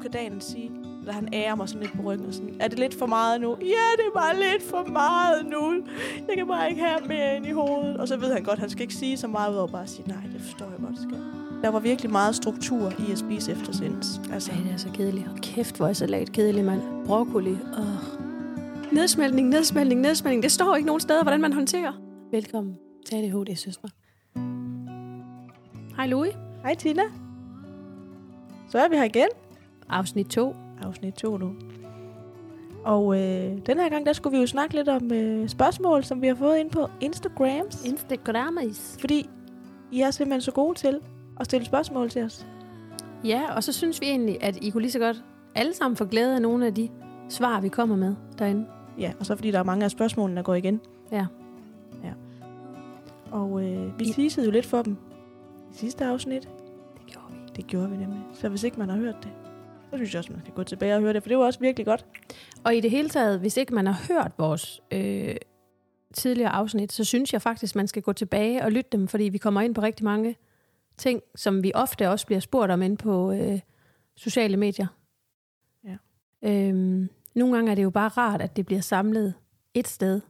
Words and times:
kan 0.00 0.10
Daniel 0.10 0.42
sige, 0.42 0.70
eller 1.00 1.12
han 1.12 1.28
ærer 1.32 1.54
mig 1.54 1.68
sådan 1.68 1.82
lidt 1.82 1.96
på 1.96 2.02
ryggen 2.02 2.26
og 2.26 2.34
sådan, 2.34 2.56
er 2.60 2.68
det 2.68 2.78
lidt 2.78 2.94
for 2.94 3.06
meget 3.06 3.40
nu? 3.40 3.56
Ja, 3.60 3.86
det 3.96 4.04
er 4.06 4.14
bare 4.14 4.34
lidt 4.36 4.62
for 4.70 4.84
meget 4.92 5.46
nu. 5.46 5.82
Jeg 6.28 6.36
kan 6.36 6.46
bare 6.46 6.70
ikke 6.70 6.82
have 6.82 7.00
mere 7.06 7.36
ind 7.36 7.46
i 7.46 7.50
hovedet. 7.50 7.96
Og 7.96 8.08
så 8.08 8.16
ved 8.16 8.32
han 8.32 8.42
godt, 8.42 8.58
han 8.58 8.70
skal 8.70 8.82
ikke 8.82 8.94
sige 8.94 9.16
så 9.16 9.28
meget 9.28 9.52
ud 9.52 9.56
over 9.56 9.68
bare 9.68 9.82
at 9.82 9.90
sige, 9.90 10.08
nej, 10.08 10.22
det 10.32 10.40
forstår 10.40 10.66
jeg 10.66 10.78
godt, 10.86 10.98
skal. 10.98 11.18
Der 11.62 11.68
var 11.68 11.80
virkelig 11.80 12.10
meget 12.12 12.34
struktur 12.34 12.92
i 13.08 13.12
at 13.12 13.18
spise 13.18 13.52
efter 13.52 13.72
sinds. 13.72 14.20
Altså, 14.32 14.52
Ej, 14.52 14.58
det 14.64 14.72
er 14.72 14.76
så 14.76 14.88
kedeligt. 14.94 15.28
Og 15.28 15.36
kæft, 15.42 15.76
hvor 15.76 15.88
er 15.88 15.92
salat 15.92 16.32
kedelig, 16.32 16.64
mand. 16.64 17.06
Broccoli. 17.06 17.50
Åh. 17.52 18.20
Nedsmeltning, 18.92 19.48
nedsmeltning, 19.48 20.00
nedsmeltning. 20.00 20.42
Det 20.42 20.52
står 20.52 20.76
ikke 20.76 20.86
nogen 20.86 21.00
steder, 21.00 21.22
hvordan 21.22 21.40
man 21.40 21.52
håndterer. 21.52 21.92
Velkommen 22.30 22.76
til 23.06 23.16
ADHD, 23.16 23.56
søstre. 23.56 23.88
Hej, 25.96 26.06
Louis. 26.06 26.32
hej 26.62 26.74
Tina. 26.74 27.02
Så 28.68 28.78
er 28.78 28.88
vi 28.88 28.96
her 28.96 29.04
igen. 29.04 29.28
Afsnit 29.90 30.26
2. 30.26 30.56
Afsnit 30.82 31.14
2 31.14 31.36
nu. 31.36 31.54
Og 32.84 33.20
øh, 33.20 33.58
den 33.66 33.78
her 33.78 33.88
gang, 33.88 34.06
der 34.06 34.12
skulle 34.12 34.36
vi 34.36 34.40
jo 34.40 34.46
snakke 34.46 34.74
lidt 34.74 34.88
om 34.88 35.12
øh, 35.12 35.48
spørgsmål, 35.48 36.04
som 36.04 36.22
vi 36.22 36.26
har 36.26 36.34
fået 36.34 36.58
ind 36.58 36.70
på 36.70 36.88
Instagrams. 37.00 37.84
Instagramis. 37.84 38.96
Fordi 39.00 39.28
I 39.92 40.00
er 40.00 40.10
simpelthen 40.10 40.40
så 40.40 40.52
gode 40.52 40.78
til 40.78 41.00
at 41.40 41.46
stille 41.46 41.66
spørgsmål 41.66 42.10
til 42.10 42.22
os. 42.22 42.46
Ja, 43.24 43.54
og 43.54 43.64
så 43.64 43.72
synes 43.72 44.00
vi 44.00 44.06
egentlig, 44.06 44.42
at 44.42 44.56
I 44.64 44.70
kunne 44.70 44.80
lige 44.80 44.92
så 44.92 44.98
godt 44.98 45.24
alle 45.54 45.74
sammen 45.74 45.96
få 45.96 46.04
glæde 46.04 46.34
af 46.34 46.42
nogle 46.42 46.66
af 46.66 46.74
de 46.74 46.88
svar, 47.28 47.60
vi 47.60 47.68
kommer 47.68 47.96
med 47.96 48.14
derinde. 48.38 48.66
Ja, 48.98 49.12
og 49.20 49.26
så 49.26 49.36
fordi 49.36 49.50
der 49.50 49.58
er 49.58 49.64
mange 49.64 49.84
af 49.84 49.90
spørgsmålene, 49.90 50.36
der 50.36 50.42
går 50.42 50.54
igen. 50.54 50.80
Ja. 51.12 51.26
Ja. 52.04 52.12
Og 53.30 53.62
øh, 53.64 53.98
vi 53.98 54.04
teasede 54.04 54.46
jo 54.46 54.52
lidt 54.52 54.66
for 54.66 54.82
dem 54.82 54.96
i 55.72 55.76
sidste 55.76 56.04
afsnit. 56.04 56.42
Det 56.94 57.06
gjorde 57.06 57.32
vi. 57.32 57.38
Det 57.56 57.66
gjorde 57.66 57.90
vi 57.90 57.96
nemlig. 57.96 58.20
Så 58.32 58.48
hvis 58.48 58.64
ikke 58.64 58.78
man 58.78 58.88
har 58.88 58.96
hørt 58.96 59.16
det, 59.22 59.30
så 59.90 59.96
synes 59.96 60.14
jeg 60.14 60.18
også, 60.18 60.32
man 60.32 60.40
skal 60.40 60.54
gå 60.54 60.62
tilbage 60.62 60.94
og 60.94 61.00
høre 61.00 61.12
det, 61.12 61.22
for 61.22 61.28
det 61.28 61.38
var 61.38 61.44
også 61.44 61.60
virkelig 61.60 61.86
godt. 61.86 62.06
Og 62.64 62.76
i 62.76 62.80
det 62.80 62.90
hele 62.90 63.08
taget, 63.08 63.40
hvis 63.40 63.56
ikke 63.56 63.74
man 63.74 63.86
har 63.86 64.06
hørt 64.08 64.32
vores 64.38 64.80
øh, 64.90 65.36
tidligere 66.14 66.50
afsnit, 66.50 66.92
så 66.92 67.04
synes 67.04 67.32
jeg 67.32 67.42
faktisk, 67.42 67.76
man 67.76 67.88
skal 67.88 68.02
gå 68.02 68.12
tilbage 68.12 68.64
og 68.64 68.72
lytte 68.72 68.90
dem, 68.92 69.08
fordi 69.08 69.24
vi 69.24 69.38
kommer 69.38 69.60
ind 69.60 69.74
på 69.74 69.82
rigtig 69.82 70.04
mange 70.04 70.36
ting, 70.96 71.22
som 71.34 71.62
vi 71.62 71.72
ofte 71.74 72.10
også 72.10 72.26
bliver 72.26 72.40
spurgt 72.40 72.72
om 72.72 72.82
ind 72.82 72.98
på 72.98 73.32
øh, 73.32 73.60
sociale 74.16 74.56
medier. 74.56 74.86
Ja. 75.84 75.96
Øhm, 76.42 77.08
nogle 77.34 77.54
gange 77.54 77.70
er 77.70 77.74
det 77.74 77.82
jo 77.82 77.90
bare 77.90 78.08
rart, 78.08 78.40
at 78.40 78.56
det 78.56 78.66
bliver 78.66 78.80
samlet 78.80 79.34
et 79.74 79.88
sted 79.88 80.20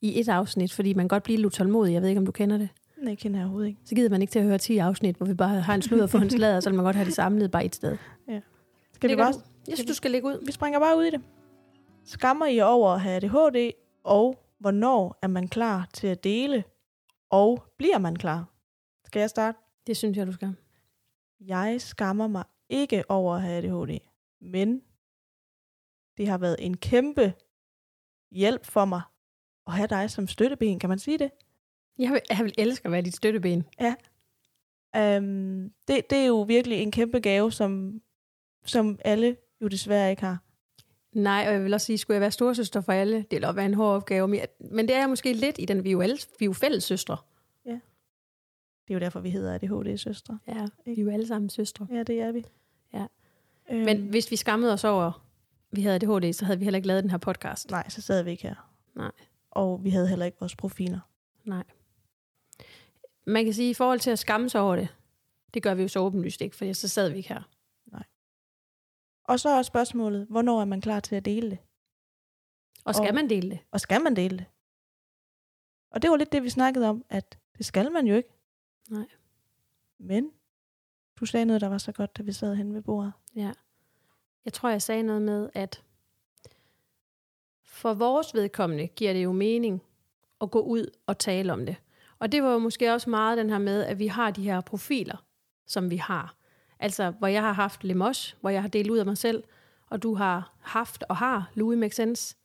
i 0.00 0.20
et 0.20 0.28
afsnit, 0.28 0.72
fordi 0.72 0.94
man 0.94 1.08
godt 1.08 1.22
blive 1.22 1.36
lidt 1.36 1.46
utålmodig. 1.46 1.92
Jeg 1.92 2.02
ved 2.02 2.08
ikke, 2.08 2.18
om 2.18 2.26
du 2.26 2.32
kender 2.32 2.58
det. 2.58 2.68
Nej, 3.02 3.10
jeg 3.10 3.18
kender 3.18 3.38
jeg 3.38 3.44
overhovedet 3.44 3.68
ikke. 3.68 3.80
Så 3.84 3.94
gider 3.94 4.10
man 4.10 4.20
ikke 4.20 4.30
til 4.30 4.38
at 4.38 4.44
høre 4.44 4.58
10 4.58 4.78
afsnit, 4.78 5.16
hvor 5.16 5.26
vi 5.26 5.34
bare 5.34 5.60
har 5.60 5.74
en 5.74 5.82
sludder 5.82 6.06
for 6.06 6.18
en 6.18 6.30
slader, 6.36 6.60
så 6.60 6.70
man 6.70 6.84
godt 6.84 6.96
have 6.96 7.06
det 7.06 7.14
samlet 7.14 7.50
bare 7.50 7.64
et 7.64 7.74
sted. 7.74 7.96
Skal 8.96 9.08
vi, 9.08 9.12
Ligger 9.12 9.24
bare, 9.24 9.32
du? 9.32 9.38
Jeg 9.68 9.76
synes, 9.76 9.88
du 9.88 9.94
skal 9.94 10.10
lægge 10.10 10.28
ud. 10.28 10.46
vi 10.46 10.52
springer 10.52 10.80
bare 10.80 10.98
ud 10.98 11.04
i 11.04 11.10
det. 11.10 11.22
Skammer 12.04 12.46
I 12.46 12.60
over 12.60 12.90
at 12.90 13.00
have 13.00 13.16
ADHD, 13.16 13.72
og 14.04 14.42
hvornår 14.58 15.18
er 15.22 15.28
man 15.28 15.48
klar 15.48 15.88
til 15.92 16.06
at 16.06 16.24
dele, 16.24 16.64
og 17.30 17.64
bliver 17.78 17.98
man 17.98 18.16
klar? 18.16 18.52
Skal 19.04 19.20
jeg 19.20 19.30
starte? 19.30 19.58
Det 19.86 19.96
synes 19.96 20.16
jeg, 20.16 20.26
du 20.26 20.32
skal. 20.32 20.54
Jeg 21.40 21.80
skammer 21.80 22.26
mig 22.26 22.44
ikke 22.68 23.04
over 23.10 23.34
at 23.34 23.42
have 23.42 23.56
ADHD, 23.56 23.98
men 24.40 24.82
det 26.16 26.28
har 26.28 26.38
været 26.38 26.56
en 26.58 26.76
kæmpe 26.76 27.34
hjælp 28.30 28.64
for 28.64 28.84
mig 28.84 29.02
at 29.66 29.72
have 29.72 29.86
dig 29.86 30.10
som 30.10 30.28
støtteben, 30.28 30.78
kan 30.78 30.88
man 30.88 30.98
sige 30.98 31.18
det? 31.18 31.30
Jeg 31.98 32.12
vil, 32.12 32.20
jeg 32.30 32.44
vil 32.44 32.54
elske 32.58 32.86
at 32.86 32.92
være 32.92 33.02
dit 33.02 33.16
støtteben. 33.16 33.64
Um, 34.96 35.70
det, 35.88 36.10
det 36.10 36.18
er 36.18 36.26
jo 36.26 36.42
virkelig 36.42 36.78
en 36.78 36.90
kæmpe 36.90 37.20
gave, 37.20 37.52
som, 37.52 38.00
som 38.66 38.98
alle 39.04 39.36
jo 39.60 39.68
desværre 39.68 40.10
ikke 40.10 40.22
har. 40.22 40.38
Nej, 41.12 41.44
og 41.46 41.52
jeg 41.52 41.64
vil 41.64 41.74
også 41.74 41.86
sige, 41.86 41.98
skulle 41.98 42.14
jeg 42.14 42.20
være 42.20 42.30
storsøster 42.30 42.80
for 42.80 42.92
alle? 42.92 43.16
Det 43.16 43.26
vil 43.30 43.44
også 43.44 43.54
være 43.54 43.66
en 43.66 43.74
hård 43.74 43.96
opgave. 43.96 44.28
Men, 44.28 44.40
jeg, 44.40 44.48
men 44.70 44.88
det 44.88 44.94
er 44.96 45.00
jeg 45.00 45.08
måske 45.08 45.32
lidt 45.32 45.56
i 45.58 45.64
den, 45.64 45.84
vi 45.84 45.88
er 45.88 45.92
jo, 45.92 46.00
alle, 46.00 46.16
vi 46.38 46.44
er 46.44 46.46
jo 46.46 46.52
fælles 46.52 46.84
søstre. 46.84 47.16
Det 48.88 48.94
er 48.94 48.98
jo 48.98 49.00
derfor, 49.00 49.20
vi 49.20 49.30
hedder 49.30 49.54
ADHD-søstre. 49.54 50.38
Ja, 50.48 50.66
vi 50.84 51.00
er 51.00 51.04
jo 51.04 51.10
alle 51.10 51.26
sammen 51.26 51.50
søstre. 51.50 51.86
Ja, 51.90 52.02
det 52.02 52.20
er 52.20 52.32
vi. 52.32 52.44
Ja. 52.94 53.06
Øhm, 53.70 53.84
Men 53.84 54.08
hvis 54.08 54.30
vi 54.30 54.36
skammede 54.36 54.72
os 54.72 54.84
over, 54.84 55.26
vi 55.70 55.82
havde 55.82 55.94
ADHD, 55.94 56.32
så 56.32 56.44
havde 56.44 56.58
vi 56.58 56.64
heller 56.64 56.76
ikke 56.76 56.88
lavet 56.88 57.02
den 57.02 57.10
her 57.10 57.18
podcast. 57.18 57.70
Nej, 57.70 57.88
så 57.88 58.02
sad 58.02 58.22
vi 58.22 58.30
ikke 58.30 58.42
her. 58.42 58.70
Nej. 58.94 59.10
Og 59.50 59.84
vi 59.84 59.90
havde 59.90 60.08
heller 60.08 60.26
ikke 60.26 60.36
vores 60.40 60.56
profiler. 60.56 61.00
Nej. 61.44 61.64
Man 63.26 63.44
kan 63.44 63.54
sige, 63.54 63.70
i 63.70 63.74
forhold 63.74 64.00
til 64.00 64.10
at 64.10 64.18
skamme 64.18 64.48
sig 64.48 64.60
over 64.60 64.76
det, 64.76 64.88
det 65.54 65.62
gør 65.62 65.74
vi 65.74 65.82
jo 65.82 65.88
så 65.88 65.98
åbenlyst 66.00 66.40
ikke, 66.40 66.56
for 66.56 66.72
så 66.72 66.88
sad 66.88 67.10
vi 67.10 67.16
ikke 67.16 67.28
her. 67.28 67.42
Og 69.28 69.40
så 69.40 69.48
er 69.48 69.62
spørgsmålet, 69.62 70.26
hvornår 70.30 70.60
er 70.60 70.64
man 70.64 70.80
klar 70.80 71.00
til 71.00 71.14
at 71.16 71.24
dele 71.24 71.50
det? 71.50 71.58
Og 72.84 72.94
skal 72.94 73.08
Og- 73.08 73.14
man 73.14 73.30
dele 73.30 73.50
det? 73.50 73.58
Og 73.70 73.80
skal 73.80 74.02
man 74.02 74.16
dele 74.16 74.38
det? 74.38 74.46
Og 75.90 76.02
det 76.02 76.10
var 76.10 76.16
lidt 76.16 76.32
det, 76.32 76.42
vi 76.42 76.50
snakkede 76.50 76.88
om, 76.88 77.04
at 77.08 77.38
det 77.58 77.66
skal 77.66 77.92
man 77.92 78.06
jo 78.06 78.14
ikke. 78.16 78.28
Nej. 78.90 79.06
Men 79.98 80.30
du 81.20 81.26
sagde 81.26 81.44
noget, 81.46 81.60
der 81.60 81.68
var 81.68 81.78
så 81.78 81.92
godt, 81.92 82.16
da 82.18 82.22
vi 82.22 82.32
sad 82.32 82.54
henne 82.54 82.74
ved 82.74 82.82
bordet. 82.82 83.12
Ja. 83.36 83.52
Jeg 84.44 84.52
tror, 84.52 84.68
jeg 84.68 84.82
sagde 84.82 85.02
noget 85.02 85.22
med, 85.22 85.50
at 85.54 85.82
for 87.64 87.94
vores 87.94 88.34
vedkommende 88.34 88.86
giver 88.86 89.12
det 89.12 89.24
jo 89.24 89.32
mening 89.32 89.82
at 90.40 90.50
gå 90.50 90.60
ud 90.60 90.90
og 91.06 91.18
tale 91.18 91.52
om 91.52 91.66
det. 91.66 91.76
Og 92.18 92.32
det 92.32 92.42
var 92.42 92.52
jo 92.52 92.58
måske 92.58 92.92
også 92.92 93.10
meget 93.10 93.38
den 93.38 93.50
her 93.50 93.58
med, 93.58 93.82
at 93.82 93.98
vi 93.98 94.06
har 94.06 94.30
de 94.30 94.42
her 94.42 94.60
profiler, 94.60 95.24
som 95.66 95.90
vi 95.90 95.96
har. 95.96 96.34
Altså, 96.80 97.10
hvor 97.10 97.26
jeg 97.26 97.42
har 97.42 97.52
haft 97.52 97.84
Lemos, 97.84 98.36
hvor 98.40 98.50
jeg 98.50 98.62
har 98.62 98.68
delt 98.68 98.90
ud 98.90 98.98
af 98.98 99.06
mig 99.06 99.18
selv, 99.18 99.44
og 99.90 100.02
du 100.02 100.14
har 100.14 100.56
haft 100.60 101.04
og 101.08 101.16
har 101.16 101.50
Louis 101.54 101.78
Make 101.78 101.94
Sense. 101.94 102.36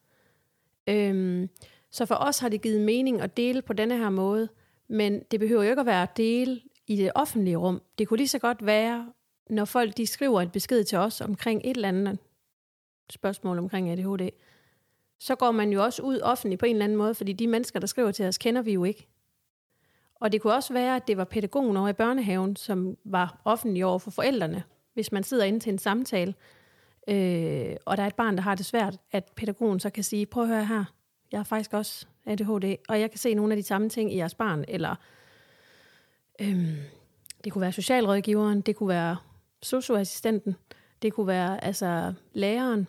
Øhm, 0.87 1.49
så 1.91 2.05
for 2.05 2.15
os 2.15 2.39
har 2.39 2.49
det 2.49 2.61
givet 2.61 2.81
mening 2.81 3.21
at 3.21 3.37
dele 3.37 3.61
på 3.61 3.73
denne 3.73 3.97
her 3.97 4.09
måde, 4.09 4.49
men 4.87 5.23
det 5.31 5.39
behøver 5.39 5.63
jo 5.63 5.69
ikke 5.69 5.79
at 5.79 5.85
være 5.85 6.03
at 6.03 6.17
dele 6.17 6.61
i 6.87 6.95
det 6.95 7.11
offentlige 7.15 7.55
rum. 7.55 7.81
Det 7.97 8.07
kunne 8.07 8.17
lige 8.17 8.27
så 8.27 8.39
godt 8.39 8.65
være, 8.65 9.13
når 9.49 9.65
folk 9.65 9.97
de 9.97 10.07
skriver 10.07 10.41
et 10.41 10.51
besked 10.51 10.83
til 10.83 10.97
os 10.97 11.21
omkring 11.21 11.61
et 11.63 11.75
eller 11.75 11.87
andet 11.87 12.19
spørgsmål 13.09 13.57
omkring 13.57 13.89
ADHD, 13.89 14.29
så 15.19 15.35
går 15.35 15.51
man 15.51 15.71
jo 15.71 15.83
også 15.83 16.01
ud 16.01 16.19
offentligt 16.21 16.59
på 16.59 16.65
en 16.65 16.75
eller 16.75 16.83
anden 16.83 16.97
måde, 16.97 17.15
fordi 17.15 17.33
de 17.33 17.47
mennesker, 17.47 17.79
der 17.79 17.87
skriver 17.87 18.11
til 18.11 18.25
os, 18.25 18.37
kender 18.37 18.61
vi 18.61 18.73
jo 18.73 18.83
ikke. 18.83 19.07
Og 20.21 20.31
det 20.31 20.41
kunne 20.41 20.53
også 20.53 20.73
være, 20.73 20.95
at 20.95 21.07
det 21.07 21.17
var 21.17 21.23
pædagogen 21.23 21.77
over 21.77 21.89
i 21.89 21.93
børnehaven, 21.93 22.55
som 22.55 22.97
var 23.03 23.41
offentlig 23.45 23.85
over 23.85 23.99
for 23.99 24.11
forældrene, 24.11 24.63
hvis 24.93 25.11
man 25.11 25.23
sidder 25.23 25.43
inde 25.43 25.59
til 25.59 25.71
en 25.71 25.77
samtale, 25.77 26.33
øh, 27.07 27.75
og 27.85 27.97
der 27.97 28.03
er 28.03 28.07
et 28.07 28.15
barn, 28.15 28.35
der 28.35 28.41
har 28.41 28.55
det 28.55 28.65
svært, 28.65 28.97
at 29.11 29.31
pædagogen 29.35 29.79
så 29.79 29.89
kan 29.89 30.03
sige, 30.03 30.25
prøv 30.25 30.43
at 30.43 30.49
høre 30.49 30.65
her, 30.65 30.85
jeg 31.31 31.39
har 31.39 31.43
faktisk 31.43 31.73
også 31.73 32.05
ADHD, 32.25 32.75
og 32.89 32.99
jeg 32.99 33.11
kan 33.11 33.19
se 33.19 33.33
nogle 33.33 33.53
af 33.53 33.57
de 33.57 33.63
samme 33.63 33.89
ting 33.89 34.13
i 34.13 34.17
jeres 34.17 34.35
barn, 34.35 34.65
eller 34.67 34.95
øhm, 36.41 36.75
det 37.43 37.51
kunne 37.51 37.61
være 37.61 37.71
socialrådgiveren, 37.71 38.61
det 38.61 38.75
kunne 38.75 38.89
være 38.89 39.17
socioassistenten, 39.61 40.55
det 41.01 41.13
kunne 41.13 41.27
være 41.27 41.63
altså 41.63 42.13
læreren, 42.33 42.87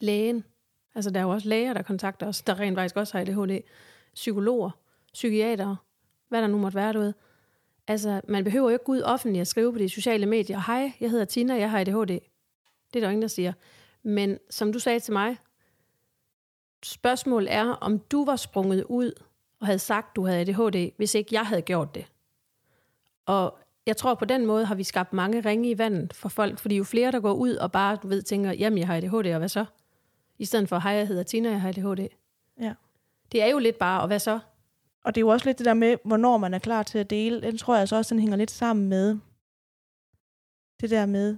lægen, 0.00 0.44
altså 0.94 1.10
der 1.10 1.20
er 1.20 1.24
jo 1.24 1.30
også 1.30 1.48
læger, 1.48 1.72
der 1.72 1.82
kontakter 1.82 2.26
os, 2.26 2.42
der 2.42 2.60
rent 2.60 2.76
faktisk 2.76 2.96
også 2.96 3.18
har 3.18 3.20
ADHD, 3.20 3.60
psykologer, 4.14 4.70
psykiatere, 5.12 5.76
hvad 6.28 6.42
der 6.42 6.48
nu 6.48 6.58
måtte 6.58 6.76
være 6.76 6.92
derude. 6.92 7.14
Altså, 7.86 8.20
man 8.28 8.44
behøver 8.44 8.70
jo 8.70 8.72
ikke 8.72 8.84
gå 8.84 8.92
ud 8.92 9.02
offentligt 9.02 9.40
og 9.40 9.46
skrive 9.46 9.72
på 9.72 9.78
de 9.78 9.88
sociale 9.88 10.26
medier, 10.26 10.60
hej, 10.66 10.92
jeg 11.00 11.10
hedder 11.10 11.24
Tina, 11.24 11.54
jeg 11.54 11.70
har 11.70 11.80
ADHD. 11.80 12.08
Det 12.92 12.96
er 12.96 13.00
der 13.00 13.06
jo 13.06 13.08
ingen, 13.08 13.22
der 13.22 13.28
siger. 13.28 13.52
Men 14.02 14.38
som 14.50 14.72
du 14.72 14.78
sagde 14.78 15.00
til 15.00 15.12
mig, 15.12 15.36
spørgsmålet 16.82 17.52
er, 17.52 17.64
om 17.64 17.98
du 17.98 18.24
var 18.24 18.36
sprunget 18.36 18.84
ud 18.84 19.12
og 19.60 19.66
havde 19.66 19.78
sagt, 19.78 20.16
du 20.16 20.26
havde 20.26 20.40
ADHD, 20.40 20.90
hvis 20.96 21.14
ikke 21.14 21.34
jeg 21.34 21.46
havde 21.46 21.62
gjort 21.62 21.94
det. 21.94 22.06
Og 23.26 23.58
jeg 23.86 23.96
tror, 23.96 24.14
på 24.14 24.24
den 24.24 24.46
måde 24.46 24.64
har 24.64 24.74
vi 24.74 24.84
skabt 24.84 25.12
mange 25.12 25.40
ringe 25.40 25.70
i 25.70 25.78
vandet 25.78 26.14
for 26.14 26.28
folk, 26.28 26.58
fordi 26.58 26.76
jo 26.76 26.84
flere, 26.84 27.12
der 27.12 27.20
går 27.20 27.32
ud 27.32 27.54
og 27.54 27.72
bare, 27.72 27.96
du 27.96 28.08
ved, 28.08 28.22
tænker, 28.22 28.52
jamen, 28.52 28.78
jeg 28.78 28.86
har 28.86 28.96
ADHD, 28.96 29.32
og 29.32 29.38
hvad 29.38 29.48
så? 29.48 29.64
I 30.38 30.44
stedet 30.44 30.68
for, 30.68 30.78
hej, 30.78 30.92
jeg 30.92 31.08
hedder 31.08 31.22
Tina, 31.22 31.50
jeg 31.50 31.60
har 31.60 31.68
ADHD. 31.68 32.08
Ja. 32.60 32.74
Det 33.32 33.42
er 33.42 33.46
jo 33.46 33.58
lidt 33.58 33.78
bare, 33.78 34.00
og 34.00 34.06
hvad 34.06 34.18
så? 34.18 34.38
Og 35.04 35.14
det 35.14 35.20
er 35.20 35.22
jo 35.22 35.28
også 35.28 35.46
lidt 35.46 35.58
det 35.58 35.64
der 35.64 35.74
med, 35.74 35.96
hvornår 36.04 36.38
man 36.38 36.54
er 36.54 36.58
klar 36.58 36.82
til 36.82 36.98
at 36.98 37.10
dele. 37.10 37.40
Den 37.40 37.58
tror 37.58 37.76
jeg 37.76 37.88
så 37.88 37.96
også, 37.96 38.14
den 38.14 38.20
hænger 38.20 38.36
lidt 38.36 38.50
sammen 38.50 38.88
med 38.88 39.18
det 40.80 40.90
der 40.90 41.06
med, 41.06 41.36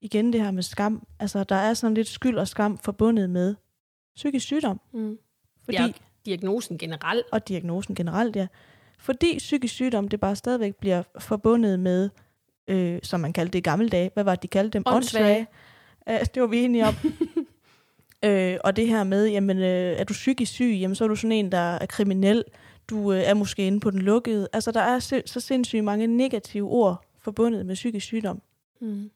igen 0.00 0.32
det 0.32 0.40
her 0.40 0.50
med 0.50 0.62
skam. 0.62 1.06
Altså, 1.18 1.44
der 1.44 1.56
er 1.56 1.74
sådan 1.74 1.94
lidt 1.94 2.08
skyld 2.08 2.38
og 2.38 2.48
skam 2.48 2.78
forbundet 2.78 3.30
med 3.30 3.54
psykisk 4.16 4.46
sygdom. 4.46 4.80
Mm. 4.92 5.18
Fordi, 5.64 5.76
Ja, 5.76 5.92
diagnosen 6.26 6.78
generelt. 6.78 7.26
Og 7.32 7.48
diagnosen 7.48 7.94
generelt, 7.94 8.36
ja. 8.36 8.46
Fordi 8.98 9.38
psykisk 9.38 9.74
sygdom, 9.74 10.08
det 10.08 10.20
bare 10.20 10.36
stadigvæk 10.36 10.76
bliver 10.76 11.02
forbundet 11.18 11.80
med, 11.80 12.10
øh, 12.68 12.98
som 13.02 13.20
man 13.20 13.32
kaldte 13.32 13.52
det 13.52 13.58
i 13.58 13.62
gamle 13.62 13.88
dage. 13.88 14.10
Hvad 14.14 14.24
var 14.24 14.34
det, 14.34 14.42
de 14.42 14.48
kaldte 14.48 14.78
dem? 14.78 14.82
Åndssvage. 14.86 15.46
Øh, 16.08 16.20
det 16.34 16.42
var 16.42 16.46
vi 16.46 16.58
enige 16.58 16.86
om. 16.86 16.94
øh, 18.30 18.58
og 18.64 18.76
det 18.76 18.88
her 18.88 19.04
med, 19.04 19.26
jamen, 19.28 19.58
øh, 19.58 19.92
er 19.98 20.04
du 20.04 20.12
psykisk 20.12 20.52
syg, 20.52 20.78
jamen, 20.80 20.94
så 20.94 21.04
er 21.04 21.08
du 21.08 21.16
sådan 21.16 21.32
en, 21.32 21.52
der 21.52 21.58
er 21.58 21.86
kriminel. 21.86 22.44
Du 22.92 23.12
øh, 23.12 23.18
er 23.20 23.34
måske 23.34 23.66
inde 23.66 23.80
på 23.80 23.90
den 23.90 24.02
lukkede. 24.02 24.48
Altså, 24.52 24.70
der 24.70 24.80
er 24.80 24.98
si- 24.98 25.26
så 25.26 25.40
sindssygt 25.40 25.84
mange 25.84 26.06
negative 26.06 26.68
ord 26.70 27.04
forbundet 27.18 27.66
med 27.66 27.74
psykisk 27.74 28.06
sygdom. 28.06 28.42
Mm. 28.80 29.10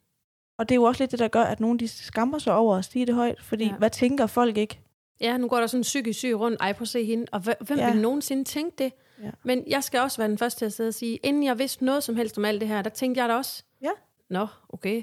Og 0.59 0.69
det 0.69 0.75
er 0.75 0.77
jo 0.77 0.83
også 0.83 1.03
lidt 1.03 1.11
det, 1.11 1.19
der 1.19 1.29
gør, 1.29 1.43
at 1.43 1.61
nogen 1.61 1.79
de 1.79 1.89
skammer 1.89 2.39
sig 2.39 2.55
over 2.55 2.77
at 2.77 2.85
sige 2.85 3.07
det 3.07 3.15
højt, 3.15 3.43
fordi 3.43 3.65
Ja. 3.65 3.77
hvad 3.77 3.91
tænker 3.91 4.27
folk 4.27 4.57
ikke? 4.57 4.81
Ja, 5.21 5.37
nu 5.37 5.49
går 5.49 5.61
der 5.61 5.67
sådan 5.67 5.81
en 5.81 5.83
psykisk 5.83 6.19
syg 6.19 6.35
rundt. 6.39 6.57
Ej, 6.61 6.73
prøv 6.73 6.83
at 6.83 6.89
se 6.89 7.05
hende. 7.05 7.27
Og 7.33 7.41
hv- 7.49 7.65
hvem. 7.65 7.79
Ja. 7.79 7.93
vil 7.93 8.03
nogensinde 8.03 8.45
tænke 8.45 8.75
det? 8.79 8.93
Ja. 9.23 9.31
Men 9.45 9.65
jeg 9.67 9.85
skal 9.85 10.01
også 10.01 10.19
være 10.19 10.29
den 10.29 10.39
første 10.39 10.59
til 10.61 10.65
at 10.65 10.73
sidde 10.73 10.89
og 10.89 10.95
sige, 10.95 11.17
inden 11.17 11.43
jeg 11.45 11.59
vidste 11.59 11.85
noget 11.85 12.05
som 12.05 12.17
helst 12.17 12.39
om 12.39 12.45
alt 12.45 12.61
det 12.61 12.69
her, 12.69 12.83
der 12.83 12.91
tænkte 12.91 13.21
jeg 13.21 13.29
da 13.29 13.35
også, 13.35 13.65
Ja. 13.83 13.91
Nå, 14.31 14.47
okay. 14.69 15.03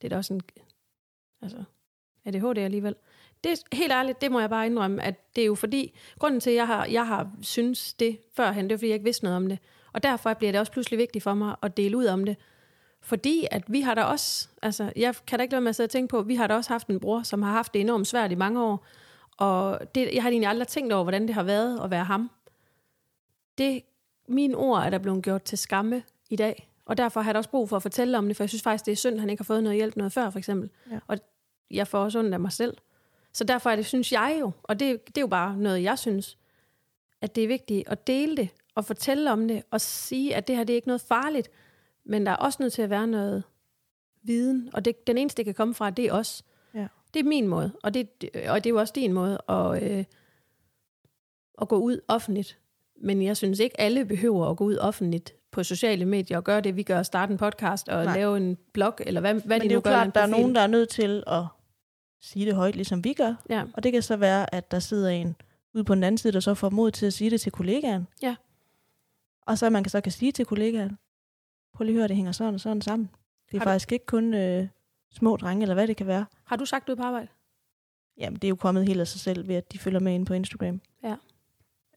Det 0.00 0.04
er 0.04 0.08
da 0.08 0.16
også 0.16 0.34
en... 0.34 0.40
Altså, 1.42 1.64
ADHD 2.24 2.58
alligevel. 2.58 2.94
Det 3.44 3.52
er 3.52 3.76
helt 3.76 3.92
ærligt, 3.92 4.20
det 4.20 4.32
må 4.32 4.40
jeg 4.40 4.50
bare 4.50 4.66
indrømme, 4.66 5.02
at 5.02 5.36
det 5.36 5.42
er 5.42 5.46
jo 5.46 5.54
fordi, 5.54 5.98
grunden 6.18 6.40
til, 6.40 6.50
at 6.50 6.56
jeg 6.56 6.66
har, 6.66 6.84
jeg 6.84 7.06
har 7.06 7.30
synes 7.42 7.92
det 7.92 8.18
førhen, 8.36 8.64
det 8.64 8.72
er 8.72 8.78
fordi, 8.78 8.88
jeg 8.88 8.94
ikke 8.94 9.04
vidste 9.04 9.24
noget 9.24 9.36
om 9.36 9.48
det. 9.48 9.58
Og 9.92 10.02
derfor 10.02 10.34
bliver 10.34 10.52
det 10.52 10.60
også 10.60 10.72
pludselig 10.72 10.98
vigtigt 10.98 11.22
for 11.22 11.34
mig 11.34 11.56
at 11.62 11.76
dele 11.76 11.96
ud 11.96 12.06
om 12.06 12.24
det. 12.24 12.36
Fordi 13.00 13.46
at 13.50 13.62
vi 13.68 13.80
har 13.80 13.94
da 13.94 14.02
også, 14.02 14.48
altså 14.62 14.92
jeg 14.96 15.14
kan 15.26 15.38
da 15.38 15.42
ikke 15.42 15.52
lade 15.52 15.60
med 15.60 15.68
at 15.68 15.76
sidde 15.76 15.86
og 15.86 15.90
tænke 15.90 16.10
på, 16.10 16.22
vi 16.22 16.34
har 16.34 16.46
da 16.46 16.54
også 16.54 16.70
haft 16.70 16.88
en 16.88 17.00
bror, 17.00 17.22
som 17.22 17.42
har 17.42 17.52
haft 17.52 17.74
det 17.74 17.80
enormt 17.80 18.06
svært 18.06 18.32
i 18.32 18.34
mange 18.34 18.62
år. 18.62 18.86
Og 19.36 19.80
det, 19.94 20.14
jeg 20.14 20.22
har 20.22 20.30
egentlig 20.30 20.48
aldrig 20.48 20.68
tænkt 20.68 20.92
over, 20.92 21.02
hvordan 21.02 21.26
det 21.26 21.34
har 21.34 21.42
været 21.42 21.80
at 21.84 21.90
være 21.90 22.04
ham. 22.04 22.30
Det, 23.58 23.82
mine 24.28 24.56
ord 24.56 24.82
er 24.82 24.90
der 24.90 24.98
blevet 24.98 25.24
gjort 25.24 25.42
til 25.42 25.58
skamme 25.58 26.02
i 26.30 26.36
dag. 26.36 26.70
Og 26.86 26.96
derfor 26.96 27.20
har 27.20 27.28
jeg 27.28 27.34
da 27.34 27.38
også 27.38 27.50
brug 27.50 27.68
for 27.68 27.76
at 27.76 27.82
fortælle 27.82 28.18
om 28.18 28.26
det, 28.26 28.36
for 28.36 28.44
jeg 28.44 28.48
synes 28.48 28.62
faktisk, 28.62 28.86
det 28.86 28.92
er 28.92 28.96
synd, 28.96 29.14
at 29.14 29.20
han 29.20 29.30
ikke 29.30 29.40
har 29.40 29.44
fået 29.44 29.62
noget 29.62 29.76
hjælp 29.76 29.96
noget 29.96 30.12
før, 30.12 30.30
for 30.30 30.38
eksempel. 30.38 30.70
Ja. 30.90 30.98
Og 31.06 31.18
jeg 31.70 31.86
får 31.88 31.98
også 31.98 32.18
ondt 32.18 32.34
af 32.34 32.40
mig 32.40 32.52
selv. 32.52 32.76
Så 33.38 33.44
derfor 33.44 33.70
er 33.70 33.76
det, 33.76 33.86
synes 33.86 34.12
jeg 34.12 34.36
jo, 34.40 34.50
og 34.62 34.80
det, 34.80 35.06
det 35.06 35.18
er 35.18 35.20
jo 35.20 35.26
bare 35.26 35.56
noget, 35.56 35.82
jeg 35.82 35.98
synes, 35.98 36.38
at 37.22 37.36
det 37.36 37.44
er 37.44 37.48
vigtigt 37.48 37.88
at 37.88 38.06
dele 38.06 38.36
det, 38.36 38.48
og 38.74 38.84
fortælle 38.84 39.32
om 39.32 39.48
det, 39.48 39.62
og 39.70 39.80
sige, 39.80 40.36
at 40.36 40.48
det 40.48 40.56
her 40.56 40.64
det 40.64 40.72
er 40.72 40.76
ikke 40.76 40.88
noget 40.88 41.00
farligt, 41.00 41.50
men 42.04 42.26
der 42.26 42.32
er 42.32 42.36
også 42.36 42.56
nødt 42.60 42.72
til 42.72 42.82
at 42.82 42.90
være 42.90 43.06
noget 43.06 43.42
viden, 44.22 44.70
og 44.72 44.84
det, 44.84 45.06
den 45.06 45.18
eneste, 45.18 45.36
det 45.36 45.44
kan 45.44 45.54
komme 45.54 45.74
fra, 45.74 45.90
det 45.90 46.04
er 46.04 46.12
os. 46.12 46.44
Ja. 46.74 46.86
Det 47.14 47.20
er 47.20 47.24
min 47.24 47.48
måde, 47.48 47.72
og 47.82 47.94
det, 47.94 48.08
og 48.48 48.64
det 48.64 48.70
er 48.70 48.74
jo 48.74 48.78
også 48.78 48.92
din 48.96 49.12
måde 49.12 49.38
at, 49.48 49.82
øh, 49.82 50.04
at 51.60 51.68
gå 51.68 51.76
ud 51.76 52.00
offentligt. 52.08 52.58
Men 53.02 53.22
jeg 53.22 53.36
synes 53.36 53.60
ikke, 53.60 53.80
alle 53.80 54.04
behøver 54.04 54.50
at 54.50 54.56
gå 54.56 54.64
ud 54.64 54.76
offentligt 54.76 55.34
på 55.50 55.62
sociale 55.62 56.04
medier 56.04 56.36
og 56.36 56.44
gøre 56.44 56.60
det, 56.60 56.76
vi 56.76 56.82
gør, 56.82 57.02
starte 57.02 57.32
en 57.32 57.38
podcast 57.38 57.88
og 57.88 58.04
Nej. 58.04 58.16
Lave 58.16 58.36
en 58.36 58.58
blog, 58.72 58.94
eller 59.00 59.20
hvad, 59.20 59.34
hvad 59.34 59.42
Men 59.42 59.60
de 59.60 59.60
det 59.60 59.64
er 59.64 59.68
nu 59.68 59.74
jo 59.74 59.80
gør. 59.80 59.90
eller 59.90 60.02
en 60.02 60.12
klart, 60.12 60.14
der 60.14 60.36
er 60.36 60.40
nogen, 60.40 60.54
der 60.54 60.60
er 60.60 60.66
nødt 60.66 60.88
til 60.88 61.22
at 61.26 61.44
sige 62.20 62.46
det 62.46 62.54
højt, 62.54 62.74
ligesom 62.76 63.04
vi 63.04 63.12
gør. 63.12 63.34
Ja. 63.50 63.64
Og 63.74 63.82
det 63.82 63.92
kan 63.92 64.02
så 64.02 64.16
være, 64.16 64.54
at 64.54 64.70
der 64.70 64.78
sidder 64.78 65.10
en 65.10 65.36
ude 65.74 65.84
på 65.84 65.94
den 65.94 66.02
anden 66.04 66.18
side, 66.18 66.32
der 66.32 66.40
så 66.40 66.54
får 66.54 66.70
mod 66.70 66.90
til 66.90 67.06
at 67.06 67.12
sige 67.12 67.30
det 67.30 67.40
til 67.40 67.52
kollegaen. 67.52 68.06
Ja. 68.22 68.36
Og 69.42 69.58
så 69.58 69.70
man 69.70 69.82
kan 69.84 69.90
så 69.90 70.00
kan 70.00 70.12
sige 70.12 70.32
til 70.32 70.44
kollegaen, 70.46 70.98
prøv 71.74 71.84
lige 71.84 71.94
at 71.94 71.98
høre, 71.98 72.08
det 72.08 72.16
hænger 72.16 72.32
sådan 72.32 72.54
og 72.54 72.60
sådan 72.60 72.82
sammen. 72.82 73.10
Det 73.50 73.54
er 73.54 73.58
Har 73.58 73.64
du- 73.64 73.70
faktisk 73.70 73.92
ikke 73.92 74.06
kun 74.06 74.34
øh, 74.34 74.68
små 75.10 75.36
drenge, 75.36 75.62
eller 75.62 75.74
hvad 75.74 75.86
det 75.88 75.96
kan 75.96 76.06
være. 76.06 76.26
Har 76.44 76.56
du 76.56 76.64
sagt 76.64 76.88
det 76.88 76.96
på 76.96 77.02
arbejde? 77.02 77.28
Jamen, 78.18 78.34
det 78.38 78.44
er 78.44 78.48
jo 78.48 78.56
kommet 78.56 78.86
helt 78.86 79.00
af 79.00 79.08
sig 79.08 79.20
selv 79.20 79.48
ved, 79.48 79.54
at 79.54 79.72
de 79.72 79.78
følger 79.78 80.00
med 80.00 80.14
ind 80.14 80.26
på 80.26 80.34
Instagram. 80.34 80.80
Ja. 81.04 81.14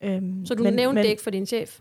Øhm, 0.01 0.45
Så 0.45 0.56
du 0.56 0.63
men, 0.63 0.73
nævnte 0.73 0.95
men, 0.95 1.03
det 1.03 1.09
ikke 1.09 1.23
for 1.23 1.29
din 1.29 1.45
chef? 1.45 1.79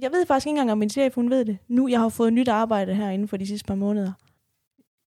Jeg 0.00 0.10
ved 0.12 0.26
faktisk 0.26 0.46
ikke 0.46 0.50
engang, 0.50 0.72
om 0.72 0.78
min 0.78 0.90
chef 0.90 1.14
hun 1.14 1.30
ved 1.30 1.44
det. 1.44 1.58
Nu 1.68 1.88
jeg 1.88 2.00
har 2.00 2.08
fået 2.08 2.32
nyt 2.32 2.48
arbejde 2.48 2.94
her 2.94 3.10
inden 3.10 3.28
for 3.28 3.36
de 3.36 3.46
sidste 3.46 3.66
par 3.66 3.74
måneder. 3.74 4.12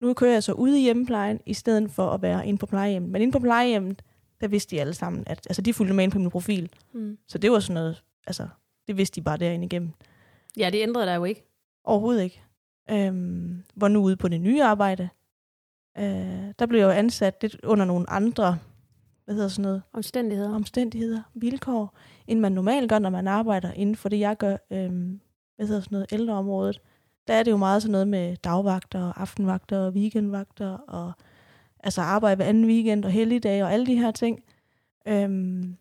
Nu 0.01 0.13
kører 0.13 0.33
jeg 0.33 0.44
så 0.44 0.53
ude 0.53 0.80
i 0.80 0.83
hjemmeplejen, 0.83 1.39
i 1.45 1.53
stedet 1.53 1.92
for 1.92 2.09
at 2.09 2.21
være 2.21 2.48
inde 2.48 2.57
på 2.59 2.65
plejehjemmet. 2.65 3.12
Men 3.12 3.21
inde 3.21 3.31
på 3.31 3.39
plejehjemmet, 3.39 4.01
der 4.42 4.48
vidste 4.48 4.75
de 4.75 4.81
alle 4.81 4.94
sammen, 4.94 5.24
at 5.27 5.48
altså, 5.50 5.62
de 5.62 5.74
fulgte 5.74 5.94
med 5.94 6.03
ind 6.03 6.12
på 6.12 6.19
min 6.19 6.30
profil. 6.30 6.69
Mm. 6.94 7.18
Så 7.27 7.38
det 7.38 7.51
var 7.51 7.59
sådan 7.59 7.74
noget, 7.74 8.03
altså, 8.27 8.48
det 8.88 8.98
vidste 8.98 9.15
de 9.15 9.24
bare 9.24 9.38
derinde 9.38 9.65
igennem. 9.65 9.92
Ja, 10.57 10.69
det 10.69 10.81
ændrede 10.81 11.06
dig 11.06 11.15
jo 11.15 11.24
ikke. 11.24 11.45
Overhovedet 11.83 12.24
ikke. 12.24 12.42
Øhm, 12.92 13.63
hvor 13.75 13.88
nu 13.88 14.00
ude 14.03 14.15
på 14.15 14.27
det 14.27 14.42
nye 14.42 14.63
arbejde, 14.63 15.09
øh, 15.98 16.53
der 16.59 16.65
blev 16.65 16.80
jeg 16.80 16.86
jo 16.86 16.92
ansat 16.92 17.38
lidt 17.42 17.57
under 17.63 17.86
nogle 17.86 18.09
andre, 18.09 18.57
hvad 19.25 19.36
hedder 19.36 19.50
sådan 19.50 19.63
noget, 19.63 19.81
Omstændigheder. 19.94 20.56
omstændigheder, 20.56 21.21
vilkår, 21.33 21.98
end 22.27 22.39
man 22.39 22.51
normalt 22.51 22.89
gør, 22.89 23.00
når 23.00 23.09
man 23.09 23.27
arbejder 23.27 23.71
inden 23.71 23.95
for 23.95 24.09
det, 24.09 24.19
jeg 24.19 24.38
gør, 24.38 24.57
øhm, 24.71 25.19
hvad 25.56 25.68
hedder 25.68 25.81
sådan 25.81 25.95
noget, 25.95 26.13
ældreområdet. 26.13 26.81
Der 27.27 27.33
er 27.33 27.44
det 27.44 27.51
jo 27.51 27.57
meget 27.57 27.81
sådan 27.81 27.91
noget 27.91 28.07
med 28.07 28.35
dagvagter, 28.38 29.13
aftenvagter 29.19 29.77
og 29.79 29.91
weekendvagter, 29.94 30.77
og 30.77 31.12
altså 31.79 32.01
arbejde 32.01 32.35
hver 32.35 32.45
anden 32.45 32.65
weekend 32.65 33.06
og 33.06 33.12
helligdage 33.12 33.63
og 33.63 33.73
alle 33.73 33.85
de 33.85 33.95
her 34.00 34.12
ting. 34.12 34.44
Øhm, 35.07 35.77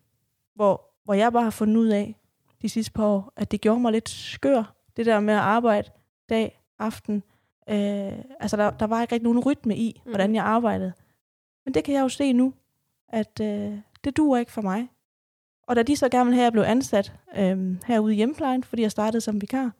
hvor, 0.54 0.90
hvor 1.04 1.14
jeg 1.14 1.32
bare 1.32 1.42
har 1.42 1.50
fundet 1.50 1.76
ud 1.76 1.86
af 1.88 2.14
de 2.62 2.68
sidste 2.68 2.92
par 2.92 3.04
år, 3.04 3.32
at 3.36 3.50
det 3.50 3.60
gjorde 3.60 3.80
mig 3.80 3.92
lidt 3.92 4.08
skør, 4.08 4.74
det 4.96 5.06
der 5.06 5.20
med 5.20 5.34
at 5.34 5.40
arbejde 5.40 5.90
dag, 6.28 6.60
aften. 6.78 7.22
Øh, 7.70 8.12
altså 8.40 8.56
der, 8.56 8.70
der 8.70 8.86
var 8.86 9.02
ikke 9.02 9.14
rigtig 9.14 9.24
nogen 9.24 9.38
rytme 9.40 9.76
i, 9.76 10.02
Mm. 10.04 10.10
hvordan 10.10 10.34
jeg 10.34 10.44
arbejdede. 10.44 10.92
Men 11.64 11.74
det 11.74 11.84
kan 11.84 11.94
jeg 11.94 12.00
jo 12.02 12.08
se 12.08 12.32
nu, 12.32 12.54
at 13.08 13.40
øh, 13.42 13.78
det 14.04 14.16
duer 14.16 14.38
ikke 14.38 14.52
for 14.52 14.62
mig. 14.62 14.88
Og 15.66 15.76
da 15.76 15.82
de 15.82 15.96
så 15.96 16.08
gerne 16.08 16.24
ville 16.24 16.34
have, 16.34 16.42
at 16.42 16.44
jeg 16.44 16.52
blev 16.52 16.62
ansat 16.62 17.12
øh, 17.36 17.76
herude 17.86 18.12
i 18.12 18.16
hjemmeplejen, 18.16 18.64
fordi 18.64 18.82
jeg 18.82 18.90
startede 18.90 19.20
som 19.20 19.40
vikar, 19.40 19.72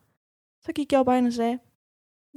så 0.62 0.72
gik 0.72 0.92
jeg 0.92 0.98
jo 0.98 1.02
bare 1.02 1.18
ind 1.18 1.26
og 1.26 1.32
sagde, 1.32 1.58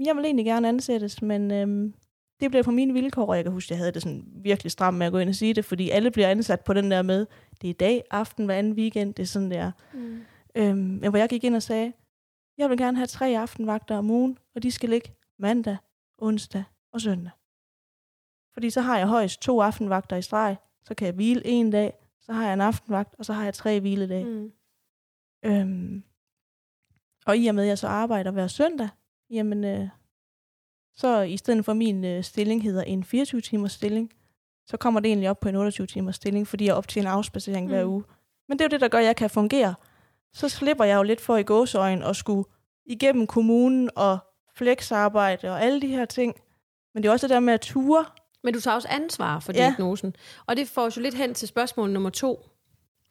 jeg 0.06 0.16
vil 0.16 0.26
egentlig 0.26 0.46
gerne 0.46 0.68
ansættes, 0.68 1.22
men 1.22 1.52
øh, 1.52 1.94
det 2.40 2.52
bliver 2.52 2.64
på 2.64 2.72
mine 2.72 2.94
vilkår, 2.94 3.26
og 3.26 3.36
jeg 3.36 3.44
kan 3.44 3.54
huske, 3.54 3.68
at 3.68 3.72
jeg 3.72 3.78
havde 3.78 3.92
det 3.92 4.02
sådan 4.02 4.26
virkelig 4.36 4.72
stramt 4.72 4.98
med 4.98 5.06
at 5.06 5.12
gå 5.12 5.18
ind 5.18 5.30
og 5.30 5.36
sige 5.36 5.54
det, 5.54 5.66
fordi 5.66 5.90
alle 5.90 6.12
bliver 6.12 6.28
ansat 6.28 6.62
på 6.62 6.74
den 6.74 6.92
der 6.92 7.02
med, 7.02 7.26
det 7.62 7.70
er 7.70 7.74
dag, 7.74 8.04
aften, 8.12 8.46
hver 8.46 8.56
anden 8.56 8.74
weekend, 8.74 9.14
det 9.14 9.24
er 9.24 9.28
sådan 9.28 9.52
der. 9.52 9.72
Mm. 9.94 10.22
Øhm, 10.56 10.78
men 10.78 11.10
hvor 11.10 11.18
jeg 11.18 11.30
gik 11.30 11.44
ind 11.44 11.56
og 11.56 11.64
sagde, 11.64 11.94
jeg 12.58 12.70
vil 12.70 12.78
gerne 12.78 12.98
have 12.98 13.08
tre 13.08 13.26
aftenvagter 13.26 13.98
om 13.98 14.10
ugen, 14.10 14.38
og 14.56 14.64
de 14.64 14.72
skal 14.72 14.90
ligge 14.90 15.12
mandag, 15.40 15.78
onsdag 16.18 16.64
og 16.94 17.02
søndag. 17.02 17.32
Fordi 18.54 18.70
så 18.70 18.82
har 18.82 18.98
jeg 18.98 19.08
højst 19.08 19.42
to 19.42 19.62
aftenvagter 19.62 20.16
i 20.16 20.22
streg, 20.22 20.56
så 20.84 20.96
kan 20.96 21.06
jeg 21.06 21.14
hvile 21.14 21.46
en 21.46 21.72
dag, 21.72 21.94
så 22.22 22.34
har 22.34 22.44
jeg 22.44 22.54
en 22.54 22.62
aftenvagt, 22.62 23.16
og 23.18 23.26
så 23.26 23.34
har 23.34 23.44
jeg 23.44 23.54
tre 23.54 23.80
hviledage. 23.80 24.26
Mm. 24.26 24.52
Øhm, 25.46 26.04
og 27.26 27.38
i 27.38 27.48
og 27.48 27.56
med, 27.56 27.64
at 27.64 27.70
jeg 27.70 27.78
så 27.78 27.88
arbejder 27.88 28.32
hver 28.32 28.48
søndag, 28.48 28.90
jamen, 29.30 29.64
øh, 29.64 29.88
så 30.96 31.22
i 31.22 31.38
stedet 31.38 31.66
for 31.66 31.74
min 31.74 32.06
øh, 32.06 32.24
stilling 32.24 32.64
hedder 32.64 32.84
en 32.84 33.06
24-timers 33.14 33.72
stilling, 33.72 34.14
så 34.68 34.78
kommer 34.78 35.00
det 35.00 35.08
egentlig 35.10 35.30
op 35.30 35.40
på 35.40 35.50
en 35.50 35.68
28-timers 35.68 36.16
stilling, 36.16 36.48
fordi 36.48 36.66
jeg 36.66 36.76
optjener 36.76 37.10
afspacering 37.12 37.66
mm. 37.66 37.72
hver 37.72 37.86
uge. 37.86 38.04
Men 38.50 38.60
det 38.60 38.66
er 38.66 38.66
jo 38.66 38.70
det, 38.70 38.82
der 38.82 38.88
gør, 38.88 38.98
at 38.98 39.06
jeg 39.06 39.16
kan 39.16 39.30
fungere. 39.30 39.76
Så 40.34 40.50
slipper 40.50 40.84
jeg 40.84 40.98
jo 40.98 41.04
lidt 41.04 41.22
for 41.22 41.38
i 41.38 41.44
gåsøjen 41.44 42.04
og 42.04 42.16
skulle 42.16 42.44
igennem 42.86 43.28
kommunen 43.28 43.90
og 43.96 44.18
flexarbejde 44.56 45.50
og 45.52 45.62
alle 45.64 45.82
de 45.82 45.88
her 45.88 46.06
ting. 46.06 46.36
Men 46.94 47.04
det 47.04 47.10
er 47.10 47.14
også 47.14 47.28
det 47.28 47.34
der 47.34 47.40
med 47.40 47.54
at 47.54 47.62
ture. 47.62 48.06
Men 48.44 48.54
du 48.54 48.60
tager 48.60 48.76
også 48.76 48.88
ansvar 48.92 49.40
for 49.40 49.54
Ja. 49.54 49.58
diagnosen. 49.60 50.16
Og 50.46 50.58
det 50.58 50.68
får 50.68 50.82
os 50.86 50.98
jo 50.98 51.02
lidt 51.02 51.16
hen 51.16 51.34
til 51.34 51.48
spørgsmål 51.48 51.90
nummer 51.92 52.10
to. 52.10 52.50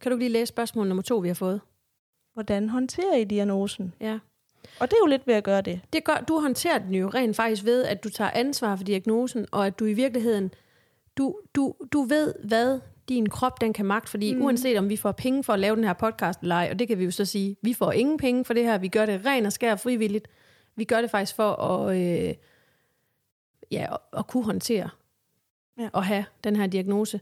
Kan 0.00 0.12
du 0.12 0.18
lige 0.18 0.28
læse 0.28 0.46
spørgsmål 0.46 0.88
nummer 0.88 1.02
to, 1.02 1.16
vi 1.16 1.28
har 1.28 1.34
fået? 1.34 1.60
Hvordan 2.34 2.68
håndterer 2.68 3.16
I 3.16 3.24
diagnosen? 3.24 3.94
Ja. 4.00 4.18
Og 4.80 4.90
det 4.90 4.92
er 4.92 5.00
jo 5.02 5.06
lidt 5.06 5.26
ved 5.26 5.34
at 5.34 5.44
gøre 5.44 5.60
det. 5.60 5.80
Det 5.92 6.04
gør, 6.04 6.24
du 6.28 6.40
håndterer 6.40 6.78
den 6.78 6.94
jo 6.94 7.08
rent 7.08 7.36
faktisk 7.36 7.64
ved, 7.64 7.84
at 7.84 8.04
du 8.04 8.08
tager 8.08 8.30
ansvar 8.34 8.76
for 8.76 8.84
diagnosen, 8.84 9.46
og 9.52 9.66
at 9.66 9.78
du 9.78 9.84
i 9.84 9.92
virkeligheden, 9.92 10.50
du, 11.18 11.36
du, 11.54 11.74
du 11.92 12.02
ved, 12.02 12.34
hvad 12.44 12.80
din 13.08 13.28
krop 13.28 13.60
den 13.60 13.72
kan 13.72 13.86
magte, 13.86 14.10
fordi 14.10 14.34
Mm. 14.34 14.42
uanset 14.42 14.78
om 14.78 14.88
vi 14.88 14.96
får 14.96 15.12
penge 15.12 15.44
for 15.44 15.52
at 15.52 15.58
lave 15.60 15.76
den 15.76 15.84
her 15.84 15.92
podcast 15.92 16.40
eller 16.40 16.54
ej, 16.54 16.68
og 16.72 16.78
det 16.78 16.88
kan 16.88 16.98
vi 16.98 17.04
jo 17.04 17.10
så 17.10 17.24
sige, 17.24 17.56
vi 17.62 17.72
får 17.74 17.92
ingen 17.92 18.18
penge 18.18 18.44
for 18.44 18.54
det 18.54 18.64
her, 18.64 18.78
vi 18.78 18.88
gør 18.88 19.06
det 19.06 19.26
ren 19.26 19.46
og 19.46 19.52
skær 19.52 19.76
frivilligt, 19.76 20.28
vi 20.76 20.84
gør 20.84 21.00
det 21.00 21.10
faktisk 21.10 21.36
for 21.36 21.52
at, 21.52 21.96
øh, 21.96 22.34
ja, 23.70 23.86
at, 23.92 23.98
at 24.18 24.26
kunne 24.26 24.44
håndtere 24.44 24.88
Ja. 25.78 25.88
og 25.92 26.04
have 26.04 26.24
den 26.44 26.56
her 26.56 26.66
diagnose. 26.66 27.20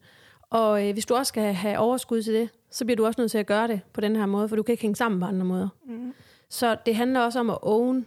Og 0.51 0.87
øh, 0.89 0.93
hvis 0.93 1.07
du 1.07 1.15
også 1.15 1.29
skal 1.31 1.55
have 1.55 1.79
overskud 1.79 2.23
til 2.23 2.35
det, 2.35 2.49
så 2.71 2.85
bliver 2.85 2.97
du 2.97 3.07
også 3.07 3.21
nødt 3.21 3.31
til 3.31 3.39
at 3.39 3.47
gøre 3.47 3.69
det 3.69 3.81
på 3.93 4.01
den 4.01 4.17
her 4.17 4.27
måde, 4.27 4.49
for 4.49 4.57
du 4.57 4.63
kan 4.63 4.73
ikke 4.73 4.83
hænge 4.83 4.97
sammen 4.97 5.21
på 5.21 5.27
andre 5.27 5.45
måder. 5.47 5.69
Mm. 5.87 6.15
Så 6.49 6.77
det 6.87 6.97
handler 6.97 7.21
også 7.21 7.41
om 7.41 7.51
at 7.51 7.59
own 7.63 8.07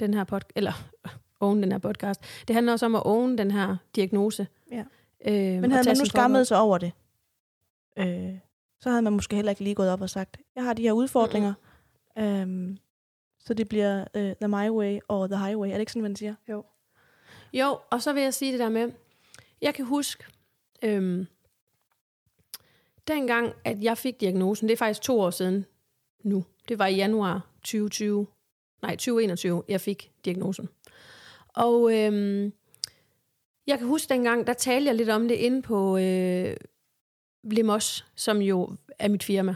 den 0.00 0.14
her 0.14 0.24
pod- 0.24 0.50
eller 0.54 0.72
own 1.40 1.62
den 1.62 1.72
her 1.72 1.78
podcast. 1.78 2.20
Det 2.48 2.54
handler 2.54 2.72
også 2.72 2.86
om 2.86 2.94
at 2.94 3.02
own 3.04 3.38
den 3.38 3.50
her 3.50 3.76
diagnose. 3.96 4.46
Ja. 4.70 4.84
Øh, 5.24 5.60
Men 5.60 5.70
havde 5.72 5.88
man 5.88 5.96
nu 5.98 6.04
skammet 6.04 6.46
sig 6.46 6.58
over 6.58 6.78
det, 6.78 6.92
øh, 7.96 8.34
så 8.80 8.90
havde 8.90 9.02
man 9.02 9.12
måske 9.12 9.36
heller 9.36 9.50
ikke 9.50 9.62
lige 9.62 9.74
gået 9.74 9.90
op 9.90 10.00
og 10.00 10.10
sagt, 10.10 10.36
jeg 10.54 10.64
har 10.64 10.72
de 10.72 10.82
her 10.82 10.92
udfordringer, 10.92 11.54
mm. 12.16 12.22
øhm, 12.22 12.78
så 13.38 13.54
det 13.54 13.68
bliver 13.68 14.04
øh, 14.14 14.34
the 14.40 14.48
my 14.48 14.68
way 14.70 14.98
og 15.08 15.30
the 15.30 15.38
highway. 15.38 15.68
Er 15.68 15.72
det 15.72 15.80
ikke 15.80 15.92
sådan, 15.92 16.02
man 16.02 16.16
siger? 16.16 16.34
Jo. 16.48 16.64
Jo, 17.52 17.78
og 17.90 18.02
så 18.02 18.12
vil 18.12 18.22
jeg 18.22 18.34
sige 18.34 18.52
det 18.52 18.60
der 18.60 18.68
med, 18.68 18.92
jeg 19.62 19.74
kan 19.74 19.84
huske, 19.84 20.24
øhm, 20.82 21.26
dengang, 23.08 23.52
at 23.64 23.82
jeg 23.82 23.98
fik 23.98 24.20
diagnosen, 24.20 24.68
det 24.68 24.72
er 24.72 24.78
faktisk 24.78 25.02
to 25.02 25.20
år 25.20 25.30
siden 25.30 25.66
nu. 26.24 26.44
Det 26.68 26.78
var 26.78 26.86
i 26.86 26.94
januar 26.94 27.46
2020, 27.56 28.26
nej 28.82 28.90
2021, 28.90 29.62
jeg 29.68 29.80
fik 29.80 30.10
diagnosen. 30.24 30.68
Og 31.48 31.98
øhm, 31.98 32.52
jeg 33.66 33.78
kan 33.78 33.86
huske 33.86 34.08
dengang, 34.08 34.46
der 34.46 34.52
talte 34.52 34.88
jeg 34.88 34.94
lidt 34.94 35.08
om 35.08 35.28
det 35.28 35.34
inde 35.34 35.62
på 35.62 35.96
øh, 35.96 36.56
Lemos, 37.44 38.04
som 38.16 38.38
jo 38.38 38.76
er 38.98 39.08
mit 39.08 39.22
firma. 39.22 39.54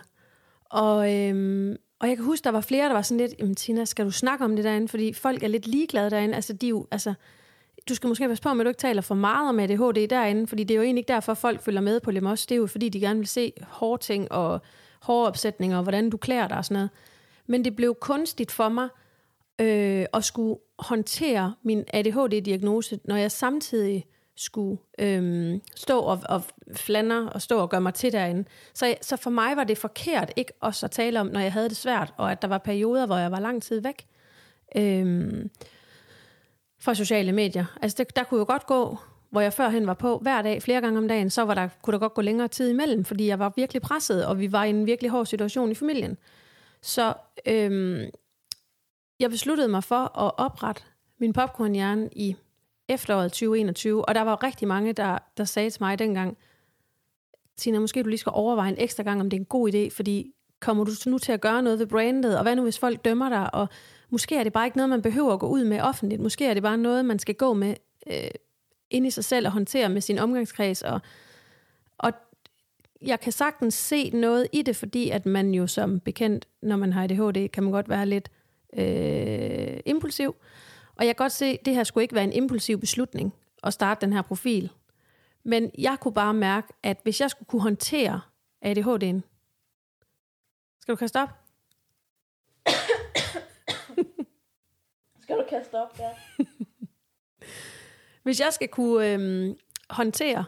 Og, 0.65 1.15
øhm, 1.15 1.77
og 2.01 2.09
jeg 2.09 2.17
kan 2.17 2.25
huske, 2.25 2.45
der 2.45 2.51
var 2.51 2.61
flere, 2.61 2.87
der 2.87 2.93
var 2.93 3.03
sådan 3.03 3.27
lidt, 3.27 3.35
jamen 3.39 3.55
Tina, 3.55 3.85
skal 3.85 4.05
du 4.05 4.11
snakke 4.11 4.45
om 4.45 4.57
det 4.57 4.65
derinde? 4.65 4.89
Fordi 4.89 5.13
folk 5.13 5.43
er 5.43 5.49
lidt 5.49 5.67
ligeglade 5.67 6.11
derinde. 6.11 6.35
Altså, 6.35 6.53
de 6.53 6.67
er 6.67 6.71
jo, 6.71 6.87
altså, 6.91 7.15
du 7.89 7.95
skal 7.95 8.09
måske 8.09 8.29
passe 8.29 8.43
på, 8.43 8.49
at 8.49 8.57
du 8.57 8.69
ikke 8.69 8.79
taler 8.79 9.03
for 9.03 9.15
meget 9.15 9.49
om 9.49 9.61
ADHD 9.61 10.09
derinde, 10.09 10.47
fordi 10.47 10.65
det 10.65 10.75
er 10.75 10.79
jo 10.79 10.83
egentlig 10.83 11.01
ikke 11.01 11.13
derfor, 11.13 11.35
folk 11.35 11.63
følger 11.63 11.81
med 11.81 12.01
på 12.01 12.11
Lemos. 12.11 12.47
Det 12.47 12.55
er 12.55 12.59
jo 12.59 12.67
fordi, 12.67 12.89
de 12.89 13.01
gerne 13.01 13.19
vil 13.19 13.29
se 13.29 13.53
hårde 13.63 14.03
ting 14.03 14.33
og 14.33 14.61
hårde 15.03 15.29
opsætninger, 15.29 15.77
og 15.77 15.83
hvordan 15.83 16.11
du 16.11 16.17
klæder 16.17 16.49
dig 16.49 16.57
og 16.57 16.65
sådan 16.65 16.75
noget. 16.75 16.91
Men 17.47 17.65
det 17.65 17.77
blev 17.77 17.95
kunstigt 18.01 18.53
for 18.53 18.69
mig 18.69 18.89
øh, 19.61 20.07
at 20.15 20.25
skulle 20.25 20.59
håndtere 20.79 21.55
min 21.63 21.85
ADHD-diagnose, 21.95 22.99
når 23.05 23.17
jeg 23.17 23.33
samtidig 23.33 24.07
skulle 24.37 24.79
øh, 24.99 25.61
stå 25.77 25.99
og, 26.01 26.21
og 26.29 26.43
flander 26.75 27.27
og 27.27 27.43
stå 27.43 27.59
og 27.59 27.71
gøre 27.71 27.81
mig 27.81 27.95
til 27.95 28.13
derinde. 28.13 28.45
Så, 28.75 28.95
så 29.03 29.17
for 29.17 29.31
mig 29.31 29.57
var 29.57 29.65
det 29.65 29.79
forkert 29.79 30.33
ikke 30.37 30.53
også 30.61 30.87
at 30.87 30.91
tale 30.91 31.21
om, 31.21 31.27
når 31.27 31.41
jeg 31.41 31.53
havde 31.53 31.69
det 31.69 31.77
svært, 31.77 32.15
og 32.17 32.33
at 32.33 32.43
der 32.43 32.49
var 32.49 32.59
perioder, 32.59 33.07
hvor 33.07 33.17
jeg 33.17 33.31
var 33.31 33.41
lang 33.41 33.63
tid 33.63 33.81
væk 33.81 34.07
Øh, 34.77 35.45
fra 36.87 36.95
sociale 36.95 37.33
medier. 37.33 37.65
Altså 37.83 37.97
det, 37.99 38.17
der 38.17 38.25
kunne 38.25 38.39
jo 38.39 38.45
godt 38.49 38.67
gå, 38.67 38.99
hvor 39.31 39.41
jeg 39.41 39.53
førhen 39.53 39.87
var 39.87 39.95
på 39.95 40.19
hver 40.19 40.43
dag, 40.43 40.63
flere 40.63 40.81
gange 40.81 40.99
om 40.99 41.09
dagen, 41.09 41.31
så 41.31 41.43
var 41.43 41.55
der, 41.55 41.69
kunne 41.83 41.93
der 41.93 41.99
godt 41.99 42.15
gå 42.15 42.23
længere 42.23 42.49
tid 42.49 42.71
imellem, 42.71 43.05
fordi 43.05 43.27
jeg 43.27 43.39
var 43.39 43.53
virkelig 43.57 43.83
presset, 43.83 44.27
og 44.27 44.39
vi 44.39 44.53
var 44.53 44.65
i 44.65 44.71
en 44.71 44.87
virkelig 44.87 45.11
hård 45.11 45.27
situation 45.27 45.71
i 45.71 45.75
familien. 45.75 46.19
Så 46.83 47.15
øhm, 47.47 48.05
jeg 49.21 49.31
besluttede 49.31 49.69
mig 49.69 49.85
for 49.85 50.19
at 50.19 50.33
oprette 50.37 50.83
min 51.19 51.33
popcornhjerne 51.33 52.09
i 52.13 52.37
efteråret 52.89 53.33
2021, 53.33 54.09
og 54.09 54.15
der 54.15 54.23
var 54.23 54.43
rigtig 54.43 54.69
mange, 54.69 54.93
der, 54.93 55.19
der 55.37 55.45
sagde 55.45 55.71
til 55.71 55.83
mig 55.83 55.99
dengang, 55.99 56.39
Tina, 57.57 57.79
måske 57.79 58.03
du 58.03 58.09
lige 58.09 58.19
skal 58.19 58.33
overveje 58.35 58.71
en 58.71 58.79
ekstra 58.79 59.03
gang, 59.03 59.21
om 59.21 59.31
det 59.31 59.37
er 59.37 59.41
en 59.41 59.47
god 59.47 59.73
idé, 59.75 59.97
fordi 59.97 60.33
kommer 60.61 60.85
du 60.85 60.91
nu 61.07 61.19
til 61.19 61.33
at 61.33 61.41
gøre 61.41 61.63
noget 61.63 61.79
ved 61.79 61.87
brandet, 61.87 62.37
og 62.37 62.43
hvad 62.43 62.57
nu 62.57 62.63
hvis 62.63 62.79
folk 62.79 63.05
dømmer 63.05 63.29
dig, 63.29 63.55
og 63.55 63.69
måske 64.11 64.37
er 64.37 64.43
det 64.43 64.53
bare 64.53 64.67
ikke 64.67 64.77
noget, 64.77 64.91
man 64.91 65.03
behøver 65.03 65.33
at 65.33 65.41
gå 65.41 65.47
ud 65.49 65.65
med 65.65 65.81
offentligt, 65.81 66.21
måske 66.21 66.47
er 66.47 66.55
det 66.55 66.63
bare 66.63 66.79
noget, 66.79 67.05
man 67.05 67.19
skal 67.19 67.35
gå 67.35 67.55
med 67.55 67.75
øh, 68.07 68.31
ind 68.91 69.07
i 69.07 69.11
sig 69.11 69.25
selv 69.25 69.47
og 69.47 69.53
håndtere 69.53 69.89
med 69.89 70.01
sin 70.01 70.19
omgangskreds, 70.19 70.83
og, 70.83 71.01
og 71.99 72.13
jeg 73.03 73.21
kan 73.21 73.33
sagtens 73.33 73.75
se 73.75 74.11
noget 74.11 74.49
i 74.53 74.63
det, 74.63 74.77
fordi 74.77 75.11
at 75.11 75.27
man 75.27 75.55
jo 75.55 75.67
som 75.67 76.01
bekendt, 76.01 76.49
når 76.63 76.77
man 76.77 76.93
har 76.93 77.05
ADHD, 77.05 77.49
kan 77.49 77.63
man 77.63 77.73
godt 77.73 77.89
være 77.89 78.07
lidt 78.07 78.31
øh, 78.77 79.81
impulsiv, 79.87 80.37
og 80.97 81.07
jeg 81.07 81.17
kan 81.17 81.25
godt 81.25 81.33
se, 81.33 81.47
at 81.47 81.59
det 81.65 81.75
her 81.75 81.85
skulle 81.85 82.05
ikke 82.05 82.15
være 82.15 82.25
en 82.25 82.33
impulsiv 82.33 82.81
beslutning 82.81 83.35
at 83.63 83.73
starte 83.73 84.07
den 84.07 84.13
her 84.13 84.23
profil. 84.23 84.71
Men 85.45 85.71
jeg 85.79 85.97
kunne 86.01 86.15
bare 86.15 86.35
mærke, 86.35 86.73
at 86.83 87.01
hvis 87.03 87.21
jeg 87.21 87.31
skulle 87.31 87.47
kunne 87.47 87.63
håndtere 87.63 88.21
ADHD'en... 88.65 89.21
Skal 90.81 90.93
du 90.93 90.97
kaste 90.97 91.23
op? 91.23 91.46
Skal 95.27 95.39
du 95.39 95.45
kaste 95.49 95.75
op, 95.75 95.99
ja. 95.99 96.11
hvis 98.25 98.41
jeg 98.41 98.53
skal 98.53 98.69
kunne 98.69 99.13
øhm, 99.13 99.57
håndtere 99.91 100.45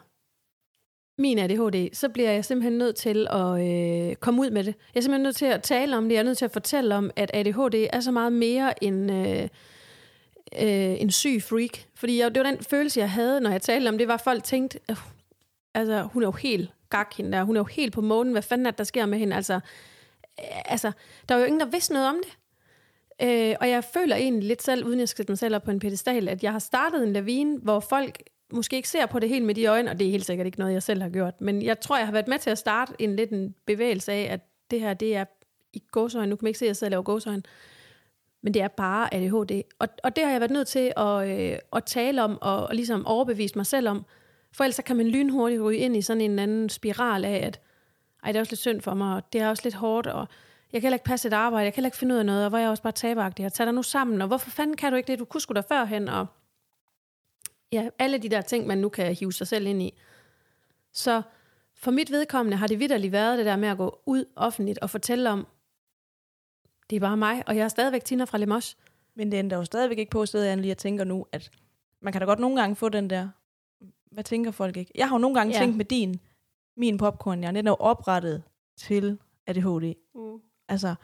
min 1.18 1.38
ADHD, 1.38 1.94
så 1.94 2.08
bliver 2.08 2.30
jeg 2.30 2.44
simpelthen 2.44 2.78
nødt 2.78 2.96
til 2.96 3.26
at 3.30 3.68
øh, 3.68 4.16
komme 4.16 4.40
ud 4.40 4.50
med 4.50 4.64
det. 4.64 4.74
Jeg 4.94 5.00
er 5.00 5.02
simpelthen 5.02 5.22
nødt 5.22 5.36
til 5.36 5.46
at 5.46 5.62
tale 5.62 5.96
om 5.96 6.04
det. 6.04 6.12
Jeg 6.12 6.20
er 6.20 6.24
nødt 6.24 6.38
til 6.38 6.44
at 6.44 6.50
fortælle 6.50 6.94
om, 6.94 7.10
at 7.16 7.30
ADHD 7.34 7.88
er 7.92 8.00
så 8.00 8.10
meget 8.10 8.32
mere 8.32 8.84
end... 8.84 9.12
Øh, 9.12 9.48
øh, 10.52 11.00
en 11.00 11.10
syg 11.10 11.42
freak. 11.42 11.78
Fordi 11.94 12.20
jeg, 12.20 12.34
det 12.34 12.44
var 12.44 12.50
den 12.50 12.64
følelse, 12.64 13.00
jeg 13.00 13.10
havde, 13.10 13.40
når 13.40 13.50
jeg 13.50 13.62
talte 13.62 13.88
om 13.88 13.98
det, 13.98 14.08
var, 14.08 14.14
at 14.14 14.20
folk 14.20 14.44
tænkte, 14.44 14.80
øh, 14.90 14.96
altså, 15.74 16.02
hun 16.02 16.22
er 16.22 16.26
jo 16.26 16.32
helt 16.32 16.70
gak 16.90 17.14
hende 17.16 17.32
der. 17.32 17.44
Hun 17.44 17.56
er 17.56 17.60
jo 17.60 17.64
helt 17.64 17.92
på 17.92 18.00
månen. 18.00 18.32
Hvad 18.32 18.42
fanden 18.42 18.66
er 18.66 18.70
det, 18.70 18.78
der 18.78 18.84
sker 18.84 19.06
med 19.06 19.18
hende? 19.18 19.36
Altså, 19.36 19.54
øh, 19.54 20.62
altså, 20.64 20.92
der 21.28 21.34
var 21.34 21.40
jo 21.40 21.46
ingen, 21.46 21.60
der 21.60 21.66
vidste 21.66 21.92
noget 21.92 22.08
om 22.08 22.20
det. 22.24 22.38
Øh, 23.22 23.54
og 23.60 23.68
jeg 23.68 23.84
føler 23.84 24.16
egentlig 24.16 24.48
lidt 24.48 24.62
selv, 24.62 24.86
uden 24.86 25.00
jeg 25.00 25.08
skal 25.08 25.16
sætte 25.16 25.32
mig 25.32 25.38
selv 25.38 25.54
op 25.54 25.62
på 25.62 25.70
en 25.70 25.78
pedestal, 25.78 26.28
at 26.28 26.42
jeg 26.42 26.52
har 26.52 26.58
startet 26.58 27.02
en 27.02 27.12
lavine, 27.12 27.58
hvor 27.58 27.80
folk 27.80 28.22
måske 28.52 28.76
ikke 28.76 28.88
ser 28.88 29.06
på 29.06 29.18
det 29.18 29.28
helt 29.28 29.44
med 29.44 29.54
de 29.54 29.66
øjne, 29.66 29.90
og 29.90 29.98
det 29.98 30.06
er 30.06 30.10
helt 30.10 30.24
sikkert 30.24 30.46
ikke 30.46 30.58
noget, 30.58 30.72
jeg 30.72 30.82
selv 30.82 31.02
har 31.02 31.08
gjort. 31.08 31.40
Men 31.40 31.62
jeg 31.62 31.80
tror, 31.80 31.96
jeg 31.96 32.06
har 32.06 32.12
været 32.12 32.28
med 32.28 32.38
til 32.38 32.50
at 32.50 32.58
starte 32.58 32.92
en 32.98 33.16
lidt 33.16 33.30
en 33.30 33.54
bevægelse 33.66 34.12
af, 34.12 34.32
at 34.32 34.40
det 34.70 34.80
her, 34.80 34.94
det 34.94 35.16
er 35.16 35.24
i 35.72 35.82
gåsøjne. 35.92 36.30
Nu 36.30 36.36
kan 36.36 36.44
man 36.44 36.48
ikke 36.48 36.58
se, 36.58 36.64
at 36.64 36.68
jeg 36.68 36.76
sidder 36.76 36.88
og 36.88 36.90
laver 36.90 37.02
gåsøjne 37.02 37.42
men 38.42 38.54
det 38.54 38.62
er 38.62 38.68
bare 38.68 39.14
ADHD. 39.14 39.62
Og, 39.78 39.88
og 40.04 40.16
det 40.16 40.24
har 40.24 40.30
jeg 40.30 40.40
været 40.40 40.50
nødt 40.50 40.68
til 40.68 40.92
at, 40.96 41.28
øh, 41.28 41.58
at 41.72 41.84
tale 41.84 42.22
om 42.22 42.38
og, 42.42 42.66
og 42.66 42.74
ligesom 42.74 43.06
overbevise 43.06 43.56
mig 43.56 43.66
selv 43.66 43.88
om. 43.88 44.04
For 44.52 44.64
ellers 44.64 44.76
så 44.76 44.82
kan 44.82 44.96
man 44.96 45.08
lynhurtigt 45.08 45.62
ryge 45.62 45.78
ind 45.78 45.96
i 45.96 46.02
sådan 46.02 46.20
en 46.20 46.38
anden 46.38 46.68
spiral 46.68 47.24
af, 47.24 47.46
at 47.46 47.60
ej, 48.24 48.32
det 48.32 48.36
er 48.36 48.40
også 48.40 48.52
lidt 48.52 48.60
synd 48.60 48.80
for 48.80 48.94
mig, 48.94 49.16
og 49.16 49.32
det 49.32 49.40
er 49.40 49.48
også 49.48 49.62
lidt 49.64 49.74
hårdt, 49.74 50.06
og 50.06 50.28
jeg 50.72 50.80
kan 50.80 50.82
heller 50.82 50.96
ikke 50.96 51.04
passe 51.04 51.28
et 51.28 51.32
arbejde, 51.32 51.64
jeg 51.64 51.72
kan 51.72 51.80
heller 51.80 51.88
ikke 51.88 51.96
finde 51.96 52.14
ud 52.14 52.18
af 52.18 52.26
noget, 52.26 52.44
og 52.44 52.48
hvor 52.48 52.58
jeg 52.58 52.70
også 52.70 52.82
bare 52.82 52.92
taberagtig, 52.92 53.46
og 53.46 53.52
tager 53.52 53.66
dig 53.66 53.74
nu 53.74 53.82
sammen, 53.82 54.22
og 54.22 54.28
hvorfor 54.28 54.50
fanden 54.50 54.76
kan 54.76 54.92
du 54.92 54.96
ikke 54.96 55.06
det, 55.06 55.18
du 55.18 55.24
kunne 55.24 55.40
sgu 55.40 55.54
da 55.54 55.60
førhen, 55.60 56.08
og 56.08 56.26
ja, 57.72 57.88
alle 57.98 58.18
de 58.18 58.28
der 58.28 58.40
ting, 58.40 58.66
man 58.66 58.78
nu 58.78 58.88
kan 58.88 59.14
hive 59.14 59.32
sig 59.32 59.46
selv 59.46 59.66
ind 59.66 59.82
i. 59.82 59.94
Så 60.92 61.22
for 61.74 61.90
mit 61.90 62.10
vedkommende 62.10 62.56
har 62.56 62.66
det 62.66 62.78
vidderligt 62.78 63.12
været 63.12 63.38
det 63.38 63.46
der 63.46 63.56
med 63.56 63.68
at 63.68 63.76
gå 63.76 64.02
ud 64.06 64.24
offentligt 64.36 64.78
og 64.78 64.90
fortælle 64.90 65.30
om, 65.30 65.46
det 66.90 66.96
er 66.96 67.00
bare 67.00 67.16
mig, 67.16 67.42
og 67.46 67.56
jeg 67.56 67.64
er 67.64 67.68
stadigvæk 67.68 68.04
Tina 68.04 68.24
fra 68.24 68.38
Lemos. 68.38 68.76
Men 69.14 69.32
det 69.32 69.40
ender 69.40 69.56
jo 69.56 69.64
stadigvæk 69.64 69.98
ikke 69.98 70.10
på, 70.10 70.22
at 70.22 70.34
jeg 70.34 70.56
lige 70.56 70.74
tænker 70.74 71.04
nu, 71.04 71.26
at 71.32 71.50
man 72.00 72.12
kan 72.12 72.20
da 72.20 72.24
godt 72.24 72.38
nogle 72.38 72.60
gange 72.60 72.76
få 72.76 72.88
den 72.88 73.10
der, 73.10 73.28
hvad 74.10 74.24
tænker 74.24 74.50
folk 74.50 74.76
ikke? 74.76 74.92
Jeg 74.94 75.08
har 75.08 75.14
jo 75.14 75.18
nogle 75.18 75.36
gange 75.36 75.54
ja. 75.54 75.58
tænkt 75.60 75.76
med 75.76 75.84
din, 75.84 76.20
min 76.76 76.98
popcorn, 76.98 77.42
jeg 77.42 77.54
den 77.54 77.66
er 77.66 77.70
jo 77.70 77.76
oprettet 77.80 78.42
til 78.76 79.18
ADHD. 79.46 79.94
Mm. 80.14 80.40
Altså, 80.68 80.94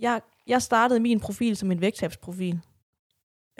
jeg, 0.00 0.20
jeg 0.46 0.62
startede 0.62 1.00
min 1.00 1.20
profil 1.20 1.56
som 1.56 1.72
en 1.72 1.80
vægttabsprofil, 1.80 2.60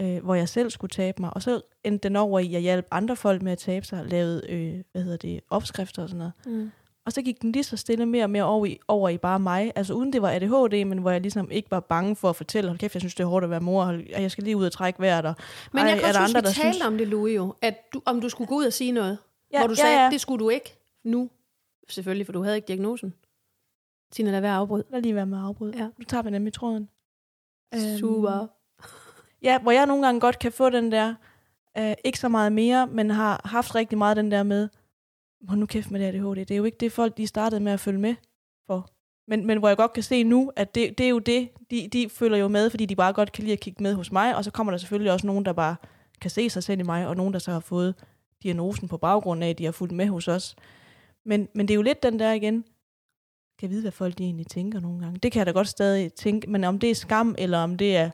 øh, 0.01 0.25
hvor 0.25 0.35
jeg 0.35 0.49
selv 0.49 0.71
skulle 0.71 0.91
tabe 0.91 1.23
mig, 1.23 1.31
og 1.35 1.43
så 1.43 1.61
endte 1.85 2.09
den 2.09 2.17
over 2.17 2.39
i, 2.39 2.47
at 2.47 2.53
jeg 2.53 2.61
hjalp 2.61 2.87
andre 2.91 3.17
folk 3.17 3.43
med 3.43 3.53
at 3.53 3.59
tabe 3.59 3.87
sig, 3.87 4.07
lavede, 4.07 4.51
øh, 4.51 4.83
hvad 4.93 5.03
hedder 5.03 5.17
det, 5.17 5.41
opskrifter 5.51 6.03
og 6.03 6.09
sådan 6.09 6.19
noget. 6.19 6.33
Mm. 6.47 6.71
Og 7.07 7.13
så 7.13 7.23
gik 7.23 7.43
den 7.43 7.53
lige 7.53 7.65
så 7.65 7.77
stille 7.77 8.07
mere 8.07 8.25
og 8.25 8.31
mere 8.31 8.45
over 8.45 8.67
i, 8.67 8.79
over 8.89 9.09
i 9.09 9.19
bare 9.19 9.41
mig. 9.41 9.73
Altså 9.77 9.95
uden 9.95 10.13
det 10.13 10.23
var 10.23 10.31
ADHD, 10.31 10.85
men 10.85 10.99
hvor 10.99 11.11
jeg 11.11 11.21
ligesom 11.21 11.51
ikke 11.51 11.71
var 11.71 11.81
bange 11.81 12.17
for 12.17 12.31
at 12.31 12.37
fortælle, 12.37 12.69
hold 12.71 12.79
kæft, 12.79 12.95
jeg 12.95 13.01
synes, 13.01 13.15
det 13.15 13.23
er 13.25 13.29
hårdt 13.29 13.45
at 13.45 13.51
være 13.51 13.61
mor, 13.61 13.85
og 13.85 14.01
jeg 14.11 14.31
skal 14.31 14.45
lige 14.45 14.57
ud 14.57 14.67
og 14.67 14.73
trække 14.73 15.01
vejret. 15.01 15.25
Og, 15.25 15.35
men 15.73 15.87
jeg 15.87 15.99
kan 15.99 16.09
også 16.09 16.21
huske, 16.21 16.37
vi 16.37 16.43
talte 16.43 16.55
synes... 16.55 16.81
om 16.81 16.99
det, 16.99 17.09
Louis, 17.09 17.37
jo, 17.37 17.55
at 17.63 17.93
du, 17.95 18.03
om 18.05 18.21
du 18.21 18.29
skulle 18.29 18.49
gå 18.49 18.55
ud 18.55 18.65
og 18.65 18.73
sige 18.73 18.93
noget, 18.93 19.19
ja, 19.53 19.59
hvor 19.59 19.67
du 19.67 19.75
ja, 19.79 19.83
sagde, 19.83 20.05
ja. 20.05 20.11
det 20.11 20.21
skulle 20.21 20.45
du 20.45 20.49
ikke 20.49 20.79
nu. 21.05 21.31
Selvfølgelig, 21.89 22.27
for 22.27 22.33
du 22.33 22.43
havde 22.43 22.57
ikke 22.57 22.69
diagnosen. 22.69 23.15
Tina, 24.15 24.31
lad 24.31 24.41
være 24.41 24.55
afbrud. 24.55 24.83
Lad 24.91 25.03
lige 25.03 25.15
være 25.15 25.27
med 25.27 25.39
at 25.39 25.45
afbryde. 25.45 25.73
Ja. 25.77 25.85
Nu 25.85 26.05
tager 26.09 26.23
vi 26.23 26.31
nemlig 26.31 26.53
tråden. 26.53 26.89
Super. 27.99 28.41
Um, 28.41 28.49
ja, 29.43 29.59
hvor 29.59 29.71
jeg 29.73 29.87
nogle 29.87 30.07
gange 30.07 30.21
godt 30.21 30.39
kan 30.39 30.53
få 30.53 30.71
den 30.71 30.93
der, 30.93 31.15
uh, 31.79 31.93
ikke 32.05 32.19
så 32.19 32.29
meget 32.29 32.53
mere, 32.53 32.87
men 32.87 33.11
har 33.11 33.41
haft 33.45 33.75
rigtig 33.75 33.99
meget 33.99 34.17
den 34.17 34.31
der 34.31 34.43
med, 34.43 34.69
hvor 35.41 35.55
nu 35.55 35.67
kæft 35.67 35.91
med 35.91 36.01
det 36.01 36.07
ADHD. 36.07 36.37
Det 36.37 36.51
er 36.51 36.57
jo 36.57 36.65
ikke 36.65 36.79
det, 36.81 36.93
folk 36.93 37.17
de 37.17 37.27
startede 37.27 37.61
med 37.61 37.73
at 37.73 37.81
følge 37.81 38.01
med 38.01 38.15
for. 38.67 38.91
Men, 39.29 39.47
men 39.47 39.59
hvor 39.59 39.69
jeg 39.69 39.77
godt 39.77 39.93
kan 39.93 40.03
se 40.03 40.25
nu, 40.25 40.53
at 40.57 40.75
det, 40.75 40.99
det 40.99 41.05
er 41.05 41.11
jo 41.11 41.19
det, 41.19 41.49
de, 41.71 41.89
de 41.93 42.09
følger 42.09 42.39
jo 42.39 42.49
med, 42.49 42.71
fordi 42.71 42.87
de 42.87 42.97
bare 42.97 43.13
godt 43.13 43.33
kan 43.33 43.45
lide 43.45 43.53
at 43.53 43.61
kigge 43.61 43.83
med 43.83 43.95
hos 43.95 44.13
mig, 44.13 44.37
og 44.37 44.45
så 44.45 44.51
kommer 44.51 44.71
der 44.71 44.79
selvfølgelig 44.79 45.13
også 45.13 45.27
nogen, 45.27 45.45
der 45.45 45.53
bare 45.53 45.77
kan 46.21 46.31
se 46.31 46.51
sig 46.51 46.63
selv 46.63 46.81
i 46.81 46.83
mig, 46.83 47.07
og 47.07 47.17
nogen, 47.17 47.33
der 47.33 47.39
så 47.39 47.53
har 47.53 47.61
fået 47.61 47.95
diagnosen 48.43 48.89
på 48.89 48.97
baggrund 48.97 49.45
af, 49.45 49.49
at 49.49 49.59
de 49.59 49.65
har 49.65 49.73
fulgt 49.73 49.95
med 49.95 50.07
hos 50.07 50.29
os. 50.29 50.57
Men, 51.25 51.49
men 51.55 51.69
det 51.69 51.75
er 51.75 51.77
jo 51.77 51.83
lidt 51.83 52.03
den 52.03 52.19
der 52.19 52.33
igen, 52.33 52.65
kan 53.59 53.71
vide, 53.71 53.83
hvad 53.83 53.93
folk 53.93 54.19
de 54.19 54.25
egentlig 54.25 54.47
tænker 54.47 54.81
nogle 54.81 55.01
gange. 55.01 55.19
Det 55.19 55.33
kan 55.33 55.39
jeg 55.39 55.47
da 55.47 55.51
godt 55.51 55.69
stadig 55.69 56.13
tænke, 56.13 56.51
men 56.51 56.65
om 56.65 56.79
det 56.79 56.91
er 56.91 56.95
skam, 56.95 57.35
eller 57.39 57.59
om 57.59 57.77
det 57.77 57.97
er... 57.97 58.11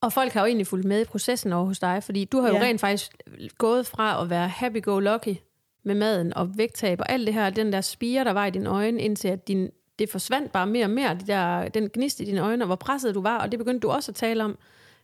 Og 0.00 0.12
folk 0.12 0.32
har 0.32 0.40
jo 0.40 0.46
egentlig 0.46 0.66
fulgt 0.66 0.84
med 0.84 1.00
i 1.00 1.04
processen 1.04 1.52
over 1.52 1.66
hos 1.66 1.78
dig, 1.78 2.02
fordi 2.02 2.24
du 2.24 2.40
har 2.40 2.48
jo 2.48 2.54
ja. 2.54 2.62
rent 2.62 2.80
faktisk 2.80 3.16
gået 3.58 3.86
fra 3.86 4.22
at 4.22 4.30
være 4.30 4.48
happy-go-lucky 4.48 5.36
med 5.84 5.94
maden 5.94 6.34
og 6.34 6.58
vægttab 6.58 7.00
og 7.00 7.12
alt 7.12 7.26
det 7.26 7.34
her, 7.34 7.50
den 7.50 7.72
der 7.72 7.80
spire, 7.80 8.24
der 8.24 8.32
var 8.32 8.46
i 8.46 8.50
dine 8.50 8.68
øjne, 8.68 9.02
indtil 9.02 9.28
at 9.28 9.48
din, 9.48 9.70
det 9.98 10.10
forsvandt 10.10 10.52
bare 10.52 10.66
mere 10.66 10.84
og 10.84 10.90
mere, 10.90 11.14
de 11.14 11.26
der, 11.26 11.68
den 11.68 11.90
gnist 11.92 12.20
i 12.20 12.24
dine 12.24 12.40
øjne, 12.40 12.64
og 12.64 12.66
hvor 12.66 12.76
presset 12.76 13.14
du 13.14 13.20
var, 13.20 13.38
og 13.38 13.50
det 13.50 13.58
begyndte 13.58 13.80
du 13.80 13.90
også 13.90 14.12
at 14.12 14.16
tale 14.16 14.44
om. 14.44 14.58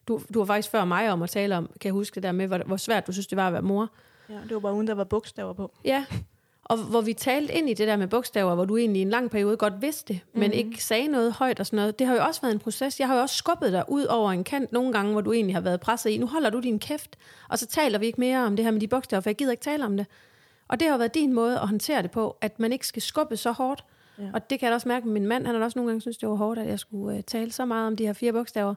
Du, 0.09 0.21
du 0.35 0.39
var 0.39 0.47
faktisk 0.47 0.71
før 0.71 0.85
mig 0.85 1.11
om 1.11 1.23
at 1.23 1.31
tale 1.31 1.57
om, 1.57 1.67
kan 1.67 1.89
jeg 1.89 1.93
huske 1.93 2.15
det 2.15 2.23
der 2.23 2.33
med, 2.33 2.47
hvor, 2.47 2.59
hvor 2.67 2.77
svært 2.77 3.07
du 3.07 3.13
synes, 3.13 3.27
det 3.27 3.37
var 3.37 3.47
at 3.47 3.53
være 3.53 3.63
mor. 3.63 3.91
Ja, 4.29 4.35
det 4.35 4.55
var 4.55 4.61
bare 4.61 4.75
uden, 4.75 4.87
der 4.87 4.95
var 4.95 5.05
bogstaver 5.05 5.53
på. 5.53 5.73
Ja, 5.85 6.05
og 6.69 6.79
hvor 6.79 7.01
vi 7.01 7.13
talte 7.13 7.55
ind 7.55 7.71
i 7.71 7.75
det 7.75 7.89
der 7.89 7.97
med 7.97 8.07
bogstaver, 8.07 8.55
hvor 8.55 8.65
du 8.65 8.77
egentlig 8.77 9.01
i 9.01 9.03
en 9.03 9.11
lang 9.11 9.31
periode 9.31 9.57
godt 9.57 9.83
vidste 9.83 10.13
det, 10.13 10.21
men 10.33 10.41
mm-hmm. 10.41 10.53
ikke 10.53 10.85
sagde 10.85 11.09
noget 11.09 11.33
højt 11.33 11.61
og 11.61 11.67
sådan 11.67 11.77
noget. 11.77 11.99
Det 11.99 12.07
har 12.07 12.15
jo 12.15 12.25
også 12.25 12.41
været 12.41 12.53
en 12.53 12.59
proces. 12.59 13.01
Jeg 13.01 13.09
har 13.09 13.15
jo 13.15 13.21
også 13.21 13.35
skubbet 13.35 13.73
dig 13.73 13.85
ud 13.89 14.05
over 14.05 14.33
en 14.33 14.45
kant 14.45 14.73
nogle 14.73 14.93
gange, 14.93 15.13
hvor 15.13 15.21
du 15.21 15.33
egentlig 15.33 15.57
har 15.57 15.61
været 15.61 15.81
presset 15.81 16.11
i. 16.11 16.19
Nu 16.19 16.27
holder 16.27 16.51
du 16.51 16.61
din 16.61 16.79
kæft, 16.79 17.19
og 17.49 17.59
så 17.59 17.67
taler 17.67 17.99
vi 17.99 18.07
ikke 18.07 18.21
mere 18.21 18.47
om 18.47 18.57
det 18.57 18.65
her 18.65 18.73
med 18.73 18.81
de 18.81 18.89
bogstaver, 18.89 19.21
for 19.21 19.31
jeg 19.31 19.37
gider 19.37 19.51
ikke 19.51 19.63
tale 19.63 19.85
om 19.85 19.97
det. 19.97 20.07
Og 20.69 20.81
det 20.81 20.89
har 20.89 20.99
været 20.99 21.15
din 21.15 21.33
måde 21.33 21.55
at 21.55 21.69
håndtere 21.69 22.03
det 22.03 22.11
på, 22.11 22.37
at 22.41 22.61
man 22.61 22.73
ikke 22.73 22.87
skal 22.87 23.03
skubbe 23.03 23.37
så 23.37 23.53
hårdt. 23.53 23.85
Ja. 24.19 24.31
Og 24.35 24.51
det 24.51 24.61
kan 24.61 24.67
jeg 24.67 24.75
også 24.75 24.89
mærke 24.89 25.07
med 25.07 25.13
min 25.13 25.27
mand. 25.27 25.47
Han 25.47 25.55
har 25.55 25.65
også 25.65 25.79
nogle 25.79 25.91
gange 25.91 26.01
synes 26.01 26.19
det 26.19 26.29
var 26.29 26.35
hårdt, 26.35 26.59
at 26.59 26.69
jeg 26.69 26.79
skulle 26.79 27.17
uh, 27.17 27.25
tale 27.27 27.53
så 27.53 27.65
meget 27.65 27.87
om 27.87 27.97
de 27.97 28.07
her 28.07 28.13
fire 28.13 28.33
bogstaver. 28.33 28.75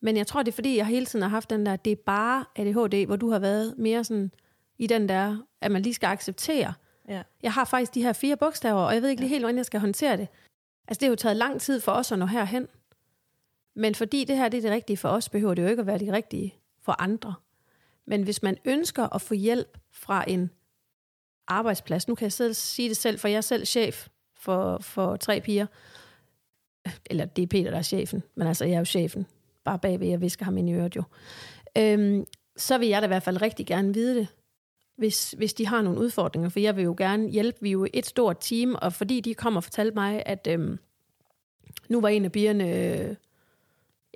Men 0.00 0.16
jeg 0.16 0.26
tror, 0.26 0.42
det 0.42 0.52
er 0.52 0.54
fordi, 0.54 0.76
jeg 0.76 0.86
hele 0.86 1.06
tiden 1.06 1.22
har 1.22 1.28
haft 1.28 1.50
den 1.50 1.66
der, 1.66 1.76
det 1.76 1.90
er 1.90 1.96
bare 2.06 2.44
ADHD, 2.56 3.06
hvor 3.06 3.16
du 3.16 3.30
har 3.30 3.38
været 3.38 3.74
mere 3.78 4.04
sådan 4.04 4.30
i 4.78 4.86
den 4.86 5.08
der, 5.08 5.36
at 5.60 5.72
man 5.72 5.82
lige 5.82 5.94
skal 5.94 6.06
acceptere. 6.06 6.72
Ja. 7.08 7.22
Jeg 7.42 7.52
har 7.52 7.64
faktisk 7.64 7.94
de 7.94 8.02
her 8.02 8.12
fire 8.12 8.36
bogstaver, 8.36 8.80
og 8.80 8.94
jeg 8.94 9.02
ved 9.02 9.08
ikke 9.08 9.22
lige 9.22 9.30
helt, 9.30 9.42
hvordan 9.42 9.56
jeg 9.56 9.66
skal 9.66 9.80
håndtere 9.80 10.16
det. 10.16 10.28
Altså, 10.88 11.00
det 11.00 11.02
har 11.02 11.10
jo 11.10 11.16
taget 11.16 11.36
lang 11.36 11.60
tid 11.60 11.80
for 11.80 11.92
os 11.92 12.12
at 12.12 12.18
nå 12.18 12.26
herhen. 12.26 12.68
Men 13.74 13.94
fordi 13.94 14.24
det 14.24 14.36
her 14.36 14.48
det 14.48 14.58
er 14.58 14.62
det 14.62 14.70
rigtige 14.70 14.96
for 14.96 15.08
os, 15.08 15.28
behøver 15.28 15.54
det 15.54 15.62
jo 15.62 15.68
ikke 15.68 15.80
at 15.80 15.86
være 15.86 15.98
det 15.98 16.12
rigtige 16.12 16.54
for 16.82 17.02
andre. 17.02 17.34
Men 18.06 18.22
hvis 18.22 18.42
man 18.42 18.56
ønsker 18.64 19.14
at 19.14 19.22
få 19.22 19.34
hjælp 19.34 19.78
fra 19.90 20.24
en 20.28 20.50
arbejdsplads, 21.48 22.08
nu 22.08 22.14
kan 22.14 22.24
jeg 22.24 22.32
selv 22.32 22.54
sige 22.54 22.88
det 22.88 22.96
selv, 22.96 23.18
for 23.18 23.28
jeg 23.28 23.36
er 23.36 23.40
selv 23.40 23.64
chef 23.64 24.08
for, 24.34 24.78
for 24.78 25.16
tre 25.16 25.40
piger, 25.40 25.66
eller 27.10 27.24
det 27.24 27.42
er 27.42 27.46
Peter, 27.46 27.70
der 27.70 27.78
er 27.78 27.82
chefen, 27.82 28.22
men 28.34 28.46
altså 28.48 28.64
jeg 28.64 28.74
er 28.74 28.78
jo 28.78 28.84
chefen, 28.84 29.26
bare 29.64 29.78
bagved, 29.78 30.08
jeg 30.08 30.20
visker 30.20 30.44
ham 30.44 30.58
ind 30.58 30.68
i 30.68 30.72
øret 30.72 30.96
jo. 30.96 31.02
Øhm, 31.78 32.24
så 32.56 32.78
vil 32.78 32.88
jeg 32.88 33.02
da 33.02 33.06
i 33.06 33.08
hvert 33.08 33.22
fald 33.22 33.42
rigtig 33.42 33.66
gerne 33.66 33.94
vide 33.94 34.14
det, 34.14 34.28
hvis, 34.96 35.34
hvis 35.38 35.54
de 35.54 35.66
har 35.66 35.82
nogle 35.82 36.00
udfordringer, 36.00 36.48
for 36.48 36.60
jeg 36.60 36.76
vil 36.76 36.84
jo 36.84 36.94
gerne 36.98 37.28
hjælpe, 37.28 37.58
vi 37.60 37.68
er 37.68 37.72
jo 37.72 37.86
et 37.94 38.06
stort 38.06 38.36
team, 38.40 38.76
og 38.82 38.92
fordi 38.92 39.20
de 39.20 39.34
kommer 39.34 39.60
og 39.60 39.64
fortalte 39.64 39.94
mig, 39.94 40.22
at 40.26 40.46
øhm, 40.50 40.78
nu 41.88 42.00
var 42.00 42.08
en 42.08 42.24
af 42.24 42.32
pigerne, 42.32 42.72
øh, 42.72 43.14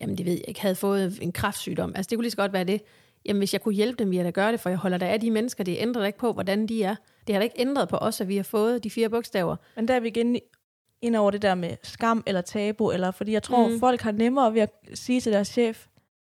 jamen 0.00 0.18
det 0.18 0.26
ved 0.26 0.32
jeg 0.32 0.49
ikke, 0.49 0.60
havde 0.60 0.75
fået 0.75 1.18
en 1.22 1.32
kraftsygdom, 1.32 1.92
altså 1.96 2.10
det 2.10 2.16
kunne 2.16 2.25
lige 2.25 2.30
så 2.30 2.37
godt 2.37 2.52
være 2.52 2.64
det, 2.64 2.82
jamen 3.25 3.40
hvis 3.40 3.52
jeg 3.52 3.60
kunne 3.60 3.75
hjælpe 3.75 3.96
dem, 3.99 4.10
ville 4.10 4.16
jeg 4.16 4.25
da 4.25 4.30
gøre 4.30 4.52
det, 4.52 4.60
for 4.60 4.68
jeg 4.68 4.78
holder 4.78 4.99
da 4.99 5.06
af 5.08 5.20
de 5.20 5.30
mennesker, 5.30 5.64
det 5.64 5.76
ændrer 5.78 6.02
da 6.02 6.06
ikke 6.06 6.18
på, 6.18 6.32
hvordan 6.32 6.66
de 6.66 6.82
er. 6.82 6.94
Det 7.26 7.34
har 7.34 7.40
da 7.40 7.44
ikke 7.44 7.60
ændret 7.60 7.88
på 7.88 7.96
os, 7.96 8.20
at 8.20 8.28
vi 8.28 8.37
har 8.37 8.42
fået 8.42 8.84
de 8.84 8.90
fire 8.90 9.10
bogstaver. 9.10 9.56
Men 9.76 9.88
der 9.88 9.94
er 9.94 10.00
vi 10.00 10.08
igen 10.08 10.40
ind 11.02 11.16
over 11.16 11.30
det 11.30 11.42
der 11.42 11.54
med 11.54 11.76
skam 11.82 12.22
eller 12.26 12.40
tabu, 12.40 12.90
eller 12.90 13.10
fordi 13.10 13.32
jeg 13.32 13.42
tror, 13.42 13.68
mm. 13.68 13.80
folk 13.80 14.00
har 14.00 14.12
nemmere 14.12 14.54
ved 14.54 14.60
at 14.60 14.70
sige 14.94 15.20
til 15.20 15.32
deres 15.32 15.49
chef, 15.49 15.87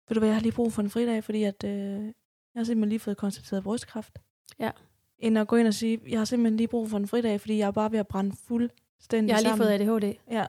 ved 0.08 0.16
du 0.16 0.20
hvad, 0.20 0.30
jeg 0.30 0.36
har 0.36 0.42
lige 0.42 0.52
brug 0.52 0.74
for 0.74 0.82
en 0.82 0.90
fridag, 0.90 1.24
fordi 1.24 1.44
at, 1.44 1.64
øh, 1.64 1.72
jeg 1.72 2.12
har 2.56 2.64
simpelthen 2.64 2.90
lige 2.90 3.00
fået 3.00 3.18
konstateret 3.18 3.64
brystkræft. 3.64 4.20
Ja. 4.60 4.72
End 5.20 5.38
at 5.38 5.48
gå 5.48 5.56
ind 5.56 5.68
og 5.68 5.74
sige, 5.74 6.00
jeg 6.10 6.20
har 6.20 6.26
simpelthen 6.26 6.58
lige 6.58 6.68
brug 6.68 6.90
for 6.90 6.98
en 6.98 7.08
fridag, 7.08 7.42
fordi 7.42 7.58
jeg 7.58 7.68
er 7.68 7.72
bare 7.72 7.92
ved 7.92 8.00
at 8.00 8.08
brænde 8.08 8.36
fuldstændig 8.48 9.28
Jeg 9.30 9.36
har 9.36 9.42
lige 9.42 9.50
sammen. 9.50 9.68
fået 9.68 10.04
ADHD. 10.04 10.14
Ja. 10.32 10.46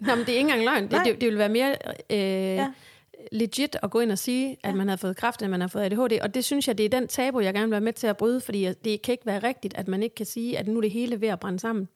Nå, 0.00 0.14
men 0.14 0.18
det 0.26 0.28
er 0.28 0.38
ikke 0.38 0.40
engang 0.40 0.64
løgn. 0.64 0.82
Det, 0.82 0.92
Nej. 0.92 1.02
det, 1.04 1.14
det 1.14 1.22
ville 1.26 1.38
være 1.38 1.48
mere 1.48 1.76
øh, 2.10 2.18
ja. 2.18 2.72
Legit 3.32 3.76
at 3.82 3.90
gå 3.90 4.00
ind 4.00 4.12
og 4.12 4.18
sige, 4.18 4.56
at 4.62 4.70
Ja. 4.70 4.74
man 4.74 4.88
har 4.88 4.96
fået 4.96 5.16
kræft, 5.16 5.42
end 5.42 5.50
man 5.50 5.60
har 5.60 5.68
fået 5.68 5.82
ADHD. 5.82 6.20
Og 6.22 6.34
det 6.34 6.44
synes 6.44 6.68
jeg, 6.68 6.78
det 6.78 6.84
er 6.84 6.88
den 6.90 7.08
tabu, 7.08 7.40
jeg 7.40 7.54
gerne 7.54 7.66
vil 7.66 7.70
være 7.70 7.80
med 7.80 7.92
til 7.92 8.06
at 8.06 8.16
bryde, 8.16 8.40
fordi 8.40 8.72
det 8.84 9.02
kan 9.02 9.12
ikke 9.12 9.26
være 9.26 9.38
rigtigt, 9.38 9.74
at 9.76 9.88
man 9.88 10.02
ikke 10.02 10.14
kan 10.14 10.26
sige, 10.26 10.58
at 10.58 10.68
nu 10.68 10.76
er 10.76 10.80
det 10.80 10.90
hele 10.90 11.20
ved 11.20 11.28
at 11.28 11.40
brænde 11.40 11.58
sammen. 11.60 11.88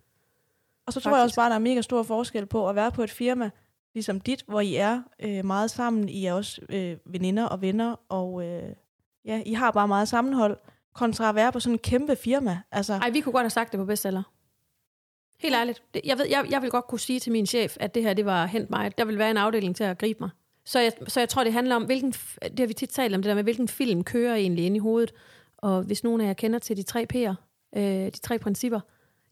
Og 0.86 0.92
så 0.92 1.00
tror 1.00 1.10
jeg 1.10 1.16
Faktisk. 1.16 1.24
også 1.24 1.36
bare, 1.36 1.48
der 1.50 1.54
er 1.54 1.58
mega 1.60 1.80
stor 1.80 2.02
forskel 2.02 2.46
på 2.46 2.68
at 2.68 2.76
være 2.76 2.92
på 2.92 3.02
et 3.02 3.10
firma, 3.10 3.50
ligesom 3.94 4.20
dit, 4.20 4.44
hvor 4.48 4.60
I 4.60 4.74
er 4.74 5.02
øh, 5.20 5.44
meget 5.44 5.70
sammen. 5.70 6.08
I 6.08 6.24
er 6.26 6.32
også 6.32 6.60
øh, 6.68 6.96
veninder 7.06 7.44
og 7.44 7.60
venner, 7.62 7.96
og 8.08 8.44
øh, 8.46 8.62
ja, 9.24 9.42
I 9.46 9.52
har 9.52 9.70
bare 9.70 9.88
meget 9.88 10.08
sammenhold, 10.08 10.56
kontra 10.92 11.28
at 11.28 11.34
være 11.34 11.52
på 11.52 11.60
sådan 11.60 11.74
en 11.74 11.78
kæmpe 11.78 12.16
firma. 12.16 12.58
Altså, 12.72 12.92
Ej, 12.92 13.10
vi 13.10 13.20
kunne 13.20 13.32
godt 13.32 13.44
have 13.44 13.50
sagt 13.50 13.72
det 13.72 13.78
på 13.78 13.84
bestseller. 13.84 14.22
Helt 15.38 15.54
ærligt. 15.54 15.82
Jeg, 16.04 16.18
ved, 16.18 16.26
jeg, 16.26 16.46
jeg 16.50 16.62
vil 16.62 16.70
godt 16.70 16.86
kunne 16.86 17.00
sige 17.00 17.20
til 17.20 17.32
min 17.32 17.46
chef, 17.46 17.76
at 17.80 17.94
det 17.94 18.02
her, 18.02 18.14
det 18.14 18.24
var 18.24 18.46
hent 18.46 18.70
mig. 18.70 18.98
Der 18.98 19.04
vil 19.04 19.18
være 19.18 19.30
en 19.30 19.36
afdeling 19.36 19.76
til 19.76 19.84
at 19.84 19.98
gribe 19.98 20.20
mig. 20.20 20.30
Så 20.64 20.80
jeg, 20.80 20.92
så 21.08 21.20
jeg 21.20 21.28
tror, 21.28 21.44
det 21.44 21.52
handler 21.52 21.76
om, 21.76 21.84
hvilken, 21.84 22.12
det 22.42 22.58
har 22.58 22.66
vi 22.66 22.72
tit 22.72 22.90
talt 22.90 23.14
om, 23.14 23.22
det 23.22 23.28
der 23.28 23.34
med, 23.34 23.42
hvilken 23.42 23.68
film 23.68 24.04
kører 24.04 24.34
egentlig 24.34 24.66
ind 24.66 24.76
i 24.76 24.78
hovedet. 24.78 25.12
Og 25.58 25.82
hvis 25.82 26.04
nogen 26.04 26.20
af 26.20 26.26
jer 26.26 26.32
kender 26.32 26.58
til 26.58 26.76
de 26.76 26.82
tre 26.82 27.06
P'er, 27.14 27.34
øh, 27.78 28.06
de 28.06 28.10
tre 28.10 28.38
principper, 28.38 28.80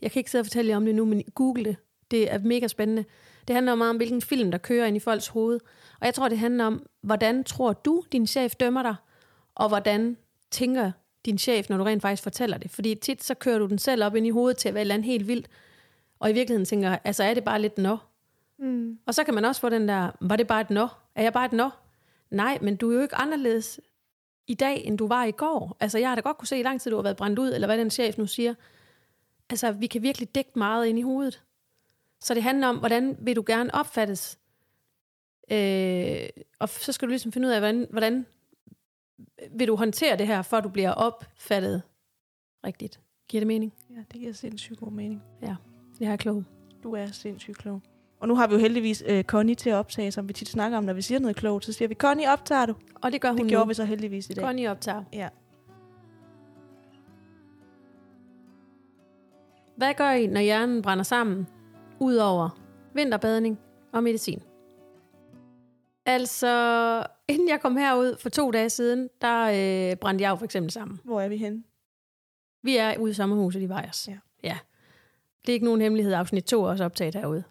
jeg 0.03 0.11
kan 0.11 0.21
ikke 0.21 0.31
sidde 0.31 0.43
og 0.43 0.47
fortælle 0.47 0.71
jer 0.71 0.77
om 0.77 0.85
det 0.85 0.95
nu, 0.95 1.05
men 1.05 1.23
google 1.35 1.65
det. 1.65 1.77
Det 2.11 2.33
er 2.33 2.39
mega 2.39 2.67
spændende. 2.67 3.05
Det 3.49 3.55
handler 3.55 3.75
meget 3.75 3.91
om, 3.91 3.97
hvilken 3.97 4.23
film, 4.23 4.51
der 4.51 4.59
kører 4.59 4.87
ind 4.87 4.97
i 4.97 5.01
folks 5.01 5.29
hoved. 5.29 5.61
Og 6.01 6.07
jeg 6.07 6.15
tror, 6.15 6.29
det 6.29 6.39
handler 6.39 6.65
om, 6.65 6.87
hvordan 7.03 7.45
tror 7.45 7.73
du, 7.73 8.05
din 8.13 8.27
chef 8.27 8.55
dømmer 8.55 8.83
dig, 8.83 8.95
og 9.55 9.69
hvordan 9.69 10.17
tænker 10.51 10.93
din 11.25 11.39
chef, 11.39 11.69
når 11.69 11.77
du 11.77 11.85
rent 11.85 12.03
faktisk 12.03 12.23
fortæller 12.23 12.59
det. 12.59 12.71
Fordi 12.71 12.95
tit 12.95 13.25
så 13.25 13.35
kører 13.35 13.59
du 13.59 13.67
den 13.67 13.79
selv 13.79 14.05
op 14.05 14.17
ind 14.17 14.27
i 14.27 14.31
hovedet 14.31 14.57
til 14.57 14.69
at 14.69 14.75
være 14.75 14.81
et 14.81 14.85
eller 14.85 14.95
andet 14.95 15.07
helt 15.07 15.27
vildt, 15.27 15.49
og 16.19 16.31
i 16.31 16.33
virkeligheden 16.33 16.65
tænker, 16.65 16.99
altså 17.05 17.25
er 17.25 17.35
det 17.35 17.45
bare 17.45 17.61
lidt 17.61 17.79
nå? 17.79 17.97
mm. 18.59 18.99
Og 19.07 19.15
så 19.15 19.25
kan 19.25 19.35
man 19.35 19.45
også 19.45 19.61
få 19.61 19.69
den 19.69 19.89
der, 19.89 20.11
var 20.21 20.37
det 20.37 20.47
bare 20.47 20.61
et 20.61 20.71
nå? 20.71 20.89
Er 21.15 21.23
jeg 21.23 21.33
bare 21.33 21.47
et 21.47 21.53
nå? 21.53 21.71
Nej, 22.31 22.59
men 22.63 22.77
du 22.77 22.91
er 22.91 22.95
jo 22.95 23.03
ikke 23.03 23.17
anderledes 23.17 23.81
i 24.47 24.55
dag, 24.55 24.85
end 24.85 24.99
du 24.99 25.07
var 25.07 25.25
i 25.25 25.31
går. 25.31 25.77
Altså 25.81 25.99
jeg 25.99 26.09
har 26.09 26.15
da 26.15 26.21
godt 26.21 26.39
kunne 26.39 26.49
se 26.49 26.59
i 26.59 26.63
lang 26.63 26.81
tid, 26.81 26.91
du 26.91 26.97
har 26.97 27.03
været 27.03 27.17
brændt 27.17 27.39
ud, 27.39 27.53
eller 27.53 27.67
hvad 27.67 27.79
den 27.79 27.91
chef 27.91 28.19
nu 28.19 28.27
siger. 28.27 28.55
Altså 29.51 29.73
vi 29.73 29.87
kan 29.87 30.03
virkelig 30.03 30.35
dække 30.35 30.51
meget 30.55 30.87
ind 30.87 30.99
i 30.99 31.03
hovedet. 31.03 31.43
Så 32.21 32.35
det 32.35 32.43
handler 32.43 32.69
om, 32.69 32.77
hvordan 32.77 33.17
vil 33.21 33.37
du 33.37 33.45
gerne 33.47 33.75
opfattes? 33.75 34.39
Øh, 35.51 36.29
og 36.59 36.69
så 36.69 36.93
skal 36.93 37.09
du 37.09 37.11
ligesom 37.11 37.33
finde 37.33 37.49
ud 37.49 37.53
af, 37.53 37.61
hvordan, 37.61 37.87
hvordan 37.91 38.27
vil 39.57 39.69
du 39.69 39.77
håndtere 39.77 40.17
det 40.19 40.27
her, 40.27 40.43
for 40.43 40.61
du 40.61 40.69
bliver 40.69 40.91
opfattet 40.91 41.83
rigtigt. 42.67 43.01
Giver 43.29 43.41
det 43.41 43.47
mening? 43.47 43.73
ja, 43.91 43.95
det 44.13 44.21
giver 44.21 44.33
sindssygt 44.33 44.79
god 44.81 44.93
mening. 44.93 45.23
Det 45.99 46.07
her 46.07 46.13
er 46.13 46.17
klog. 46.17 46.45
Du 46.83 46.93
er 46.95 47.07
sindssygt 47.07 47.59
klog. 47.59 47.83
Og 48.21 48.29
nu 48.29 48.35
har 48.35 48.47
vi 48.47 48.55
jo 48.55 48.61
heldigvis 48.61 49.05
øh, 49.07 49.25
Connie 49.25 49.55
til 49.55 49.71
at 49.71 49.75
optage, 49.77 50.13
som 50.13 50.29
vi 50.29 50.33
tit 50.33 50.49
snakker 50.49 50.79
om, 50.79 50.85
når 50.85 50.93
vi 50.93 51.03
siger 51.03 51.19
noget 51.19 51.37
klogt. 51.37 51.65
Så 51.65 51.73
siger 51.73 51.89
vi, 51.89 51.95
Connie, 51.95 52.33
optager 52.33 52.67
du? 52.67 52.75
Og 52.95 53.13
det 53.13 53.21
gør 53.21 53.29
hun 53.29 53.37
Det 53.37 53.45
nu. 53.47 53.49
gjorde 53.51 53.69
vi 53.69 53.75
så 53.75 53.85
heldigvis 53.85 54.31
i 54.31 54.33
dag. 54.33 54.45
Connie 54.45 54.71
optager. 54.71 55.05
Ja. 55.13 55.29
Hvad 59.77 59.95
gør 59.95 60.11
I, 60.11 60.27
når 60.27 60.41
hjernen 60.41 60.83
brænder 60.83 61.05
sammen? 61.05 61.47
Udover 62.01 62.61
vinterbadning 62.95 63.59
og 63.93 64.03
medicin. 64.03 64.43
Altså, 66.07 67.03
inden 67.31 67.49
jeg 67.49 67.61
kom 67.61 67.77
herud 67.77 68.17
for 68.19 68.29
to 68.29 68.51
dage 68.51 68.71
siden, 68.71 69.09
der 69.21 69.45
øh, 69.45 69.97
brændte 69.97 70.23
jeg 70.23 70.31
jo 70.31 70.37
for 70.37 70.45
eksempel 70.45 70.71
sammen. 70.71 71.01
Hvor 71.05 71.21
er 71.21 71.29
vi 71.29 71.37
henne? 71.37 71.63
Vi 72.63 72.77
er 72.77 72.99
ude 72.99 73.11
i 73.11 73.15
sommerhuset 73.15 73.63
i 73.63 73.69
Vejers. 73.69 74.09
Ja. 74.09 74.19
ja. 74.43 74.59
Det 75.47 75.53
er 75.53 75.55
ikke 75.55 75.67
nogen 75.67 75.81
hemmelighed. 75.81 76.13
Afsnit 76.13 76.45
2 76.45 76.65
er 76.65 76.69
også 76.69 76.85
optaget 76.85 77.15
herude. 77.15 77.45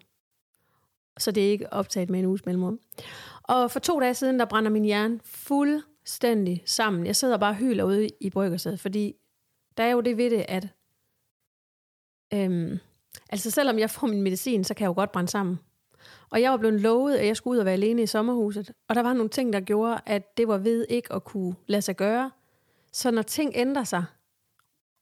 Så 1.18 1.32
det 1.32 1.46
er 1.46 1.50
ikke 1.50 1.72
optaget 1.72 2.10
med 2.10 2.18
en 2.18 2.26
uges 2.26 2.46
mellemrum. 2.46 2.80
Og 3.42 3.70
for 3.70 3.80
to 3.80 4.00
dage 4.00 4.14
siden, 4.14 4.38
der 4.38 4.44
brænder 4.44 4.70
min 4.70 4.84
hjerne 4.84 5.20
fuldstændig 5.24 6.62
sammen. 6.66 7.06
Jeg 7.06 7.16
sidder 7.16 7.38
bare 7.38 7.50
og 7.50 7.56
hyler 7.56 7.84
ude 7.84 8.08
i 8.20 8.30
bryggersædet, 8.30 8.80
fordi 8.80 9.14
der 9.76 9.84
er 9.84 9.90
jo 9.90 10.00
det 10.00 10.16
ved 10.16 10.30
det, 10.30 10.44
at 10.48 10.68
øhm, 12.34 12.78
altså 13.30 13.50
selvom 13.50 13.78
jeg 13.78 13.90
får 13.90 14.06
min 14.06 14.22
medicin, 14.22 14.64
så 14.64 14.74
kan 14.74 14.84
jeg 14.84 14.88
jo 14.88 14.94
godt 14.94 15.12
brænde 15.12 15.30
sammen. 15.30 15.58
Og 16.30 16.40
jeg 16.40 16.50
var 16.50 16.56
blevet 16.56 16.80
lovet, 16.80 17.16
at 17.16 17.26
jeg 17.26 17.36
skulle 17.36 17.54
ud 17.54 17.58
og 17.58 17.64
være 17.64 17.74
alene 17.74 18.02
i 18.02 18.06
sommerhuset. 18.06 18.72
Og 18.88 18.94
der 18.94 19.02
var 19.02 19.12
nogle 19.12 19.28
ting, 19.28 19.52
der 19.52 19.60
gjorde, 19.60 20.00
at 20.06 20.36
det 20.36 20.48
var 20.48 20.58
ved 20.58 20.86
ikke 20.88 21.12
at 21.12 21.24
kunne 21.24 21.54
lade 21.66 21.82
sig 21.82 21.96
gøre. 21.96 22.30
Så 22.92 23.10
når 23.10 23.22
ting 23.22 23.52
ændrer 23.54 23.84
sig, 23.84 24.04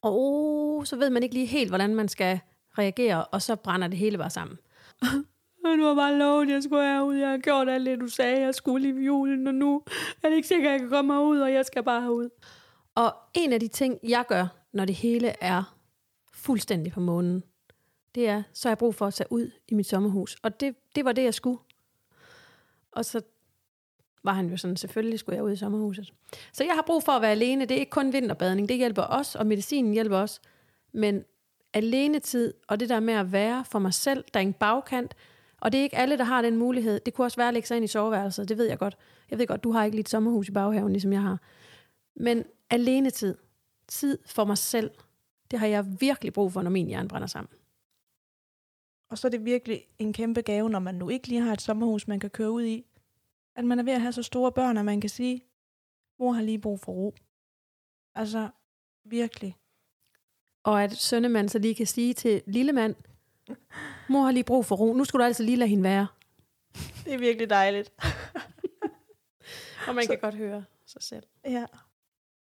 og 0.02 0.12
oh, 0.18 0.84
så 0.84 0.96
ved 0.96 1.10
man 1.10 1.22
ikke 1.22 1.34
lige 1.34 1.46
helt, 1.46 1.70
hvordan 1.70 1.94
man 1.94 2.08
skal 2.08 2.40
reagere, 2.78 3.24
og 3.24 3.42
så 3.42 3.56
brænder 3.56 3.88
det 3.88 3.98
hele 3.98 4.18
bare 4.18 4.30
sammen. 4.30 4.58
Du 5.76 5.84
har 5.84 5.94
bare 5.94 6.18
lovet, 6.18 6.46
at 6.46 6.52
jeg 6.52 6.62
skulle 6.62 6.82
herud. 6.82 7.14
Jeg 7.14 7.28
har 7.28 7.38
gjort 7.38 7.68
alt 7.68 7.86
det, 7.86 8.00
du 8.00 8.08
sagde, 8.08 8.40
jeg 8.40 8.54
skulle 8.54 8.88
i 8.88 9.04
julen, 9.04 9.46
og 9.46 9.54
nu 9.54 9.82
er 10.22 10.28
det 10.28 10.36
ikke 10.36 10.48
sikkert, 10.48 10.66
at 10.66 10.72
jeg 10.72 10.80
kan 10.80 10.88
komme 10.88 11.14
herud, 11.14 11.38
og 11.38 11.52
jeg 11.52 11.66
skal 11.66 11.82
bare 11.82 12.02
herud. 12.02 12.28
Og 12.94 13.14
en 13.34 13.52
af 13.52 13.60
de 13.60 13.68
ting, 13.68 13.98
jeg 14.02 14.24
gør, 14.28 14.46
når 14.72 14.84
det 14.84 14.94
hele 14.94 15.34
er 15.40 15.76
fuldstændig 16.32 16.92
på 16.92 17.00
månen, 17.00 17.42
det 18.18 18.28
er, 18.28 18.42
så 18.52 18.68
har 18.68 18.70
jeg 18.70 18.78
brug 18.78 18.94
for 18.94 19.06
at 19.06 19.14
tage 19.14 19.32
ud 19.32 19.50
i 19.68 19.74
mit 19.74 19.86
sommerhus. 19.86 20.36
Og 20.42 20.60
det, 20.60 20.74
det 20.94 21.04
var 21.04 21.12
det, 21.12 21.24
jeg 21.24 21.34
skulle. 21.34 21.58
Og 22.92 23.04
så 23.04 23.20
var 24.24 24.32
han 24.32 24.50
jo 24.50 24.56
sådan, 24.56 24.76
selvfølgelig 24.76 25.18
skulle 25.18 25.36
jeg 25.36 25.44
ud 25.44 25.52
i 25.52 25.56
sommerhuset. 25.56 26.12
Så 26.52 26.64
jeg 26.64 26.74
har 26.74 26.82
brug 26.82 27.02
for 27.02 27.12
at 27.12 27.22
være 27.22 27.30
alene. 27.30 27.64
Det 27.64 27.74
er 27.74 27.78
ikke 27.78 27.90
kun 27.90 28.12
vinterbadning. 28.12 28.68
Det 28.68 28.76
hjælper 28.76 29.02
os, 29.02 29.34
og 29.34 29.46
medicinen 29.46 29.92
hjælper 29.92 30.16
os. 30.16 30.40
Men 30.92 31.24
alenetid, 31.74 32.54
og 32.68 32.80
det 32.80 32.88
der 32.88 33.00
med 33.00 33.14
at 33.14 33.32
være 33.32 33.64
for 33.64 33.78
mig 33.78 33.94
selv, 33.94 34.24
der 34.34 34.40
er 34.40 34.44
en 34.44 34.52
bagkant, 34.52 35.14
og 35.60 35.72
det 35.72 35.78
er 35.78 35.82
ikke 35.82 35.96
alle, 35.96 36.18
der 36.18 36.24
har 36.24 36.42
den 36.42 36.56
mulighed. 36.56 37.00
Det 37.06 37.14
kunne 37.14 37.26
også 37.26 37.36
være 37.36 37.48
at 37.48 37.54
lægge 37.54 37.68
sig 37.68 37.76
ind 37.76 37.84
i 37.84 37.88
soveværelset, 37.88 38.48
det 38.48 38.58
ved 38.58 38.66
jeg 38.68 38.78
godt. 38.78 38.96
Jeg 39.30 39.38
ved 39.38 39.46
godt, 39.46 39.64
du 39.64 39.72
har 39.72 39.84
ikke 39.84 39.96
lige 39.96 40.00
et 40.00 40.08
sommerhus 40.08 40.48
i 40.48 40.52
baghaven, 40.52 40.92
ligesom 40.92 41.12
jeg 41.12 41.22
har. 41.22 41.38
Men 42.16 42.44
alenetid, 42.70 43.34
tid 43.88 44.18
for 44.26 44.44
mig 44.44 44.58
selv, 44.58 44.90
det 45.50 45.58
har 45.58 45.66
jeg 45.66 46.00
virkelig 46.00 46.32
brug 46.32 46.52
for, 46.52 46.62
når 46.62 46.70
min 46.70 46.86
hjerne 46.86 47.08
brænder 47.08 47.28
sammen. 47.28 47.48
Og 49.10 49.18
så 49.18 49.28
er 49.28 49.30
det 49.30 49.44
virkelig 49.44 49.86
en 49.98 50.12
kæmpe 50.12 50.40
gave, 50.42 50.70
når 50.70 50.78
man 50.78 50.94
nu 50.94 51.08
ikke 51.08 51.28
lige 51.28 51.40
har 51.40 51.52
et 51.52 51.60
sommerhus, 51.62 52.08
man 52.08 52.20
kan 52.20 52.30
køre 52.30 52.50
ud 52.50 52.64
i. 52.64 52.84
At 53.56 53.64
man 53.64 53.78
er 53.78 53.82
ved 53.82 53.92
at 53.92 54.00
have 54.00 54.12
så 54.12 54.22
store 54.22 54.52
børn, 54.52 54.76
at 54.76 54.84
man 54.84 55.00
kan 55.00 55.10
sige, 55.10 55.44
mor 56.18 56.32
har 56.32 56.42
lige 56.42 56.58
brug 56.58 56.80
for 56.80 56.92
ro. 56.92 57.14
Altså, 58.14 58.48
virkelig. 59.04 59.56
Og 60.64 60.82
at 60.84 60.92
sønnemand 60.96 61.48
så 61.48 61.58
lige 61.58 61.74
kan 61.74 61.86
sige 61.86 62.14
til 62.14 62.42
lille 62.46 62.72
mand, 62.72 62.94
mor 64.08 64.22
har 64.22 64.30
lige 64.32 64.44
brug 64.44 64.64
for 64.66 64.76
ro, 64.76 64.92
nu 64.94 65.04
skal 65.04 65.18
du 65.20 65.24
altså 65.24 65.42
lige 65.42 65.56
lade 65.56 65.68
hende 65.70 65.82
være. 65.84 66.06
Det 67.04 67.14
er 67.14 67.18
virkelig 67.18 67.50
dejligt. 67.50 67.92
Og 69.88 69.94
man 69.94 70.04
Så- 70.04 70.10
kan 70.10 70.18
godt 70.20 70.34
høre 70.34 70.64
sig 70.86 71.02
selv. 71.02 71.22
Ja. 71.44 71.66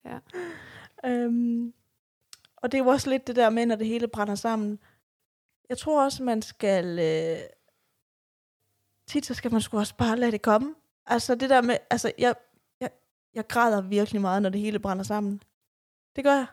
Ja. 0.05 0.19
Øhm, 1.05 1.73
og 2.57 2.73
det 2.73 2.79
er 2.79 2.85
jo 2.85 2.91
også 2.91 3.11
lidt 3.11 3.27
det 3.27 3.37
der 3.37 3.51
med, 3.51 3.67
når 3.67 3.77
det 3.77 3.87
hele 3.87 4.09
brænder 4.09 4.35
sammen. 4.35 4.79
Jeg 5.69 5.79
tror 5.79 6.05
også, 6.05 6.23
man 6.23 6.43
skal... 6.43 6.99
Øh, 6.99 7.39
tit 9.07 9.27
så 9.27 9.35
skal 9.35 9.53
man 9.53 9.61
sgu 9.61 9.79
også 9.79 9.95
bare 9.97 10.17
lade 10.17 10.33
det 10.33 10.43
komme. 10.43 10.75
Altså 11.07 11.35
det 11.35 11.51
der 11.51 11.63
med... 11.63 11.77
Altså 11.91 12.13
jeg, 12.19 12.35
jeg, 12.81 12.91
jeg 13.35 13.47
græder 13.49 13.81
virkelig 13.81 14.21
meget, 14.21 14.43
når 14.43 14.51
det 14.51 14.61
hele 14.61 14.79
brænder 14.79 15.05
sammen. 15.05 15.43
Det 16.17 16.25
gør 16.25 16.35
jeg. 16.35 16.47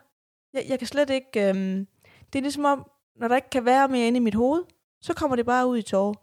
Jeg, 0.52 0.64
jeg 0.68 0.78
kan 0.78 0.88
slet 0.88 1.10
ikke... 1.10 1.48
Øhm, 1.48 1.86
det 2.32 2.38
er 2.38 2.42
ligesom 2.42 2.64
om, 2.64 2.90
når 3.16 3.28
der 3.28 3.36
ikke 3.36 3.50
kan 3.50 3.64
være 3.64 3.88
mere 3.88 4.06
inde 4.06 4.16
i 4.16 4.20
mit 4.20 4.34
hoved, 4.34 4.64
så 5.00 5.14
kommer 5.14 5.36
det 5.36 5.46
bare 5.46 5.66
ud 5.66 5.78
i 5.78 5.82
tårer. 5.82 6.14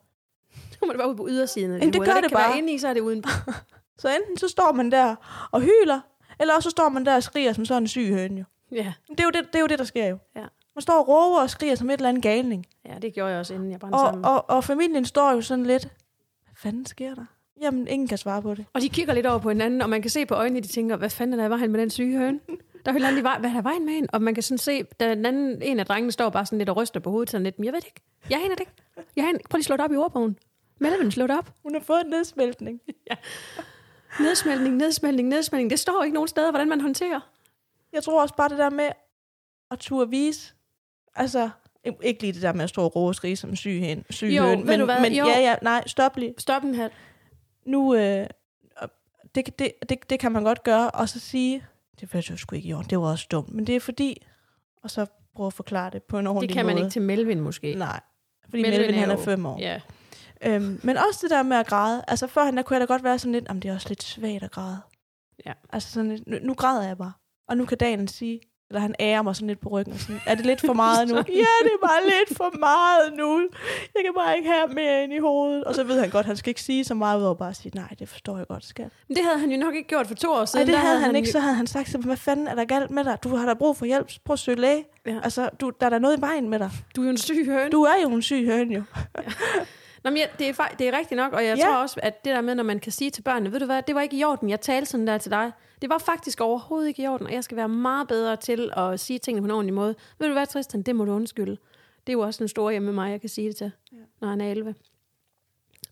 Så 0.72 0.80
kommer 0.80 0.94
det 0.94 1.00
bare 1.00 1.10
ud 1.10 1.16
på 1.16 1.28
ydersiden 1.30 1.72
af 1.72 1.80
Jamen, 1.80 1.94
det 1.94 1.96
hovedet. 1.96 2.10
gør 2.10 2.14
Når 2.14 2.22
det 2.22 2.30
kan 2.30 2.38
være 2.38 2.50
bare. 2.50 2.58
inde 2.58 2.74
i, 2.74 2.78
så 2.78 2.88
er 2.88 2.94
det 2.94 3.02
uden. 3.02 3.24
Så 3.98 4.16
enten 4.16 4.38
så 4.38 4.48
står 4.48 4.72
man 4.72 4.92
der 4.92 5.16
og 5.52 5.62
hyler, 5.62 6.00
eller 6.40 6.56
også 6.56 6.68
så 6.68 6.72
står 6.72 6.90
man 6.90 7.06
der 7.06 7.16
og 7.16 7.24
skriger 7.24 7.54
som 7.54 7.66
sådan 7.66 7.84
en 7.84 7.88
syg 7.88 8.08
høne 8.08 8.40
jo. 8.40 8.46
Ja. 8.72 8.94
Det 9.10 9.20
er 9.20 9.24
jo 9.24 9.30
det, 9.30 9.48
det, 9.48 9.56
er 9.56 9.60
jo 9.60 9.68
det 9.68 9.80
der 9.80 9.86
sker 9.86 10.06
jo. 10.08 10.18
Ja. 10.36 10.46
Man 10.76 10.82
står 10.82 10.94
og 10.94 11.08
råber 11.08 11.42
og 11.42 11.50
skriger 11.50 11.76
som 11.76 11.90
et 11.90 11.94
eller 11.94 12.10
andet 12.10 12.24
galning. 12.24 12.66
ja, 12.86 13.00
det 13.02 13.14
gjorde 13.14 13.32
jeg 13.32 13.40
også, 13.40 13.54
inden 13.54 13.72
jeg 13.72 13.80
brændte 13.80 13.96
Og, 13.96 14.00
sammen. 14.00 14.26
Og, 14.26 14.50
og, 14.50 14.64
familien 14.64 15.06
står 15.06 15.32
jo 15.32 15.42
sådan 15.42 15.66
lidt, 15.66 15.84
hvad 15.84 16.56
fanden 16.56 16.86
sker 16.86 17.16
der? 17.16 17.26
Jamen, 17.62 17.88
ingen 17.88 18.08
kan 18.08 18.18
svare 18.18 18.42
på 18.42 18.54
det. 18.54 18.66
og 18.74 18.82
de 18.82 18.90
kigger 18.90 19.14
lidt 19.14 19.26
over 19.26 19.40
på 19.40 19.50
hinanden, 19.50 19.82
og 19.82 19.90
man 19.90 20.02
kan 20.02 20.12
se 20.12 20.26
på 20.26 20.36
øjnene, 20.36 20.60
de 20.60 20.68
tænker, 20.68 20.96
hvad 20.96 21.10
fanden 21.10 21.40
er 21.40 21.48
der 21.48 21.56
i 21.56 21.60
vejen 21.60 21.72
med 21.72 21.82
den 21.82 21.90
syge 21.90 22.18
høne? 22.18 22.40
Der 22.86 22.92
er 22.92 23.22
vej, 23.22 23.40
hvad 23.40 23.50
er 23.50 23.54
der 23.54 23.62
vejen 23.62 23.86
med 23.86 23.94
hende? 23.94 24.10
Og 24.14 24.22
man 24.22 24.34
kan 24.34 24.44
sådan 24.44 24.58
se, 24.58 24.84
da 24.84 25.10
den 25.10 25.26
anden, 25.26 25.62
en 25.62 25.80
af 25.80 25.86
drengene 25.86 26.12
står 26.12 26.30
bare 26.30 26.46
sådan 26.46 26.58
lidt 26.58 26.70
og 26.70 26.78
ryster 26.78 27.00
på 27.00 27.10
hovedet, 27.12 27.30
sådan 27.30 27.44
lidt, 27.44 27.60
men 27.60 27.66
jeg 27.66 27.74
ved 27.74 27.82
det 27.82 27.88
ikke. 27.88 28.02
Jeg 28.30 28.40
aner 28.40 28.56
det 28.56 28.60
ikke. 28.60 28.72
Jeg 29.16 29.28
aner, 29.28 29.40
prøv 29.50 29.58
lige 29.58 29.62
at 29.62 29.66
slå 29.66 29.78
det 29.78 29.86
op 29.86 29.92
i 29.92 29.96
ordbogen. 29.96 30.38
Melvin, 30.80 31.12
slå 31.12 31.28
det 31.28 31.38
op. 31.38 31.54
Hun 31.64 31.74
har 31.74 31.82
fået 31.82 32.02
en 32.04 32.10
nedsmeltning. 32.10 32.82
Nedsmeltning, 34.20 34.76
nedsmeltning, 34.76 35.28
nedsmeltning. 35.28 35.70
Det 35.70 35.80
står 35.80 36.04
ikke 36.04 36.14
nogen 36.14 36.28
steder, 36.28 36.52
hvordan 36.52 36.70
man 36.70 36.82
håndterer. 36.82 37.20
Jeg 37.94 38.04
tror 38.04 38.22
også 38.22 38.36
bare 38.36 38.50
det 38.50 38.58
der 38.58 38.70
med 38.70 38.90
at 39.72 39.80
turde 39.80 40.10
vise, 40.10 40.54
altså, 41.16 41.50
ikke 42.04 42.22
lige 42.22 42.34
det 42.34 42.42
der 42.42 42.54
med 42.54 42.64
at 42.64 42.70
stå 42.70 42.84
og 42.84 42.96
råbe 42.96 43.10
og 43.10 43.16
skrige 43.16 43.36
som 43.36 43.56
syg, 43.56 43.80
hen, 43.80 44.06
syg 44.10 44.28
Jo, 44.28 44.44
ved 44.44 44.58
men, 44.58 44.88
men 45.02 45.14
Jo. 45.14 45.26
ja, 45.26 45.40
ja, 45.40 45.56
nej, 45.62 45.84
stop 45.88 46.18
lige. 46.18 46.34
Stop 46.38 46.64
en 46.64 46.76
hat. 46.76 46.92
Nu, 47.66 47.96
øh, 47.96 48.28
det, 49.36 49.60
det, 49.60 49.72
det, 49.90 50.10
det 50.10 50.20
kan 50.20 50.32
man 50.32 50.44
godt 50.44 50.64
gøre, 50.64 50.92
og 50.92 51.10
så 51.10 51.20
sige, 51.20 51.66
det 52.00 52.14
var 52.14 52.26
jo 52.30 52.38
sgu 52.38 52.56
ikke 52.56 52.68
i 52.70 52.74
orden, 52.74 52.90
det 52.90 53.00
var 53.00 53.06
også 53.12 53.28
dumt, 53.32 53.50
men 53.54 53.68
det 53.68 53.76
er 53.76 53.80
fordi, 53.80 54.26
og 54.84 54.92
så 54.92 55.06
prøve 55.36 55.48
at 55.48 55.54
forklare 55.54 55.90
det 55.90 56.04
på 56.04 56.20
en 56.20 56.28
ordentlig 56.28 56.50
Det 56.50 56.56
kan 56.56 56.66
man 56.66 56.76
måde. 56.76 56.86
ikke 56.86 56.94
til 56.94 57.02
Melvin 57.02 57.40
måske. 57.40 57.76
Nej, 57.76 58.00
fordi 58.50 58.62
Melvin 58.62 58.80
Melvin, 58.80 58.96
er 58.96 59.00
han 59.00 59.10
er 59.10 59.14
jo- 59.16 59.22
fem 59.24 59.46
år. 59.46 59.60
Ja. 59.60 59.82
Øhm, 60.46 60.80
men 60.84 60.98
også 60.98 61.20
det 61.22 61.30
der 61.30 61.44
med 61.44 61.58
at 61.58 61.68
græde. 61.68 62.04
Altså 62.08 62.28
førhen, 62.28 62.58
der 62.58 62.64
kunne 62.64 62.76
jeg 62.76 62.82
da 62.82 62.94
godt 62.94 63.04
være 63.04 63.20
sådan 63.20 63.32
lidt, 63.32 63.46
jamen 63.50 63.62
det 63.62 63.70
er 63.70 63.74
også 63.74 63.90
lidt 63.90 64.04
svagt 64.04 64.44
at 64.44 64.52
græde. 64.52 64.78
Ja. 65.46 65.54
Altså 65.70 65.92
sådan 65.92 66.10
lidt, 66.12 66.28
nu, 66.28 66.38
nu 66.42 66.54
græder 66.54 66.88
jeg 66.88 66.98
bare. 66.98 67.14
Og 67.48 67.58
nu 67.58 67.66
kan 67.66 67.78
Daniel 67.78 68.10
sige, 68.10 68.40
eller 68.74 68.82
han 68.82 68.96
ærer 69.00 69.22
mig 69.22 69.36
sådan 69.36 69.48
lidt 69.48 69.60
på 69.60 69.70
ryggen. 69.70 69.94
Og 69.94 70.00
sådan, 70.00 70.22
er 70.26 70.36
det 70.36 70.46
lidt 70.46 70.62
for 70.62 70.74
meget 70.84 71.08
nu? 71.08 71.16
ja, 71.16 71.22
det 71.66 71.72
er 71.82 71.88
bare 71.88 72.02
lidt 72.06 72.38
for 72.38 72.58
meget 72.60 73.14
nu. 73.18 73.40
Jeg 73.96 74.02
kan 74.06 74.14
bare 74.18 74.38
ikke 74.38 74.50
have 74.50 74.68
mere 74.68 75.04
ind 75.04 75.14
i 75.14 75.18
hovedet. 75.20 75.64
Og 75.64 75.76
så 75.76 75.84
ved 75.84 76.00
han 76.00 76.10
godt, 76.10 76.26
han 76.26 76.36
skal 76.38 76.50
ikke 76.50 76.62
sige 76.62 76.84
så 76.84 76.94
meget 76.94 77.20
ud 77.20 77.24
over 77.24 77.34
bare 77.36 77.50
at 77.50 77.56
sige, 77.56 77.72
nej, 77.76 77.88
det 78.00 78.10
forstår 78.10 78.38
jeg 78.38 78.48
godt, 78.48 78.66
skat. 78.66 78.88
Men 79.08 79.18
det 79.18 79.26
havde 79.26 79.40
han 79.40 79.52
jo 79.52 79.58
nok 79.58 79.76
ikke 79.76 79.88
gjort 79.88 80.08
for 80.08 80.16
to 80.16 80.32
år 80.32 80.36
Nej, 80.36 80.46
siden. 80.46 80.68
det 80.68 80.74
Der 80.74 80.80
havde 80.80 81.00
han 81.00 81.16
ikke. 81.16 81.28
jo- 81.28 81.32
Så 81.32 81.40
havde 81.40 81.56
han 81.56 81.68
sagt 81.68 81.88
til 81.88 81.98
mig, 82.00 82.06
hvad 82.06 82.18
fanden 82.18 82.48
er 82.48 82.56
der 82.56 82.66
galt 82.66 82.92
med 82.92 83.04
dig? 83.04 83.18
Du 83.24 83.36
har 83.36 83.46
da 83.46 83.54
brug 83.54 83.78
for 83.78 83.86
hjælp. 83.86 84.12
Prøv 84.26 84.34
at 84.34 84.40
søge 84.40 84.60
læge. 84.62 84.86
Ja. 85.06 85.20
Altså, 85.24 85.50
du, 85.62 85.72
der 85.80 85.86
er 85.86 85.90
der 85.90 86.00
noget 86.00 86.18
i 86.18 86.22
vejen 86.22 86.50
med 86.50 86.60
dig. 86.60 86.72
Du 86.96 87.02
er 87.02 87.06
jo 87.06 87.12
en 87.12 87.18
syg 87.18 87.46
høne. 87.46 87.70
Du 87.70 87.84
er 87.84 88.02
jo 88.04 88.10
en 88.10 88.22
syg 88.22 88.46
høne, 88.46 88.74
jo. 88.76 88.82
Nå, 90.04 90.10
men 90.10 90.18
ja, 90.18 90.28
det, 90.40 90.48
er, 90.50 90.68
det 90.80 90.88
er 90.88 90.98
rigtigt 90.98 91.18
nok, 91.18 91.34
og 91.34 91.46
jeg 91.46 91.58
Ja. 91.58 91.64
tror 91.66 91.76
også, 91.76 92.00
at 92.04 92.26
det 92.26 92.36
der 92.36 92.42
med, 92.42 92.56
når 92.56 92.64
man 92.64 92.80
kan 92.80 92.92
sige 92.92 93.12
til 93.12 93.22
børnene, 93.22 93.52
ved 93.52 93.60
du 93.60 93.66
hvad, 93.66 93.82
det 93.82 93.96
var 93.96 94.02
ikke 94.02 94.18
i 94.18 94.24
orden, 94.24 94.50
jeg 94.50 94.62
talte 94.62 94.90
sådan 94.92 95.08
der 95.08 95.18
til 95.18 95.32
dig. 95.32 95.52
Det 95.82 95.90
var 95.90 95.98
faktisk 95.98 96.42
overhovedet 96.42 96.88
ikke 96.88 97.04
i 97.04 97.08
orden, 97.08 97.28
og 97.28 97.34
jeg 97.34 97.44
skal 97.44 97.58
være 97.58 97.70
meget 97.70 98.08
bedre 98.08 98.36
til 98.36 98.72
at 98.78 99.00
sige 99.00 99.20
tingene 99.20 99.42
på 99.42 99.46
en 99.46 99.52
ordentlig 99.52 99.74
måde. 99.74 99.96
Ved 100.20 100.28
du 100.28 100.34
hvad, 100.34 100.48
Tristan, 100.48 100.82
det 100.82 100.96
må 100.96 101.06
du 101.06 101.12
undskylde. 101.12 101.58
Det 102.08 102.10
er 102.10 102.14
jo 102.14 102.20
også 102.20 102.44
en 102.44 102.48
stor 102.48 102.72
hjemme 102.72 102.86
med 102.86 102.94
mig, 102.94 103.12
jeg 103.12 103.22
kan 103.22 103.30
sige 103.30 103.48
det 103.48 103.56
til, 103.56 103.72
Ja. 103.92 103.98
når 104.22 104.28
han 104.28 104.42
er 104.42 104.52
11. 104.52 104.76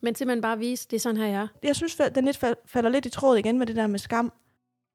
Men 0.02 0.16
simpelthen 0.16 0.42
bare 0.42 0.58
vise, 0.60 0.88
det 0.90 0.96
er 0.96 1.00
sådan 1.00 1.18
her, 1.18 1.26
jeg 1.28 1.42
er. 1.42 1.48
jeg 1.64 1.76
synes, 1.76 2.02
den 2.16 2.26
lidt 2.26 2.38
fal- 2.44 2.56
falder 2.66 2.90
lidt 2.90 3.06
i 3.06 3.10
tråd 3.10 3.38
igen 3.38 3.58
med 3.60 3.68
det 3.68 3.76
der 3.76 3.88
med 3.88 4.00
skam. 4.00 4.34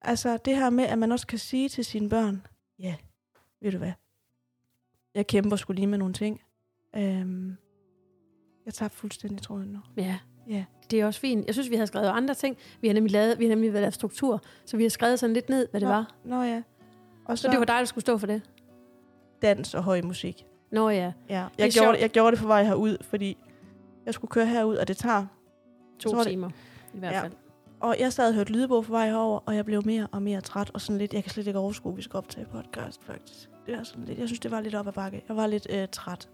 Altså 0.03 0.37
det 0.45 0.57
her 0.57 0.71
med, 0.71 0.85
at 0.85 0.99
man 0.99 1.13
også 1.13 1.27
kan 1.27 1.39
sige 1.39 1.69
til 1.69 1.85
sine 1.85 2.09
børn, 2.09 2.47
ja, 2.79 2.95
ved 3.61 3.73
du 3.73 3.79
hvad, 3.79 3.93
jeg 5.15 5.27
kæmper 5.27 5.57
skulle 5.57 5.77
lige 5.77 5.87
med 5.87 5.99
nogle 5.99 6.15
ting. 6.15 6.41
Øhm, 6.97 7.57
jeg 8.67 8.75
tager 8.75 8.89
fuldstændig 8.89 9.43
tråden 9.43 9.69
nu. 9.69 9.79
Ja. 10.03 10.19
Ja. 10.49 10.65
Det 10.91 11.01
er 11.01 11.07
også 11.07 11.21
fint. 11.21 11.47
Jeg 11.47 11.55
synes, 11.55 11.71
vi 11.71 11.77
har 11.77 11.87
skrevet 11.87 12.09
andre 12.09 12.35
ting. 12.35 12.57
Vi 12.81 12.89
har 12.89 12.95
nemlig 12.95 13.13
lavet, 13.13 13.39
vi 13.39 13.45
har 13.45 13.49
nemlig 13.49 13.73
lavet 13.73 13.95
struktur, 13.95 14.41
så 14.67 14.77
vi 14.77 14.83
har 14.83 14.91
skrevet 14.91 15.19
sådan 15.19 15.35
lidt 15.35 15.49
ned, 15.49 15.67
hvad 15.71 15.81
det 15.81 15.89
Nå, 15.89 15.95
var. 15.95 16.15
Nå 16.25 16.43
ja. 16.43 16.63
Og 17.25 17.39
Så 17.39 17.43
så 17.43 17.49
det 17.51 17.59
var 17.59 17.65
dig, 17.65 17.79
der 17.79 17.85
skulle 17.85 18.03
stå 18.03 18.19
for 18.19 18.27
det. 18.27 18.43
dans 19.43 19.75
og 19.75 19.83
høj 19.83 20.01
musik. 20.03 20.47
Nå 20.71 20.89
ja, 20.91 21.13
Ja. 21.29 21.47
Jeg, 21.59 21.73
sjovt. 21.73 21.85
gjorde, 21.85 21.97
det, 21.97 22.03
jeg 22.03 22.11
gjorde 22.11 22.31
det 22.31 22.39
på 22.41 22.47
vej 22.47 22.63
herud, 22.65 22.97
fordi 23.03 23.37
jeg 24.07 24.15
skulle 24.15 24.29
køre 24.31 24.47
herud, 24.47 24.77
og 24.77 24.89
det 24.89 24.97
tager. 24.97 25.27
to 25.99 26.09
Så 26.11 26.17
var 26.17 26.23
det- 26.23 26.31
timer 26.31 26.51
i 26.95 26.99
hvert 26.99 27.13
Ja. 27.15 27.23
fald. 27.23 27.33
Og 27.81 27.97
jeg 28.01 28.13
sad 28.13 28.29
og 28.29 28.35
hørte 28.35 28.53
lydbog 28.53 28.85
på 28.85 28.91
vej 28.93 29.07
herover, 29.09 29.41
og 29.47 29.57
jeg 29.57 29.65
blev 29.65 29.83
mere 29.87 30.07
og 30.13 30.23
mere 30.23 30.41
træt, 30.41 30.71
og 30.75 30.81
sådan 30.81 30.99
lidt, 30.99 31.15
jeg 31.15 31.23
kan 31.25 31.31
slet 31.33 31.47
ikke 31.47 31.59
overskue, 31.59 31.93
at 31.93 31.97
vi 31.97 32.03
skal 32.03 32.17
optage 32.19 32.47
podcast, 32.53 33.05
faktisk. 33.05 33.51
Det 33.67 33.75
er 33.75 33.83
sådan 33.83 34.05
lidt, 34.05 34.19
jeg 34.19 34.29
synes, 34.29 34.41
det 34.41 34.51
var 34.51 34.61
lidt 34.61 34.75
op 34.75 34.87
ad 34.89 34.93
bakke. 34.93 35.25
Jeg 35.29 35.37
var 35.37 35.47
lidt 35.47 35.67
øh, 35.71 35.89
træt. 35.93 36.29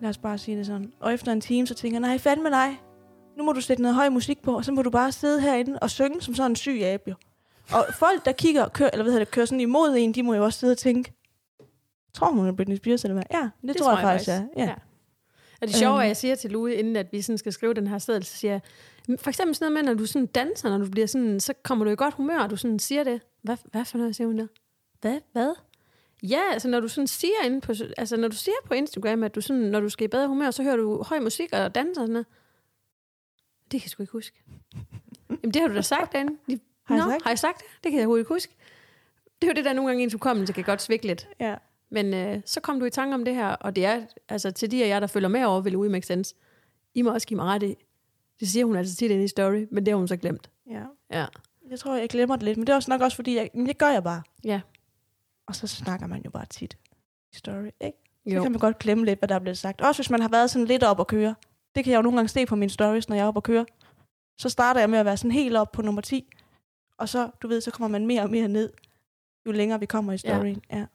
Lad 0.00 0.10
os 0.10 0.18
bare 0.18 0.38
sige 0.38 0.56
det 0.58 0.66
sådan. 0.66 0.92
Og 1.00 1.14
efter 1.14 1.32
en 1.32 1.40
time, 1.40 1.66
så 1.66 1.74
tænker 1.74 1.94
jeg, 1.96 2.00
nej, 2.08 2.18
fandme 2.18 2.50
nej. 2.50 2.74
Nu 3.38 3.44
må 3.44 3.52
du 3.52 3.60
sætte 3.60 3.82
noget 3.82 3.94
høj 3.94 4.08
musik 4.08 4.42
på, 4.42 4.56
og 4.56 4.64
så 4.64 4.72
må 4.72 4.82
du 4.82 4.90
bare 4.90 5.12
sidde 5.12 5.40
herinde 5.40 5.78
og 5.78 5.90
synge 5.90 6.22
som 6.22 6.34
sådan 6.34 6.50
en 6.52 6.56
syg 6.56 6.80
abe. 6.82 7.14
Og 7.72 7.86
folk, 7.94 8.24
der 8.24 8.32
kigger, 8.32 8.68
kører, 8.68 8.90
eller 8.92 9.02
hvad 9.02 9.12
hedder 9.12 9.24
det, 9.24 9.32
kører 9.34 9.46
sådan 9.46 9.60
imod 9.60 9.96
en, 9.98 10.12
de 10.14 10.22
må 10.22 10.34
jo 10.34 10.44
også 10.44 10.58
sidde 10.58 10.70
og 10.72 10.78
tænke, 10.78 11.12
tror 12.14 12.32
hun 12.32 12.46
er 12.46 12.52
Britney 12.52 12.76
Spears, 12.76 13.04
eller 13.04 13.14
hvad? 13.14 13.22
Ja, 13.30 13.42
det, 13.42 13.68
det 13.68 13.76
tror 13.76 13.90
jeg, 13.90 14.00
faktisk, 14.00 14.28
ja. 14.28 14.44
ja. 14.56 14.64
Ja. 14.64 14.74
Og 15.62 15.68
det 15.68 15.74
sjove 15.74 15.90
er, 15.92 15.96
Øhm. 15.96 16.02
at 16.02 16.08
jeg 16.08 16.16
siger 16.16 16.34
til 16.34 16.50
Louis, 16.50 16.78
inden 16.78 16.96
at 16.96 17.06
vi 17.12 17.22
sådan 17.22 17.38
skal 17.38 17.52
skrive 17.52 17.74
den 17.74 17.86
her 17.86 17.98
seddel, 17.98 18.24
så 18.24 18.36
siger 18.36 18.52
jeg, 18.52 18.60
for 19.18 19.28
eksempel 19.30 19.54
sådan 19.54 19.72
noget 19.72 19.84
med, 19.84 19.92
når 19.92 19.98
du 19.98 20.06
sådan 20.06 20.26
danser, 20.26 20.70
når 20.70 20.78
du 20.84 20.90
bliver 20.90 21.06
sådan, 21.06 21.40
så 21.40 21.52
kommer 21.62 21.84
du 21.84 21.90
i 21.90 21.94
godt 21.94 22.14
humør, 22.14 22.38
og 22.38 22.50
du 22.50 22.56
sådan 22.56 22.78
siger 22.78 23.04
det. 23.04 23.20
Hvad, 23.42 23.56
hvad 23.70 23.84
for 23.84 23.98
noget 23.98 24.16
siger 24.16 24.26
hun 24.26 24.38
der? 24.38 24.46
Hvad? 25.00 25.18
Hvad? 25.32 25.54
Ja, 26.22 26.40
altså 26.52 26.68
når 26.68 26.80
du 26.80 26.88
sådan 26.88 27.06
siger 27.06 27.34
inde 27.44 27.60
på, 27.60 27.72
altså 27.98 28.16
når 28.16 28.28
du 28.28 28.36
siger 28.36 28.54
på 28.64 28.74
Instagram, 28.74 29.22
at 29.22 29.34
du 29.34 29.40
sådan, 29.40 29.62
når 29.62 29.80
du 29.80 29.88
skal 29.88 30.04
i 30.04 30.08
bedre 30.08 30.28
humør, 30.28 30.50
så 30.50 30.62
hører 30.62 30.76
du 30.76 31.02
høj 31.02 31.20
musik 31.20 31.52
og 31.52 31.74
danser 31.74 32.02
og 32.02 32.06
sådan 32.06 32.12
noget. 32.12 32.26
Det 33.72 33.80
kan 33.80 33.86
jeg 33.86 33.90
sgu 33.90 34.02
ikke 34.02 34.12
huske. 34.12 34.42
Jamen 35.30 35.54
det 35.54 35.62
har 35.62 35.68
du 35.68 35.74
da 35.74 35.82
sagt 35.82 36.12
derinde. 36.12 36.36
De, 36.50 36.60
Har 36.84 36.94
jeg 36.94 37.04
Nå, 37.04 37.10
sagt 37.10 37.22
har 37.22 37.30
jeg 37.30 37.38
sagt 37.38 37.58
det? 37.58 37.66
Det 37.84 37.92
kan 37.92 37.98
jeg 37.98 38.00
overhovedet 38.06 38.20
ikke 38.22 38.34
huske. 38.34 38.54
Det 39.42 39.48
er 39.48 39.52
jo 39.52 39.54
det 39.56 39.64
der 39.64 39.72
nogle 39.72 39.88
gange 39.90 40.02
ens 40.02 40.12
hukommelse 40.12 40.52
kan 40.52 40.64
godt 40.64 40.82
svække 40.82 41.06
lidt. 41.06 41.28
ja. 41.40 41.54
Men 41.92 42.14
øh, 42.14 42.40
så 42.46 42.60
kom 42.60 42.80
du 42.80 42.86
i 42.86 42.90
tanke 42.90 43.14
om 43.14 43.24
det 43.24 43.34
her, 43.34 43.48
og 43.48 43.76
det 43.76 43.84
er, 43.84 44.02
altså 44.28 44.50
til 44.50 44.70
de 44.70 44.84
af 44.84 44.88
jer, 44.88 45.00
der 45.00 45.06
følger 45.06 45.28
med 45.28 45.44
over, 45.44 45.60
vil 45.60 45.72
Louis 45.72 45.90
Make 45.90 46.06
Sense, 46.06 46.34
I 46.94 47.02
må 47.02 47.10
også 47.10 47.26
give 47.26 47.36
mig 47.36 47.46
ret 47.46 47.62
i. 47.62 47.74
Det 48.40 48.48
siger 48.48 48.64
hun 48.64 48.76
altså 48.76 48.96
tit 48.96 49.10
i 49.10 49.28
story, 49.28 49.66
men 49.70 49.86
det 49.86 49.92
har 49.92 49.96
hun 49.98 50.08
så 50.08 50.16
glemt. 50.16 50.50
ja. 50.70 50.82
Ja. 51.12 51.26
Jeg 51.70 51.78
tror, 51.78 51.96
jeg 51.96 52.08
glemmer 52.08 52.36
det 52.36 52.42
lidt, 52.42 52.58
men 52.58 52.66
det 52.66 52.72
er 52.72 52.76
også 52.76 52.90
nok 52.90 53.00
også, 53.00 53.14
fordi 53.16 53.36
jeg, 53.36 53.50
det 53.54 53.78
gør 53.78 53.88
jeg 53.88 54.02
bare. 54.04 54.22
Ja. 54.44 54.60
Og 55.50 55.56
så 55.56 55.66
snakker 55.66 56.06
man 56.06 56.22
jo 56.24 56.30
bare 56.30 56.46
tit 56.46 56.78
i 57.32 57.36
story, 57.36 57.70
ikke? 57.80 57.98
Så 58.28 58.34
Jo. 58.34 58.42
kan 58.42 58.52
man 58.52 58.58
godt 58.60 58.78
glemme 58.78 59.04
lidt, 59.04 59.18
hvad 59.18 59.28
der 59.28 59.34
er 59.34 59.38
blevet 59.38 59.58
sagt. 59.58 59.80
Også 59.80 60.02
hvis 60.02 60.10
man 60.10 60.20
har 60.20 60.28
været 60.28 60.50
sådan 60.50 60.66
lidt 60.66 60.82
op 60.82 61.00
at 61.00 61.06
køre. 61.06 61.34
Det 61.74 61.84
kan 61.84 61.90
jeg 61.90 61.96
jo 61.96 62.02
nogle 62.02 62.16
gange 62.18 62.28
se 62.28 62.46
på 62.46 62.56
mine 62.56 62.70
stories, 62.70 63.08
når 63.08 63.16
jeg 63.16 63.22
er 63.22 63.26
oppe 63.28 63.38
at 63.38 63.42
køre. 63.44 63.66
Så 64.38 64.48
starter 64.48 64.80
jeg 64.80 64.90
med 64.90 64.98
at 64.98 65.04
være 65.04 65.16
sådan 65.16 65.30
helt 65.30 65.56
op 65.56 65.72
på 65.72 65.82
nummer 65.82 66.00
10. 66.02 66.26
Og 66.98 67.08
så, 67.08 67.30
du 67.42 67.48
ved, 67.48 67.60
så 67.60 67.70
kommer 67.70 67.88
man 67.98 68.06
mere 68.06 68.22
og 68.22 68.30
mere 68.30 68.48
ned, 68.48 68.70
jo 69.46 69.52
længere 69.52 69.80
vi 69.80 69.86
kommer 69.86 70.12
i 70.12 70.18
storyen. 70.18 70.62
Ja. 70.72 70.86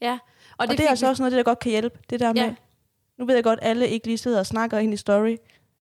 Ja. 0.00 0.12
Og, 0.12 0.18
Og, 0.58 0.66
det, 0.66 0.70
det 0.70 0.78
fik 0.78 0.84
er 0.86 0.90
altså 0.90 1.06
vi- 1.06 1.10
også 1.10 1.22
noget, 1.22 1.32
det 1.32 1.36
der 1.38 1.42
godt 1.44 1.58
kan 1.58 1.70
hjælpe. 1.70 1.98
Det 2.10 2.20
der 2.20 2.32
med, 2.32 2.42
Ja. 2.42 2.54
nu 3.18 3.24
ved 3.26 3.34
jeg 3.34 3.44
godt, 3.44 3.58
alle 3.62 3.88
ikke 3.88 4.06
lige 4.06 4.18
sidder 4.18 4.38
og 4.38 4.46
snakker 4.46 4.78
ind 4.78 4.94
i 4.94 4.96
story. 4.96 5.36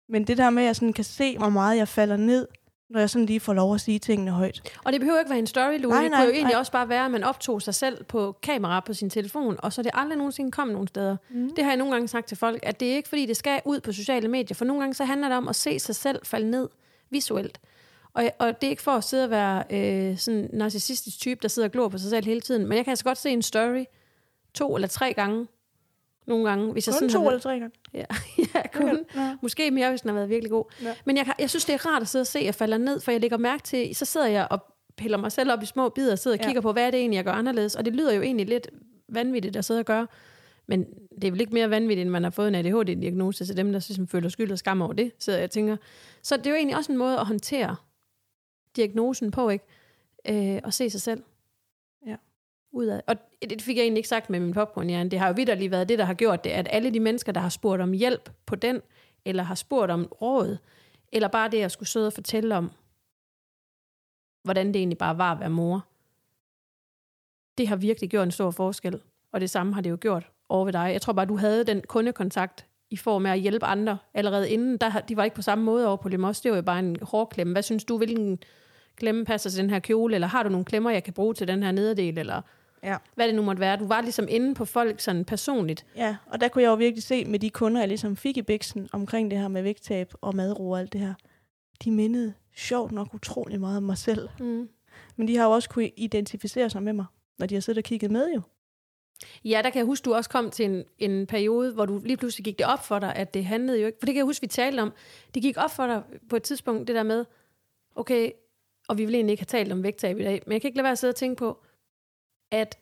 Men 0.08 0.26
det 0.26 0.36
der 0.38 0.50
med, 0.50 0.62
at 0.62 0.66
jeg 0.66 0.76
sådan 0.76 0.92
kan 0.92 1.04
se, 1.04 1.38
hvor 1.38 1.48
meget 1.48 1.76
jeg 1.76 1.88
falder 1.88 2.16
ned, 2.16 2.48
når 2.90 3.00
jeg 3.00 3.10
sådan 3.10 3.26
lige 3.26 3.40
får 3.40 3.52
lov 3.52 3.74
at 3.74 3.80
sige 3.80 3.98
tingene 3.98 4.30
højt. 4.30 4.72
Og 4.84 4.92
det 4.92 5.00
behøver 5.00 5.18
ikke 5.18 5.30
være 5.30 5.38
en 5.38 5.46
story, 5.46 5.78
Louis. 5.78 5.94
Nej, 5.94 6.02
det 6.02 6.10
kunne 6.10 6.24
jo 6.24 6.30
egentlig 6.30 6.52
nej. 6.52 6.58
også 6.58 6.72
bare 6.72 6.88
være, 6.88 7.04
at 7.04 7.10
man 7.10 7.24
optog 7.24 7.62
sig 7.62 7.74
selv 7.74 8.04
på 8.04 8.36
kamera 8.42 8.80
på 8.80 8.94
sin 8.94 9.10
telefon, 9.10 9.56
og 9.58 9.72
så 9.72 9.80
er 9.80 9.82
det 9.82 9.92
aldrig 9.94 10.18
nogensinde 10.18 10.50
kom 10.50 10.68
nogen 10.68 10.88
steder. 10.88 11.16
Mm. 11.30 11.54
Det 11.56 11.64
har 11.64 11.70
jeg 11.70 11.76
nogle 11.76 11.92
gange 11.92 12.08
sagt 12.08 12.26
til 12.26 12.36
folk, 12.36 12.60
at 12.62 12.80
det 12.80 12.92
er 12.92 12.96
ikke 12.96 13.08
fordi, 13.08 13.26
det 13.26 13.36
skal 13.36 13.60
ud 13.64 13.80
på 13.80 13.92
sociale 13.92 14.28
medier, 14.28 14.54
for 14.54 14.64
nogle 14.64 14.82
gange 14.82 14.94
så 14.94 15.04
handler 15.04 15.28
det 15.28 15.36
om 15.36 15.48
at 15.48 15.56
se 15.56 15.78
sig 15.78 15.96
selv 15.96 16.20
falde 16.24 16.50
ned 16.50 16.68
visuelt. 17.10 17.60
Og, 18.14 18.30
og 18.38 18.60
det 18.60 18.66
er 18.66 18.70
ikke 18.70 18.82
for 18.82 18.92
at 18.92 19.04
sidde 19.04 19.24
og 19.24 19.30
være 19.30 19.64
øh, 19.70 20.18
sådan 20.18 20.40
en 20.40 20.48
narcissistisk 20.52 21.18
type, 21.18 21.38
der 21.42 21.48
sidder 21.48 21.68
og 21.68 21.72
glor 21.72 21.88
på 21.88 21.98
sig 21.98 22.10
selv 22.10 22.26
hele 22.26 22.40
tiden, 22.40 22.66
men 22.66 22.76
jeg 22.76 22.84
kan 22.84 22.92
altså 22.92 23.04
godt 23.04 23.18
se 23.18 23.30
en 23.30 23.42
story 23.42 23.84
to 24.54 24.74
eller 24.74 24.88
tre 24.88 25.12
gange, 25.12 25.46
nogle 26.26 26.48
gange, 26.48 26.72
hvis 26.72 26.86
jeg 26.86 26.92
Kun 26.92 26.98
sådan 26.98 27.08
to 27.08 27.20
har 27.22 27.28
eller 27.28 27.40
tre 27.40 27.58
gange. 27.58 27.70
Ja, 27.94 28.04
ja 28.54 28.62
kun. 28.74 28.98
Ja. 29.14 29.36
Måske 29.42 29.70
mere, 29.70 29.88
hvis 29.90 30.00
den 30.00 30.08
har 30.08 30.14
været 30.14 30.28
virkelig 30.28 30.50
god. 30.50 30.64
Ja. 30.82 30.94
Men 31.04 31.16
jeg, 31.16 31.34
jeg 31.38 31.50
synes, 31.50 31.64
det 31.64 31.72
er 31.74 31.86
rart 31.86 32.02
at 32.02 32.08
sidde 32.08 32.22
og 32.22 32.26
se, 32.26 32.38
at 32.38 32.44
jeg 32.44 32.54
falder 32.54 32.78
ned, 32.78 33.00
for 33.00 33.10
jeg 33.10 33.20
lægger 33.20 33.36
mærke 33.38 33.62
til, 33.62 33.96
så 33.96 34.04
sidder 34.04 34.26
jeg 34.26 34.48
og 34.50 34.58
piller 34.96 35.18
mig 35.18 35.32
selv 35.32 35.52
op 35.52 35.62
i 35.62 35.66
små 35.66 35.88
bidder, 35.88 36.12
og 36.12 36.18
sidder 36.18 36.36
og 36.36 36.40
Ja. 36.40 36.46
kigger 36.46 36.60
på, 36.60 36.72
hvad 36.72 36.86
er 36.86 36.90
det 36.90 37.00
egentlig, 37.00 37.16
jeg 37.16 37.24
gør 37.24 37.32
anderledes. 37.32 37.74
Og 37.74 37.84
det 37.84 37.92
lyder 37.96 38.12
jo 38.12 38.22
egentlig 38.22 38.46
lidt 38.46 38.68
vanvittigt 39.08 39.56
at 39.56 39.64
sidde 39.64 39.80
og 39.80 39.86
gøre. 39.86 40.06
Men 40.68 40.84
det 41.20 41.24
er 41.24 41.30
vel 41.30 41.40
ikke 41.40 41.52
mere 41.54 41.70
vanvittigt, 41.70 42.02
end 42.02 42.10
man 42.10 42.22
har 42.22 42.30
fået 42.30 42.48
en 42.48 42.54
ADHD-diagnose 42.54 43.44
til 43.44 43.56
dem, 43.56 43.72
der 43.72 43.84
ligesom 43.88 44.08
føler 44.08 44.28
skyld 44.28 44.52
og 44.52 44.58
skam 44.58 44.82
over 44.82 44.92
det, 44.92 45.12
så 45.18 45.32
jeg 45.32 45.50
tænker. 45.50 45.76
Så 46.22 46.36
det 46.36 46.46
er 46.46 46.50
jo 46.50 46.56
egentlig 46.56 46.76
også 46.76 46.92
en 46.92 46.98
måde 46.98 47.18
at 47.18 47.26
håndtere 47.26 47.76
diagnosen 48.76 49.30
på, 49.30 49.48
ikke? 49.48 49.64
Øh, 50.28 50.60
og 50.64 50.72
se 50.74 50.90
sig 50.90 51.00
selv. 51.00 51.22
Ja. 52.06 52.16
Udad. 52.72 53.00
Og 53.06 53.16
det 53.42 53.62
fik 53.62 53.76
jeg 53.76 53.82
egentlig 53.82 53.98
ikke 53.98 54.08
sagt 54.08 54.30
med 54.30 54.40
min 54.40 54.54
popcornhjerne. 54.54 55.10
Det 55.10 55.18
har 55.18 55.28
jo 55.28 55.34
vidderligt 55.36 55.70
været 55.70 55.88
det, 55.88 55.98
der 55.98 56.04
har 56.04 56.14
gjort 56.14 56.44
det, 56.44 56.50
at 56.50 56.68
alle 56.70 56.90
de 56.90 57.00
mennesker, 57.00 57.32
der 57.32 57.40
har 57.40 57.48
spurgt 57.48 57.82
om 57.82 57.92
hjælp 57.92 58.30
på 58.46 58.56
den, 58.56 58.80
eller 59.24 59.42
har 59.42 59.54
spurgt 59.54 59.90
om 59.90 60.04
råd, 60.04 60.56
eller 61.12 61.28
bare 61.28 61.50
det, 61.50 61.58
jeg 61.58 61.70
skulle 61.70 61.88
sidde 61.88 62.06
og 62.06 62.12
fortælle 62.12 62.56
om, 62.56 62.70
hvordan 64.44 64.66
det 64.66 64.76
egentlig 64.76 64.98
bare 64.98 65.18
var 65.18 65.32
at 65.32 65.40
være 65.40 65.50
mor, 65.50 65.86
det 67.58 67.68
har 67.68 67.76
virkelig 67.76 68.10
gjort 68.10 68.26
en 68.26 68.32
stor 68.32 68.50
forskel. 68.50 69.00
Og 69.32 69.40
det 69.40 69.50
samme 69.50 69.74
har 69.74 69.80
det 69.80 69.90
jo 69.90 69.98
gjort 70.00 70.30
over 70.48 70.64
ved 70.64 70.72
dig. 70.72 70.90
Jeg 70.92 71.02
tror 71.02 71.12
bare, 71.12 71.26
du 71.26 71.36
havde 71.36 71.64
den 71.64 71.82
kundekontakt 71.88 72.66
i 72.90 72.96
form 72.96 73.26
af 73.26 73.32
at 73.32 73.38
hjælpe 73.38 73.66
andre 73.66 73.98
allerede 74.14 74.50
inden. 74.50 74.76
Der, 74.76 75.00
de 75.00 75.16
var 75.16 75.24
ikke 75.24 75.36
på 75.36 75.42
samme 75.42 75.64
måde 75.64 75.86
over 75.86 75.96
på 75.96 76.08
Lemos. 76.08 76.40
Det 76.40 76.50
var 76.50 76.56
jo 76.56 76.62
bare 76.62 76.78
en 76.78 76.96
hårklemme. 77.02 77.52
Hvad 77.52 77.62
synes 77.62 77.84
du, 77.84 77.96
hvilken 77.96 78.38
klemme 78.96 79.24
passer 79.24 79.50
til 79.50 79.62
den 79.62 79.70
her 79.70 79.78
kjole? 79.78 80.14
Eller 80.14 80.28
har 80.28 80.42
du 80.42 80.48
nogle 80.48 80.64
klemmer, 80.64 80.90
jeg 80.90 81.04
kan 81.04 81.12
bruge 81.12 81.34
til 81.34 81.48
den 81.48 81.62
her 81.62 81.72
nederdel? 81.72 82.18
Eller 82.18 82.42
Ja. 82.86 82.96
hvad 83.14 83.26
det 83.26 83.34
nu 83.34 83.42
måtte 83.42 83.60
være. 83.60 83.76
Du 83.76 83.86
var 83.86 84.00
ligesom 84.00 84.26
inde 84.30 84.54
på 84.54 84.64
folk 84.64 85.00
sådan 85.00 85.24
personligt. 85.24 85.86
Ja, 85.96 86.16
og 86.26 86.40
der 86.40 86.48
kunne 86.48 86.62
jeg 86.62 86.68
jo 86.68 86.74
virkelig 86.74 87.02
se 87.02 87.24
med 87.24 87.38
de 87.38 87.50
kunder, 87.50 87.80
jeg 87.80 87.88
ligesom 87.88 88.16
fik 88.16 88.36
i 88.36 88.42
Bixen 88.42 88.88
omkring 88.92 89.30
det 89.30 89.38
her 89.38 89.48
med 89.48 89.62
vægttab 89.62 90.12
og 90.20 90.36
madro 90.36 90.70
og 90.70 90.80
alt 90.80 90.92
det 90.92 91.00
her. 91.00 91.14
De 91.84 91.90
mindede 91.90 92.34
sjovt 92.56 92.92
nok 92.92 93.14
utrolig 93.14 93.60
meget 93.60 93.76
om 93.76 93.82
mig 93.82 93.98
selv. 93.98 94.28
Mm. 94.40 94.68
Men 95.16 95.28
de 95.28 95.36
har 95.36 95.44
jo 95.44 95.50
også 95.50 95.68
kunne 95.68 95.90
identificere 95.96 96.70
sig 96.70 96.82
med 96.82 96.92
mig, 96.92 97.04
når 97.38 97.46
de 97.46 97.54
har 97.54 97.60
siddet 97.60 97.78
og 97.78 97.84
kigget 97.84 98.10
med 98.10 98.34
jo. 98.34 98.40
Ja, 99.44 99.60
der 99.64 99.70
kan 99.70 99.78
jeg 99.78 99.86
huske, 99.86 100.04
du 100.04 100.14
også 100.14 100.30
kom 100.30 100.50
til 100.50 100.64
en, 100.64 100.84
en 100.98 101.26
periode, 101.26 101.72
hvor 101.72 101.86
du 101.86 102.00
lige 102.04 102.16
pludselig 102.16 102.44
gik 102.44 102.58
det 102.58 102.66
op 102.66 102.84
for 102.84 102.98
dig, 102.98 103.16
at 103.16 103.34
det 103.34 103.44
handlede 103.44 103.80
jo 103.80 103.86
ikke... 103.86 103.98
For 104.00 104.06
det 104.06 104.14
kan 104.14 104.18
jeg 104.18 104.24
huske, 104.24 104.40
vi 104.40 104.46
talte 104.46 104.80
om. 104.80 104.92
Det 105.34 105.42
gik 105.42 105.56
op 105.56 105.70
for 105.70 105.86
dig 105.86 106.02
på 106.28 106.36
et 106.36 106.42
tidspunkt, 106.42 106.88
det 106.88 106.96
der 106.96 107.02
med, 107.02 107.24
okay, 107.96 108.30
og 108.88 108.98
vi 108.98 109.04
vil 109.04 109.14
egentlig 109.14 109.32
ikke 109.32 109.40
have 109.40 109.60
talt 109.60 109.72
om 109.72 109.82
vægttab 109.82 110.18
i 110.18 110.22
dag, 110.22 110.42
men 110.46 110.52
jeg 110.52 110.60
kan 110.60 110.68
ikke 110.68 110.76
lade 110.76 110.84
være 110.84 110.92
at 110.92 110.98
sidde 110.98 111.10
og 111.10 111.16
tænke 111.16 111.38
på, 111.38 111.64
at 112.56 112.78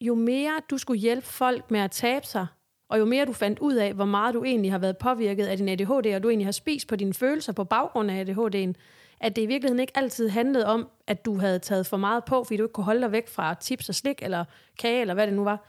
jo 0.00 0.14
mere 0.14 0.60
du 0.70 0.78
skulle 0.78 1.00
hjælpe 1.00 1.26
folk 1.26 1.70
med 1.70 1.80
at 1.80 1.90
tabe 1.90 2.26
sig, 2.26 2.46
og 2.88 2.98
jo 2.98 3.04
mere 3.04 3.24
du 3.24 3.32
fandt 3.32 3.58
ud 3.58 3.74
af, 3.74 3.94
hvor 3.94 4.04
meget 4.04 4.34
du 4.34 4.44
egentlig 4.44 4.70
har 4.70 4.78
været 4.78 4.98
påvirket 4.98 5.46
af 5.46 5.56
din 5.56 5.68
ADHD, 5.68 6.14
og 6.14 6.22
du 6.22 6.28
egentlig 6.28 6.46
har 6.46 6.52
spist 6.52 6.88
på 6.88 6.96
dine 6.96 7.14
følelser 7.14 7.52
på 7.52 7.64
baggrund 7.64 8.10
af 8.10 8.24
ADHD'en, 8.24 8.72
at 9.20 9.36
det 9.36 9.42
i 9.42 9.46
virkeligheden 9.46 9.80
ikke 9.80 9.96
altid 9.96 10.28
handlede 10.28 10.66
om, 10.66 10.88
at 11.06 11.24
du 11.24 11.38
havde 11.38 11.58
taget 11.58 11.86
for 11.86 11.96
meget 11.96 12.24
på, 12.24 12.44
fordi 12.44 12.56
du 12.56 12.62
ikke 12.62 12.72
kunne 12.72 12.84
holde 12.84 13.00
dig 13.00 13.12
væk 13.12 13.28
fra 13.28 13.54
chips 13.62 13.88
og 13.88 13.94
slik, 13.94 14.22
eller 14.22 14.44
kage, 14.78 15.00
eller 15.00 15.14
hvad 15.14 15.26
det 15.26 15.34
nu 15.34 15.44
var. 15.44 15.66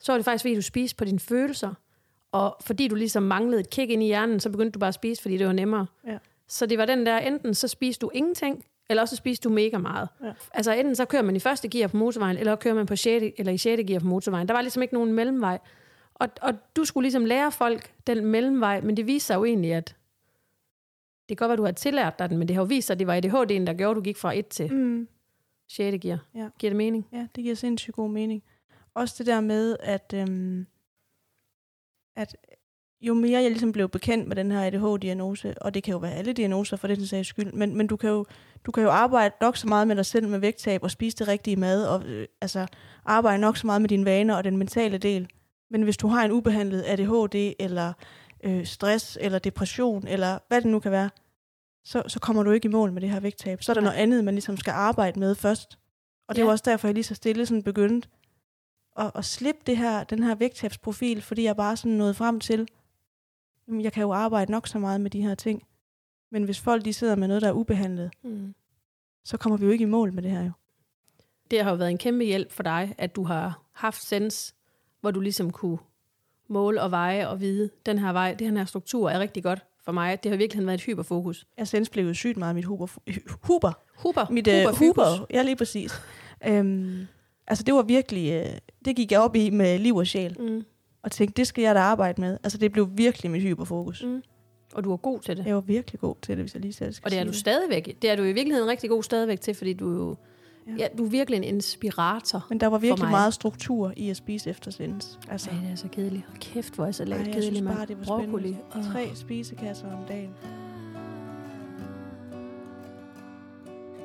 Så 0.00 0.12
var 0.12 0.18
det 0.18 0.24
faktisk, 0.24 0.42
fordi 0.42 0.54
du 0.54 0.62
spiste 0.62 0.96
på 0.96 1.04
dine 1.04 1.20
følelser, 1.20 1.74
og 2.32 2.56
fordi 2.60 2.88
du 2.88 2.94
ligesom 2.94 3.22
manglede 3.22 3.60
et 3.60 3.70
kick 3.70 3.90
ind 3.90 4.02
i 4.02 4.06
hjernen, 4.06 4.40
så 4.40 4.50
begyndte 4.50 4.70
du 4.70 4.78
bare 4.78 4.88
at 4.88 4.94
spise, 4.94 5.22
fordi 5.22 5.36
det 5.36 5.46
var 5.46 5.52
nemmere. 5.52 5.86
Ja. 6.06 6.18
Så 6.48 6.66
det 6.66 6.78
var 6.78 6.86
den 6.86 7.06
der, 7.06 7.18
enten 7.18 7.54
så 7.54 7.68
spiste 7.68 8.00
du 8.00 8.10
ingenting, 8.14 8.64
eller 8.90 9.02
også 9.02 9.16
så 9.16 9.18
spiste 9.18 9.48
du 9.48 9.54
mega 9.54 9.78
meget. 9.78 10.08
Ja. 10.24 10.32
Altså 10.52 10.72
enten 10.72 10.94
så 10.96 11.04
kører 11.04 11.22
man 11.22 11.36
i 11.36 11.40
første 11.40 11.68
gear 11.68 11.88
på 11.88 11.96
motorvejen, 11.96 12.36
eller 12.36 12.56
kører 12.56 12.74
man 12.74 12.86
på 12.86 12.96
6, 12.96 13.24
eller 13.38 13.52
i 13.52 13.58
6. 13.58 13.82
gear 13.86 14.00
på 14.00 14.06
motorvejen. 14.06 14.48
Der 14.48 14.54
var 14.54 14.60
ligesom 14.60 14.82
ikke 14.82 14.94
nogen 14.94 15.12
mellemvej. 15.12 15.58
Og, 16.14 16.28
og 16.42 16.54
du 16.76 16.84
skulle 16.84 17.04
ligesom 17.04 17.24
lære 17.24 17.52
folk 17.52 17.92
den 18.06 18.26
mellemvej, 18.26 18.80
men 18.80 18.96
det 18.96 19.06
viser 19.06 19.26
sig 19.26 19.34
jo 19.34 19.44
egentlig, 19.44 19.74
at 19.74 19.96
det 21.28 21.38
kan 21.38 21.44
godt 21.44 21.48
være, 21.48 21.56
du 21.56 21.64
har 21.64 21.72
tillært 21.72 22.18
dig 22.18 22.30
den, 22.30 22.38
men 22.38 22.48
det 22.48 22.56
har 22.56 22.62
jo 22.62 22.66
vist 22.66 22.86
sig, 22.86 22.94
at 22.94 22.98
det 22.98 23.06
var 23.06 23.14
ADHD'en, 23.16 23.66
der 23.66 23.74
gjorde, 23.74 23.90
at 23.90 23.96
du 23.96 24.00
gik 24.00 24.16
fra 24.16 24.32
1 24.38 24.46
til 24.46 24.72
Mm. 24.74 25.08
6. 25.68 25.98
gear. 26.02 26.18
Ja. 26.34 26.48
Giver 26.58 26.70
det 26.70 26.76
mening? 26.76 27.06
Ja, 27.12 27.26
det 27.36 27.44
giver 27.44 27.54
sindssygt 27.54 27.94
god 27.96 28.10
mening. 28.10 28.42
Også 28.94 29.14
det 29.18 29.26
der 29.26 29.40
med, 29.40 29.76
at, 29.80 30.12
øhm, 30.16 30.66
at 32.16 32.36
jo 33.00 33.14
mere 33.14 33.42
jeg 33.42 33.50
ligesom 33.50 33.72
blev 33.72 33.88
bekendt 33.88 34.28
med 34.28 34.36
den 34.36 34.50
her 34.50 34.66
ADHD-diagnose, 34.66 35.54
og 35.62 35.74
det 35.74 35.82
kan 35.82 35.92
jo 35.92 35.98
være 35.98 36.12
alle 36.14 36.32
diagnoser 36.32 36.76
for 36.76 36.88
den 36.88 37.06
sags 37.06 37.28
skyld, 37.28 37.52
men, 37.52 37.76
men 37.76 37.86
du, 37.86 37.96
kan 37.96 38.10
jo, 38.10 38.24
du 38.66 38.72
kan 38.72 38.82
jo 38.82 38.90
arbejde 38.90 39.34
nok 39.40 39.56
så 39.56 39.68
meget 39.68 39.88
med 39.88 39.96
dig 39.96 40.06
selv 40.06 40.28
med 40.28 40.38
vægttab 40.38 40.82
og 40.82 40.90
spise 40.90 41.16
det 41.16 41.28
rigtige 41.28 41.56
mad, 41.56 41.84
og 41.86 42.04
øh, 42.04 42.26
altså 42.40 42.66
arbejde 43.04 43.38
nok 43.40 43.56
så 43.56 43.66
meget 43.66 43.80
med 43.82 43.88
dine 43.88 44.04
vaner 44.04 44.34
og 44.36 44.44
den 44.44 44.56
mentale 44.56 44.98
del. 44.98 45.28
Men 45.70 45.82
hvis 45.82 45.96
du 45.96 46.08
har 46.08 46.24
en 46.24 46.32
ubehandlet 46.32 46.84
ADHD, 46.86 47.52
eller 47.58 47.92
øh, 48.44 48.66
stress, 48.66 49.18
eller 49.20 49.38
depression, 49.38 50.06
eller 50.06 50.38
hvad 50.48 50.60
det 50.60 50.70
nu 50.70 50.78
kan 50.80 50.92
være, 50.92 51.10
så, 51.84 52.02
så 52.06 52.20
kommer 52.20 52.42
du 52.42 52.50
ikke 52.50 52.66
i 52.68 52.70
mål 52.70 52.92
med 52.92 53.00
det 53.02 53.10
her 53.10 53.20
vægttab. 53.20 53.62
Så 53.62 53.72
er 53.72 53.74
der 53.74 53.80
noget 53.80 53.96
andet, 53.96 54.24
man 54.24 54.34
ligesom 54.34 54.56
skal 54.56 54.70
arbejde 54.70 55.20
med 55.20 55.34
først. 55.34 55.78
Og 56.28 56.34
det 56.34 56.42
er 56.42 56.46
Ja. 56.46 56.50
også 56.52 56.64
derfor, 56.66 56.88
jeg 56.88 56.94
lige 56.94 57.04
så 57.04 57.14
stille 57.14 57.46
sådan 57.46 57.62
begyndte 57.62 58.08
at, 58.98 59.10
at 59.14 59.24
slippe 59.24 59.60
det 59.66 59.76
her, 59.76 60.04
den 60.04 60.22
her 60.22 60.34
vægttabsprofil, 60.34 61.22
fordi 61.22 61.42
jeg 61.44 61.56
bare 61.56 61.76
sådan 61.76 61.92
nåede 61.92 62.14
frem 62.14 62.40
til, 62.40 62.68
jamen, 63.68 63.80
jeg 63.80 63.92
kan 63.92 64.02
jo 64.02 64.12
arbejde 64.12 64.50
nok 64.52 64.66
så 64.68 64.78
meget 64.78 65.00
med 65.00 65.10
de 65.10 65.22
her 65.22 65.34
ting. 65.34 65.62
Men 66.30 66.44
hvis 66.44 66.60
folk 66.60 66.84
de 66.84 66.92
sidder 66.92 67.16
med 67.16 67.28
noget, 67.28 67.42
der 67.42 67.48
er 67.48 67.52
ubehandlet, 67.52 68.10
Mm. 68.22 68.54
så 69.24 69.36
kommer 69.36 69.56
vi 69.56 69.64
jo 69.64 69.70
ikke 69.70 69.82
i 69.82 69.86
mål 69.86 70.12
med 70.12 70.22
det 70.22 70.30
her 70.30 70.44
jo. 70.44 70.50
Det 71.50 71.62
har 71.64 71.70
jo 71.70 71.76
været 71.76 71.90
en 71.90 71.98
kæmpe 71.98 72.24
hjælp 72.24 72.52
for 72.52 72.62
dig, 72.62 72.94
at 72.98 73.16
du 73.16 73.22
har 73.24 73.62
haft 73.72 74.02
sens, 74.04 74.54
hvor 75.00 75.10
du 75.10 75.20
ligesom 75.20 75.50
kunne 75.50 75.78
måle 76.48 76.82
og 76.82 76.90
veje 76.90 77.28
og 77.28 77.40
vide, 77.40 77.70
den 77.86 77.98
her 77.98 78.12
vej, 78.12 78.34
den 78.34 78.56
her 78.56 78.64
struktur 78.64 79.10
er 79.10 79.18
rigtig 79.20 79.42
godt 79.42 79.64
for 79.84 79.92
mig. 79.92 80.22
Det 80.22 80.30
har 80.30 80.36
virkelig 80.36 80.66
været 80.66 80.74
et 80.74 80.84
hyperfokus. 80.84 81.46
Jeg 81.58 81.68
sens 81.68 81.88
blev 81.88 82.06
jo 82.06 82.14
sygt 82.14 82.36
meget 82.36 82.54
mit 82.54 82.64
huber. 82.64 82.86
Huber. 83.42 83.72
Huber. 83.96 84.26
Mit 84.30 84.46
Huber 84.48 84.70
uh, 84.72 84.78
huber. 84.78 85.26
Ja, 85.30 85.42
lige 85.42 85.56
præcis. 85.56 85.92
øhm, 86.46 87.06
altså 87.46 87.64
det 87.64 87.74
var 87.74 87.82
virkelig, 87.82 88.40
uh, 88.40 88.46
det 88.84 88.96
gik 88.96 89.12
jeg 89.12 89.20
op 89.20 89.36
i 89.36 89.50
med 89.50 89.78
liv 89.78 89.96
og 89.96 90.06
sjæl. 90.06 90.36
Mm. 90.40 90.64
Og 91.08 91.12
tænkte, 91.12 91.36
det 91.36 91.46
skal 91.46 91.62
jeg 91.62 91.74
da 91.74 91.80
arbejde 91.80 92.20
med. 92.20 92.38
Altså 92.44 92.58
det 92.58 92.72
blev 92.72 92.88
virkelig 92.92 93.30
mit 93.30 93.42
hyperfokus. 93.42 94.02
Mm. 94.02 94.22
Og 94.74 94.84
du 94.84 94.92
er 94.92 94.96
god 94.96 95.20
til 95.20 95.36
det. 95.36 95.46
Jeg 95.46 95.54
var 95.54 95.60
virkelig 95.60 96.00
god 96.00 96.14
til 96.22 96.36
det, 96.36 96.42
hvis 96.44 96.54
jeg 96.54 96.62
lige 96.62 96.72
selv 96.72 96.92
skal 96.92 97.06
Og 97.06 97.10
det 97.10 97.18
er 97.18 97.24
du 97.24 97.32
stadigvæk. 97.32 97.96
Det 98.02 98.10
er 98.10 98.16
du 98.16 98.22
i 98.22 98.32
virkeligheden 98.32 98.68
rigtig 98.68 98.90
god 98.90 99.02
stadigvæk 99.02 99.40
til, 99.40 99.54
fordi 99.54 99.72
du 99.72 99.90
jo 99.90 100.16
Ja. 100.66 100.72
ja. 100.78 100.86
du 100.98 101.04
er 101.04 101.08
virkelig 101.08 101.36
en 101.36 101.44
inspirator. 101.44 102.46
Men 102.48 102.60
der 102.60 102.66
var 102.66 102.78
virkelig 102.78 103.10
meget 103.10 103.34
struktur 103.34 103.92
i 103.96 104.10
at 104.10 104.16
spise 104.16 104.50
efter 104.50 104.70
sens. 104.70 105.18
Altså, 105.30 105.50
Ej, 105.50 105.56
det 105.56 105.72
er 105.72 105.76
så 105.76 105.88
kedeligt. 105.88 106.24
Hold 106.26 106.38
kæft, 106.38 106.74
hvor 106.74 106.84
er 106.84 106.88
jeg 106.88 106.94
så 106.94 107.04
lavt 107.04 107.26
jeg 107.26 107.34
kedelig, 107.34 107.56
synes 107.56 107.76
bare, 107.76 107.86
det 107.86 107.98
var 107.98 108.04
Broccoli. 108.04 108.56
Åh. 108.76 108.84
tre 108.84 109.10
spisekasser 109.14 109.86
om 109.86 110.04
dagen. 110.08 110.30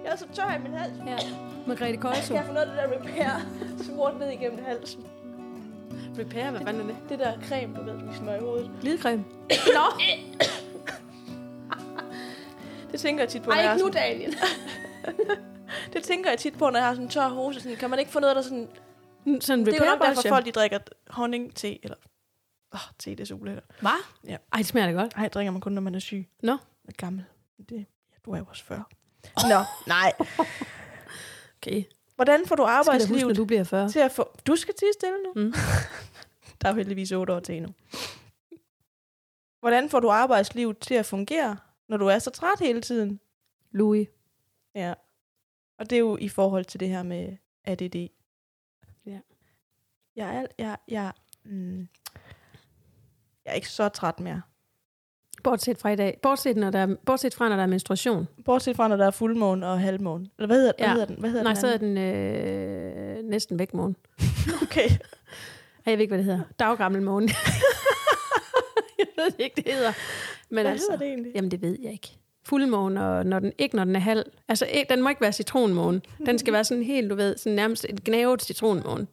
Jeg 0.04 0.12
er 0.12 0.16
så 0.16 0.26
tør 0.34 0.56
i 0.60 0.64
min 0.64 0.74
hals. 0.74 0.94
Ja. 1.08 1.18
Margrethe 1.68 1.98
Køjso. 1.98 2.34
Jeg 2.34 2.46
får 2.46 2.54
noget 2.54 2.66
af 2.66 2.88
det 2.88 2.98
der 2.98 3.00
repair 3.00 3.30
smurt 3.84 4.20
ned 4.20 4.30
igennem 4.30 4.60
halsen. 4.66 5.04
Repair, 6.20 6.52
hvad 6.52 6.62
fanden 6.62 6.90
er 6.90 6.94
det? 6.94 7.10
Det 7.10 7.20
der 7.20 7.42
creme, 7.48 7.76
du 7.78 7.84
ved, 7.84 7.94
vi 7.94 8.18
smører 8.18 8.38
i 8.38 8.40
hovedet. 8.40 8.72
Glidecreme. 8.82 9.24
Nå! 9.78 9.86
det 12.92 13.00
tænker 13.00 13.24
jeg 13.24 13.30
tit 13.30 13.44
på, 13.44 13.50
når 13.50 13.56
jeg 13.56 13.64
Ej, 13.64 13.68
har 13.68 13.76
ikke 13.76 13.88
nu, 13.88 13.94
sådan, 13.94 14.12
Daniel. 14.12 14.36
Det 15.94 16.04
tænker 16.04 16.30
jeg 16.30 16.40
tit 16.40 16.58
på, 16.58 16.70
når 16.70 16.80
jeg 16.80 16.88
har 16.88 16.94
sådan 16.94 17.06
en 17.06 17.10
tør 17.10 17.28
hose. 17.28 17.62
Sådan, 17.62 17.78
kan 17.78 17.90
man 17.90 18.00
ikke 18.00 18.12
få 18.12 18.20
noget, 18.20 18.36
der 18.36 18.42
sådan... 18.42 18.70
Sådan 19.42 19.66
Det 19.66 19.74
er 19.74 19.86
jo 19.86 19.92
nok 19.92 20.02
derfor, 20.02 20.30
folk 20.30 20.46
de 20.46 20.52
drikker 20.52 20.80
honning, 21.10 21.56
te, 21.56 21.84
eller... 21.84 21.98
Åh, 22.74 22.80
oh, 22.80 22.92
te, 23.00 23.12
det 23.12 23.20
er 23.20 23.26
så 23.26 23.34
ulækkert. 23.34 23.64
Hvad? 23.80 23.92
Ja. 24.28 24.38
Ej, 24.54 24.58
det 24.58 24.66
smager 24.66 24.88
da 24.88 24.94
godt. 24.94 25.18
Nej, 25.18 25.28
drikker 25.28 25.52
man 25.52 25.62
kun, 25.62 25.72
når 25.72 25.82
man 25.82 25.96
er 25.96 26.00
syg. 26.00 26.28
Nå. 26.44 26.52
Er 26.88 26.92
gammel. 26.98 27.26
Det, 27.70 27.76
ja, 27.78 28.18
du 28.26 28.32
er 28.32 28.38
jo 28.38 28.46
også 28.50 28.64
40. 28.64 28.84
Nå, 29.50 29.64
nej. 29.88 30.14
Okay. 31.58 31.84
Hvordan 32.16 32.48
får 32.48 32.56
du 32.56 32.64
Skal 32.64 32.74
du 32.74 32.78
huske, 32.78 32.92
arbejdslivet 32.92 33.38
du 33.38 33.46
bliver 33.46 33.64
40? 33.64 33.90
til 33.90 34.00
at 34.00 34.12
få... 34.12 34.38
Du 34.48 34.56
skal 34.56 34.74
tige 34.74 34.94
stille 34.94 35.18
nu. 35.24 35.34
Mm. 35.36 35.54
Der 36.62 36.68
er 36.68 36.70
jo 36.70 36.76
heldigvis 36.78 37.12
8 37.12 37.34
år 37.34 37.40
til 37.40 37.56
endnu. 37.56 37.74
Hvordan 39.60 39.90
får 39.90 40.00
du 40.00 40.10
arbejdslivet 40.10 40.78
til 40.78 40.94
at 40.94 41.06
fungere, 41.06 41.58
når 41.90 41.98
du 41.98 42.08
er 42.08 42.20
så 42.20 42.30
træt 42.30 42.60
hele 42.60 42.82
tiden? 42.82 43.20
Louis. 43.72 44.08
Ja. 44.76 44.94
Og 45.78 45.90
det 45.90 45.96
er 45.96 46.00
jo 46.00 46.18
i 46.18 46.30
forhold 46.30 46.66
til 46.66 46.80
det 46.80 46.90
her 46.90 47.04
med 47.04 47.38
ADD. 47.64 47.96
Ja. 49.06 49.20
Jeg 50.16 50.36
er, 50.36 50.46
jeg, 50.58 50.78
jeg, 50.88 51.12
mm, 51.44 51.88
jeg 53.46 53.52
er 53.52 53.54
ikke 53.54 53.70
så 53.70 53.90
træt 53.90 54.20
mere. 54.20 54.42
Bortset 55.44 55.78
fra 55.78 55.90
i 55.90 55.96
dag. 55.96 56.20
Bortset, 56.22 56.58
når 56.58 56.70
der 56.70 56.80
er, 56.80 56.96
bortset 57.06 57.34
fra, 57.34 57.50
når 57.50 57.56
der 57.56 57.64
er 57.64 57.68
menstruation. 57.68 58.28
Bortset 58.46 58.76
fra, 58.76 58.88
når 58.88 58.98
der 58.98 59.06
er 59.08 59.12
fuldmåne 59.12 59.68
og 59.68 59.80
halvmåne. 59.80 60.26
Eller 60.38 60.48
hvad 60.48 60.58
hedder, 60.58 60.72
ja. 60.80 60.86
Hvad 60.86 60.94
hedder 60.94 61.06
den? 61.06 61.16
Hvad 61.20 61.30
hedder 61.30 61.44
Nej, 61.44 61.54
den 61.54 61.62
så 61.62 61.68
er 61.68 61.78
den 61.78 61.98
øh, 61.98 63.24
næsten 63.30 63.60
væk 63.60 63.74
morgen. 63.74 63.96
Okay. 64.62 64.90
Jeg 65.86 65.94
ved 65.94 66.02
ikke, 66.02 66.12
hvad 66.12 66.18
det 66.18 66.26
hedder. 66.26 66.42
Daggammel 66.60 67.02
morgen. 67.02 67.30
jeg 69.00 69.08
ved 69.18 69.34
ikke, 69.40 69.56
det 69.56 69.74
hedder. 69.74 69.94
Men 70.50 70.62
Hvad 70.64 70.72
altså, 70.72 70.88
hedder 70.92 71.06
det 71.06 71.14
egentlig? 71.14 71.32
Jamen, 71.36 71.52
det 71.52 71.62
ved 71.62 71.78
jeg 71.84 71.92
ikke. 71.92 72.18
Fuldmåne, 72.46 73.06
og 73.06 73.26
når 73.26 73.40
den, 73.40 73.54
ikke 73.58 73.76
når 73.76 73.84
den 73.84 73.96
er 73.96 74.00
halv. 74.00 74.24
Altså, 74.48 74.66
ikke, 74.66 74.94
den 74.94 75.02
må 75.02 75.10
ikke 75.10 75.22
være 75.22 75.32
citronmåne. 75.32 76.02
Den 76.26 76.40
skal 76.40 76.54
være 76.54 76.64
sådan 76.64 76.84
helt, 76.84 77.10
du 77.10 77.16
ved, 77.16 77.38
sådan 77.38 77.56
nærmest 77.56 77.86
et 77.90 78.04
gnavet 78.04 78.42
citronmåne. 78.42 79.08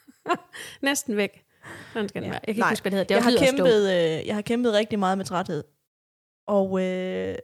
Næsten 0.82 1.16
væk. 1.16 1.43
Sådan 1.92 2.08
skal 2.08 2.22
den 2.22 2.26
Ja. 2.28 2.32
være. 2.32 2.40
Jeg 2.46 2.54
kan 2.54 2.60
Nej, 2.60 2.70
ikke 2.70 2.72
huske, 2.72 2.82
hvad 2.82 2.90
det 2.90 2.98
hedder. 2.98 3.20
Det 3.20 3.40
jeg, 3.40 3.40
har 3.40 3.46
kæmpet... 3.46 3.92
øh, 4.20 4.26
jeg 4.26 4.34
har 4.34 4.42
kæmpet 4.42 4.72
rigtig 4.72 4.98
meget 4.98 5.18
med 5.18 5.24
træthed. 5.24 5.64
Og 6.46 6.80
øh, 6.82 7.36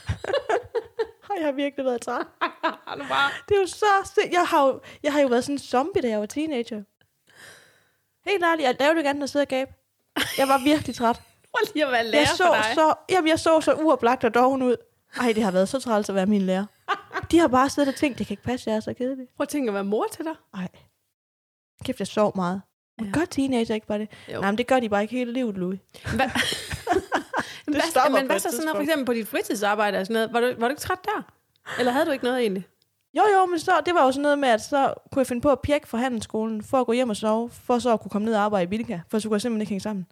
har 1.28 1.36
jeg 1.46 1.56
virkelig 1.56 1.84
været 1.84 2.00
træt? 2.00 2.26
Det 3.48 3.56
er 3.56 3.60
jo 3.60 3.66
så... 3.66 3.86
sind- 4.04 4.32
Jeg 4.32 4.44
har 4.46 4.66
jo, 4.66 4.80
jeg 5.02 5.12
har 5.12 5.20
jo 5.20 5.26
været 5.28 5.44
sådan 5.44 5.54
en 5.54 5.58
zombie, 5.58 6.02
da 6.02 6.08
jeg 6.08 6.20
var 6.20 6.26
teenager. 6.26 6.82
Helt 8.30 8.44
ærligt, 8.44 8.66
jeg 8.66 8.76
lavede 8.80 9.02
gerne 9.02 9.22
at 9.22 9.30
sidde 9.30 9.42
og 9.42 9.48
gabe. 9.48 9.70
Jeg 10.38 10.48
var 10.48 10.64
virkelig 10.64 10.94
træt. 10.96 11.16
Prøv 11.52 11.72
lige 11.74 11.86
at 11.86 11.92
være 11.92 12.04
lærer 12.04 12.20
Jeg 12.22 12.28
så, 12.28 12.44
for 12.46 12.54
dig. 12.54 12.64
så, 12.74 12.94
jamen, 13.10 13.28
jeg 13.28 13.38
så 13.38 13.60
så 13.60 13.74
uoplagt 13.74 14.24
og 14.24 14.34
doven 14.34 14.62
ud. 14.62 14.76
Ej, 15.20 15.32
det 15.32 15.42
har 15.42 15.50
været 15.50 15.68
så 15.68 15.80
træls 15.80 16.08
at 16.08 16.14
være 16.14 16.26
min 16.26 16.42
lærer. 16.42 16.66
De 17.30 17.38
har 17.38 17.48
bare 17.48 17.70
siddet 17.70 17.88
og 17.94 17.98
tænkt, 17.98 18.18
det 18.18 18.26
kan 18.26 18.34
ikke 18.34 18.42
passe, 18.42 18.70
jeg 18.70 18.76
er 18.76 18.80
så 18.80 18.94
kedelig. 18.94 19.26
Prøv 19.36 19.42
at 19.44 19.48
tænke 19.48 19.68
at 19.70 19.74
være 19.74 19.84
mor 19.84 20.06
til 20.12 20.24
dig. 20.24 20.34
Ej. 20.54 20.68
Kæft, 21.84 21.98
jeg 21.98 22.06
sov 22.06 22.32
meget. 22.36 22.62
Ja. 23.04 23.10
gør 23.12 23.24
teenager 23.24 23.74
ikke 23.74 23.86
bare 23.86 23.98
det? 23.98 24.08
Jo. 24.34 24.40
Nej, 24.40 24.50
men 24.50 24.58
det 24.58 24.66
gør 24.66 24.80
de 24.80 24.88
bare 24.88 25.02
ikke 25.02 25.16
hele 25.16 25.32
livet, 25.32 25.54
Louis. 25.56 25.80
Hvad, 26.16 26.28
hvad, 27.64 27.80
stopper 27.90 28.18
men 28.18 28.26
hvad 28.26 28.38
så 28.38 28.48
sådan 28.50 28.64
noget, 28.64 28.76
for 28.76 28.82
eksempel 28.82 29.06
på 29.06 29.12
dit 29.12 29.28
fritidsarbejde 29.28 29.98
og 29.98 30.06
sådan 30.06 30.14
noget? 30.14 30.32
Var 30.32 30.40
du, 30.40 30.60
var 30.60 30.68
du 30.68 30.70
ikke 30.70 30.80
træt 30.80 30.98
der? 31.04 31.22
Eller 31.78 31.92
havde 31.92 32.06
du 32.06 32.10
ikke 32.10 32.24
noget 32.24 32.40
egentlig? 32.40 32.66
Jo, 33.14 33.22
jo, 33.38 33.46
men 33.46 33.58
så, 33.58 33.72
det 33.86 33.94
var 33.94 34.04
jo 34.04 34.12
sådan 34.12 34.22
noget 34.22 34.38
med, 34.38 34.48
at 34.48 34.60
så 34.60 34.94
kunne 35.12 35.20
jeg 35.20 35.26
finde 35.26 35.42
på 35.42 35.50
at 35.50 35.60
pjekke 35.60 35.88
fra 35.88 35.98
handelsskolen, 35.98 36.62
for 36.62 36.80
at 36.80 36.86
gå 36.86 36.92
hjem 36.92 37.10
og 37.10 37.16
sove, 37.16 37.50
for 37.50 37.78
så 37.78 37.92
at 37.92 38.00
kunne 38.00 38.10
komme 38.10 38.24
ned 38.24 38.34
og 38.34 38.40
arbejde 38.40 38.64
i 38.64 38.66
Bilka, 38.66 39.00
for 39.10 39.18
så 39.18 39.28
kunne 39.28 39.34
jeg 39.34 39.40
simpelthen 39.40 39.60
ikke 39.60 39.70
hænge 39.70 39.80
sammen. 39.80 40.06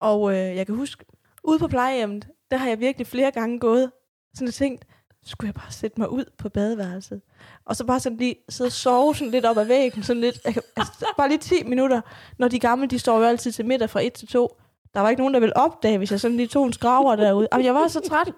Og 0.00 0.32
øh, 0.32 0.56
jeg 0.56 0.66
kan 0.66 0.74
huske, 0.74 1.04
ude 1.44 1.58
på 1.58 1.68
plejehjemmet, 1.68 2.28
der 2.50 2.56
har 2.56 2.68
jeg 2.68 2.80
virkelig 2.80 3.06
flere 3.06 3.30
gange 3.30 3.60
gået, 3.60 3.90
sådan 4.34 4.48
og 4.48 4.54
tænkt, 4.54 4.84
så 5.24 5.30
skulle 5.30 5.48
jeg 5.48 5.54
bare 5.54 5.72
sætte 5.72 6.00
mig 6.00 6.10
ud 6.10 6.24
på 6.38 6.48
badeværelset. 6.48 7.20
Og 7.66 7.76
så 7.76 7.84
bare 7.84 8.00
sådan 8.00 8.18
lige 8.18 8.36
sidde 8.48 8.68
og 8.68 8.72
sove 8.72 9.14
sådan 9.14 9.30
lidt 9.30 9.44
op 9.44 9.58
ad 9.58 9.64
væggen, 9.64 10.02
sådan 10.02 10.20
lidt, 10.20 10.38
altså, 10.44 11.06
bare 11.16 11.28
lige 11.28 11.38
10 11.38 11.62
minutter, 11.64 12.00
når 12.38 12.48
de 12.48 12.58
gamle, 12.58 12.86
de 12.86 12.98
står 12.98 13.18
jo 13.18 13.24
altid 13.24 13.52
til 13.52 13.66
middag 13.66 13.90
fra 13.90 14.00
1 14.06 14.12
til 14.12 14.28
2. 14.28 14.56
Der 14.94 15.00
var 15.00 15.08
ikke 15.10 15.20
nogen, 15.20 15.34
der 15.34 15.40
ville 15.40 15.56
opdage, 15.56 15.98
hvis 15.98 16.10
jeg 16.10 16.20
sådan 16.20 16.36
lige 16.36 16.46
tog 16.48 16.66
en 16.66 16.72
skraver 16.72 17.16
derude. 17.16 17.48
Og 17.52 17.64
jeg 17.64 17.74
var 17.74 17.88
så 17.88 18.00
træt. 18.00 18.32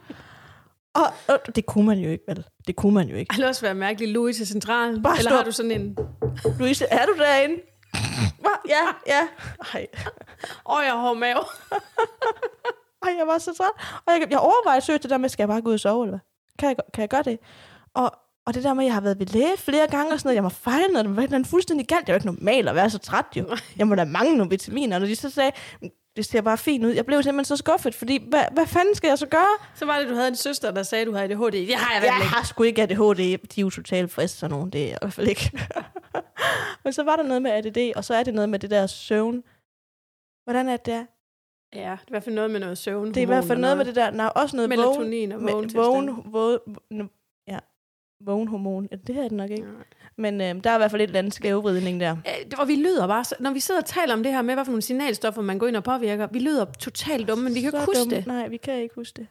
Og, 0.94 1.02
og 1.28 1.56
det 1.56 1.66
kunne 1.66 1.86
man 1.86 1.98
jo 1.98 2.10
ikke, 2.10 2.24
vel? 2.28 2.44
Det 2.66 2.76
kunne 2.76 2.94
man 2.94 3.08
jo 3.08 3.16
ikke. 3.16 3.30
Det 3.30 3.36
ville 3.36 3.48
også 3.48 3.62
være 3.62 3.74
mærkeligt, 3.74 4.12
Louis 4.12 4.36
til 4.36 4.46
centralen. 4.46 5.02
Bare 5.02 5.18
Eller 5.18 5.30
stå- 5.30 5.36
har 5.36 5.44
du 5.44 5.52
sådan 5.52 5.70
en... 5.70 5.98
Louise, 6.58 6.84
er 6.90 7.06
du 7.06 7.12
derinde? 7.18 7.54
Hva? 8.40 8.48
Ja, 8.68 8.82
ja. 9.06 9.20
Ej. 9.74 9.86
Åh, 10.70 10.78
jeg 10.84 10.92
har 10.92 11.14
mave. 11.14 11.38
Ej, 13.02 13.14
jeg 13.18 13.26
var 13.26 13.38
så 13.38 13.54
træt. 13.54 14.00
Og 14.06 14.12
jeg, 14.12 14.26
jeg 14.30 14.38
overvejede 14.38 14.80
søgt 14.84 15.02
det 15.02 15.10
der 15.10 15.18
med, 15.18 15.28
skal 15.28 15.42
jeg 15.42 15.48
bare 15.48 15.62
gå 15.62 15.68
ud 15.68 15.74
og 15.74 15.80
sove, 15.80 16.04
eller 16.04 16.10
hvad? 16.18 16.35
Kan 16.58 16.68
jeg, 16.68 16.76
kan 16.94 17.00
jeg 17.00 17.08
gøre 17.08 17.22
det? 17.22 17.38
Og, 17.94 18.12
og 18.46 18.54
det 18.54 18.64
der 18.64 18.74
med, 18.74 18.84
at 18.84 18.86
jeg 18.86 18.94
har 18.94 19.00
været 19.00 19.18
ved 19.18 19.26
læge 19.26 19.56
flere 19.56 19.86
gange 19.86 20.12
og 20.12 20.18
sådan 20.18 20.28
noget, 20.28 20.34
jeg 20.34 20.42
må 20.42 20.48
fejle 20.48 20.88
noget, 20.88 21.04
det 21.06 21.16
var 21.16 21.22
et 21.22 21.24
eller 21.24 21.36
andet 21.36 21.50
fuldstændig 21.50 21.86
galt. 21.86 22.00
Det 22.00 22.08
er 22.08 22.12
jo 22.12 22.16
ikke 22.16 22.26
normalt 22.26 22.68
at 22.68 22.74
være 22.74 22.90
så 22.90 22.98
træt, 22.98 23.24
jo. 23.36 23.56
Jeg 23.76 23.88
må 23.88 23.94
da 23.94 24.04
mangle 24.04 24.36
nogle 24.36 24.50
vitaminer. 24.50 24.96
Og 24.96 25.00
når 25.00 25.06
de 25.08 25.16
så 25.16 25.30
sagde, 25.30 25.52
det 26.16 26.24
ser 26.26 26.40
bare 26.40 26.58
fint 26.58 26.84
ud. 26.84 26.90
Jeg 26.90 27.06
blev 27.06 27.22
simpelthen 27.22 27.44
så 27.44 27.56
skuffet, 27.56 27.94
fordi 27.94 28.28
hvad, 28.28 28.42
hvad 28.52 28.66
fanden 28.66 28.94
skal 28.94 29.08
jeg 29.08 29.18
så 29.18 29.26
gøre? 29.26 29.56
Så 29.74 29.84
var 29.86 29.98
det, 29.98 30.08
du 30.08 30.14
havde 30.14 30.28
en 30.28 30.36
søster, 30.36 30.70
der 30.70 30.82
sagde, 30.82 31.04
du 31.04 31.12
havde 31.12 31.24
ADHD. 31.24 31.52
Det 31.66 31.74
har 31.74 31.94
jeg 31.94 32.02
Jeg 32.04 32.14
ikke. 32.16 32.26
har 32.34 32.44
sgu 32.44 32.62
ikke 32.62 32.82
ADHD. 32.82 33.16
De 33.16 33.60
er 33.60 33.62
jo 33.62 33.70
totalt 33.70 34.12
friske, 34.12 34.38
sådan 34.38 34.50
nogen. 34.56 34.70
Det 34.70 34.82
er 34.82 34.86
jeg 34.86 34.94
i 34.94 34.98
hvert 35.02 35.12
fald 35.12 35.28
ikke. 35.28 35.50
Men 36.84 36.92
så 36.92 37.02
var 37.02 37.16
der 37.16 37.22
noget 37.22 37.42
med 37.42 37.50
ADD, 37.50 37.92
og 37.96 38.04
så 38.04 38.14
er 38.14 38.22
det 38.22 38.34
noget 38.34 38.48
med 38.48 38.58
det 38.58 38.70
der 38.70 38.86
søvn. 38.86 39.42
Hvordan 40.44 40.68
er 40.68 40.76
det 40.76 40.86
der? 40.86 41.04
Ja, 41.74 41.78
det 41.80 41.86
er 41.88 41.94
i 41.94 42.10
hvert 42.10 42.22
fald 42.22 42.34
noget 42.34 42.50
med 42.50 42.60
noget 42.60 42.78
søvn. 42.78 43.08
Det 43.08 43.16
er 43.16 43.22
i 43.22 43.24
hvert 43.24 43.44
fald 43.44 43.58
noget 43.58 43.76
med 43.76 43.84
det 43.84 43.94
der, 43.96 44.10
nej, 44.10 44.30
også 44.36 44.56
noget 44.56 44.70
vågen, 44.70 44.80
Melatonin 44.80 45.32
og 45.32 45.42
med- 45.42 45.52
vågen 45.52 45.70
vågen, 45.74 46.32
vågen, 46.32 47.10
ja, 47.48 47.58
vågenhormon. 48.24 48.88
Ja, 48.90 48.96
det 48.96 49.14
her 49.14 49.22
er 49.24 49.28
det 49.28 49.36
nok 49.36 49.50
ikke. 49.50 49.66
Men 50.16 50.40
øh, 50.40 50.64
der 50.64 50.70
er 50.70 50.74
i 50.74 50.78
hvert 50.78 50.90
fald 50.90 51.02
et 51.02 51.06
eller 51.06 51.18
andet 51.18 51.34
skævvridning 51.34 52.00
der. 52.00 52.16
Og 52.58 52.68
vi 52.68 52.74
lyder 52.76 53.06
bare, 53.06 53.24
så- 53.24 53.34
når 53.40 53.50
vi 53.52 53.60
sidder 53.60 53.80
og 53.80 53.86
taler 53.86 54.14
om 54.14 54.22
det 54.22 54.32
her 54.32 54.42
med, 54.42 54.54
hvad 54.54 54.64
for 54.64 54.72
nogle 54.72 54.82
signalstoffer 54.82 55.42
man 55.42 55.58
går 55.58 55.66
ind 55.66 55.76
og 55.76 55.84
påvirker, 55.84 56.26
vi 56.26 56.38
lyder 56.38 56.64
totalt 56.64 57.28
dumme, 57.28 57.44
men 57.44 57.54
vi 57.54 57.60
kan 57.60 57.70
Så 57.70 57.76
ikke 57.76 57.86
huske 57.86 58.00
dumt. 58.00 58.10
det. 58.10 58.26
Nej, 58.26 58.48
vi 58.48 58.56
kan 58.56 58.78
ikke 58.82 58.94
huske 58.94 59.16
det. 59.16 59.26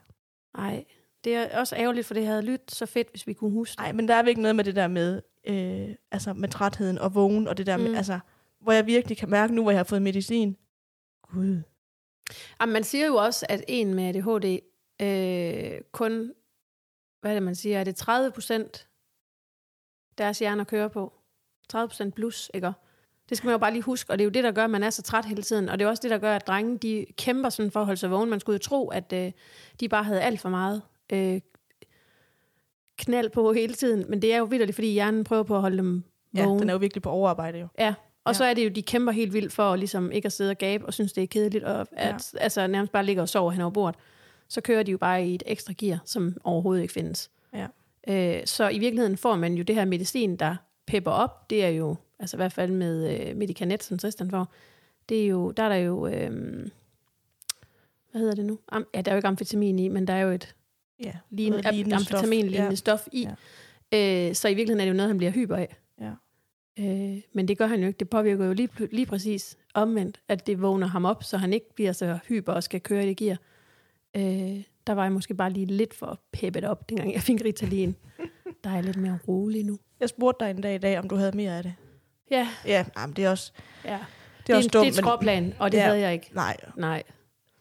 Nej, 0.56 0.84
det 1.24 1.34
er 1.34 1.58
også 1.60 1.76
ærgerligt, 1.76 2.06
for 2.06 2.14
det 2.14 2.26
havde 2.26 2.42
lyttet 2.42 2.70
så 2.70 2.86
fedt, 2.86 3.10
hvis 3.10 3.26
vi 3.26 3.32
kunne 3.32 3.50
huske. 3.50 3.80
Nej, 3.82 3.92
men 3.92 4.08
der 4.08 4.14
er 4.14 4.22
virkelig 4.22 4.42
noget 4.42 4.56
med 4.56 4.64
det 4.64 4.76
der 4.76 4.88
med, 4.88 5.22
øh, 5.46 5.88
altså 6.12 6.32
med 6.34 6.48
trætheden 6.48 6.98
og 6.98 7.14
vågen, 7.14 7.48
og 7.48 7.58
det 7.58 7.66
der 7.66 7.76
med, 7.76 7.88
Mm. 7.88 7.94
altså, 7.94 8.18
hvor 8.60 8.72
jeg 8.72 8.86
virkelig 8.86 9.16
kan 9.18 9.30
mærke 9.30 9.54
nu, 9.54 9.62
hvor 9.62 9.70
jeg 9.70 9.78
har 9.78 9.84
fået 9.84 10.02
medicin. 10.02 10.56
Gud. 11.32 11.62
Jamen, 12.60 12.72
man 12.72 12.84
siger 12.84 13.06
jo 13.06 13.14
også, 13.16 13.46
at 13.48 13.64
en 13.68 13.94
med 13.94 14.04
ADHD 14.04 14.58
øh, 15.02 15.80
kun, 15.92 16.32
hvad 17.20 17.30
er 17.30 17.34
det, 17.34 17.42
man 17.42 17.54
siger, 17.54 17.80
er 17.80 17.84
det 17.84 17.96
30 17.96 18.30
procent 18.30 18.88
deres 20.18 20.38
hjerner 20.38 20.64
kører 20.64 20.88
på. 20.88 21.12
30 21.68 21.88
procent 21.88 22.14
plus, 22.14 22.50
ikke? 22.54 22.72
Det 23.28 23.36
skal 23.36 23.46
man 23.46 23.52
jo 23.52 23.58
bare 23.58 23.72
lige 23.72 23.82
huske, 23.82 24.12
og 24.12 24.18
det 24.18 24.22
er 24.22 24.26
jo 24.26 24.30
det, 24.30 24.44
der 24.44 24.52
gør, 24.52 24.64
at 24.64 24.70
man 24.70 24.82
er 24.82 24.90
så 24.90 25.02
træt 25.02 25.24
hele 25.24 25.42
tiden. 25.42 25.68
Og 25.68 25.78
det 25.78 25.84
er 25.84 25.88
også 25.88 26.02
det, 26.02 26.10
der 26.10 26.18
gør, 26.18 26.36
at 26.36 26.46
drenge, 26.46 26.78
de 26.78 27.06
kæmper 27.18 27.48
sådan 27.50 27.70
for 27.72 27.80
at 27.80 27.86
holde 27.86 28.00
sig 28.00 28.10
vågen. 28.10 28.30
Man 28.30 28.40
skulle 28.40 28.54
jo 28.54 28.58
tro, 28.58 28.88
at 28.88 29.12
øh, 29.12 29.32
de 29.80 29.88
bare 29.88 30.04
havde 30.04 30.22
alt 30.22 30.40
for 30.40 30.48
meget 30.48 30.82
øh, 31.12 31.40
knald 32.98 33.30
på 33.30 33.52
hele 33.52 33.74
tiden. 33.74 34.04
Men 34.10 34.22
det 34.22 34.32
er 34.34 34.38
jo 34.38 34.44
vildt, 34.44 34.74
fordi 34.74 34.92
hjernen 34.92 35.24
prøver 35.24 35.42
på 35.42 35.54
at 35.54 35.60
holde 35.60 35.76
dem 35.78 36.02
Ja, 36.34 36.44
vågen. 36.44 36.60
den 36.60 36.68
er 36.68 36.74
jo 36.74 36.78
virkelig 36.78 37.02
på 37.02 37.10
overarbejde 37.10 37.58
jo. 37.58 37.68
Ja, 37.78 37.94
og 38.26 38.32
Ja. 38.32 38.32
så 38.38 38.44
er 38.44 38.54
det 38.54 38.64
jo, 38.64 38.68
de 38.68 38.82
kæmper 38.82 39.12
helt 39.12 39.32
vildt 39.32 39.52
for 39.52 39.72
at 39.72 39.78
ligesom 39.78 40.12
ikke 40.12 40.26
at 40.26 40.32
sidde 40.32 40.50
og 40.50 40.58
gabe 40.58 40.86
og 40.86 40.94
synes, 40.94 41.12
det 41.12 41.22
er 41.22 41.26
kedeligt, 41.26 41.64
og 41.64 41.80
at, 41.80 41.88
ja. 42.34 42.40
altså, 42.40 42.66
nærmest 42.66 42.92
bare 42.92 43.04
ligger 43.04 43.22
og 43.22 43.28
sover 43.28 43.50
hen 43.50 43.60
over 43.60 43.70
bordet. 43.70 44.00
Så 44.48 44.60
kører 44.60 44.82
de 44.82 44.90
jo 44.90 44.98
bare 44.98 45.26
i 45.26 45.34
et 45.34 45.42
ekstra 45.46 45.72
gear, 45.78 45.98
som 46.04 46.36
overhovedet 46.44 46.82
ikke 46.82 46.94
findes. 46.94 47.30
Ja. 47.54 47.66
Øh, 48.08 48.42
så 48.46 48.68
i 48.68 48.78
virkeligheden 48.78 49.16
får 49.16 49.36
man 49.36 49.54
jo 49.54 49.62
det 49.62 49.74
her 49.74 49.84
medicin, 49.84 50.36
der 50.36 50.56
pepper 50.86 51.10
op. 51.10 51.50
Det 51.50 51.64
er 51.64 51.68
jo, 51.68 51.96
altså 52.18 52.36
i 52.36 52.38
hvert 52.38 52.52
fald 52.52 52.70
med 52.72 53.20
øh, 53.30 53.36
Medicanet, 53.36 53.82
som 53.82 53.98
Tristan 53.98 54.30
får, 54.30 54.52
det 55.08 55.22
er 55.22 55.26
jo, 55.26 55.50
der 55.50 55.62
er 55.62 55.68
der 55.68 55.76
jo, 55.76 56.06
øh, 56.06 56.30
hvad 58.10 58.20
hedder 58.20 58.34
det 58.34 58.44
nu? 58.44 58.58
Am, 58.68 58.86
ja, 58.94 59.00
der 59.00 59.10
er 59.10 59.14
jo 59.14 59.18
ikke 59.18 59.28
amfetamin 59.28 59.78
i, 59.78 59.88
men 59.88 60.06
der 60.06 60.14
er 60.14 60.20
jo 60.20 60.30
et 60.30 60.54
Ja, 61.04 61.12
lignende, 61.30 61.70
lignende 61.72 62.04
stof. 62.04 62.14
amfetamin-lignende 62.14 62.70
Ja. 62.70 62.74
stof 62.74 63.08
i. 63.12 63.28
Ja. 63.92 64.28
Øh, 64.28 64.34
så 64.34 64.48
i 64.48 64.54
virkeligheden 64.54 64.80
er 64.80 64.84
det 64.84 64.90
jo 64.90 64.96
noget, 64.96 65.08
han 65.10 65.18
bliver 65.18 65.30
hyper 65.32 65.56
af. 65.56 65.76
Øh, 66.78 67.20
men 67.32 67.48
det 67.48 67.58
gør 67.58 67.66
han 67.66 67.80
jo 67.80 67.86
ikke. 67.86 67.98
Det 67.98 68.08
påvirker 68.10 68.46
jo 68.46 68.52
lige, 68.52 68.68
lige 68.92 69.06
præcis 69.06 69.56
omvendt, 69.74 70.20
at 70.28 70.46
det 70.46 70.62
vågner 70.62 70.86
ham 70.86 71.04
op, 71.04 71.24
så 71.24 71.36
han 71.36 71.52
ikke 71.52 71.74
bliver 71.74 71.92
så 71.92 72.18
hyper 72.28 72.52
og 72.52 72.62
skal 72.62 72.80
køre 72.80 73.04
i 73.04 73.08
det 73.08 73.16
gear. 73.16 73.36
Øh, 74.16 74.62
der 74.86 74.92
var 74.92 75.02
jeg 75.02 75.12
måske 75.12 75.34
bare 75.34 75.50
lige 75.50 75.66
lidt 75.66 75.94
for 75.94 76.20
peppet 76.32 76.64
op, 76.64 76.88
dengang 76.88 77.12
jeg 77.12 77.22
fik 77.22 77.44
Ritalin. 77.44 77.96
der 78.64 78.70
er 78.70 78.74
jeg 78.74 78.84
lidt 78.84 78.96
mere 78.96 79.18
rolig 79.28 79.64
nu. 79.64 79.78
Jeg 80.00 80.08
spurgte 80.08 80.44
dig 80.44 80.50
en 80.50 80.60
dag 80.60 80.74
i 80.74 80.78
dag, 80.78 80.98
om 80.98 81.08
du 81.08 81.16
havde 81.16 81.36
mere 81.36 81.56
af 81.56 81.62
det. 81.62 81.74
Ja, 82.30 82.48
Ja, 82.66 82.84
jamen, 82.98 83.16
det 83.16 83.24
er 83.24 83.30
også, 83.30 83.52
ja. 83.84 83.90
det 83.90 83.98
er 83.98 83.98
Det 84.46 84.52
er, 84.52 84.56
også 84.56 84.66
en, 84.66 84.70
det 84.70 84.74
er 84.74 84.80
dumt. 84.80 84.88
et 84.88 84.94
skråplan, 84.94 85.54
og 85.58 85.72
det 85.72 85.78
Ja. 85.78 85.84
havde 85.84 86.00
jeg 86.00 86.12
ikke. 86.12 86.30
nej, 86.34 86.56
Nej. 86.76 87.02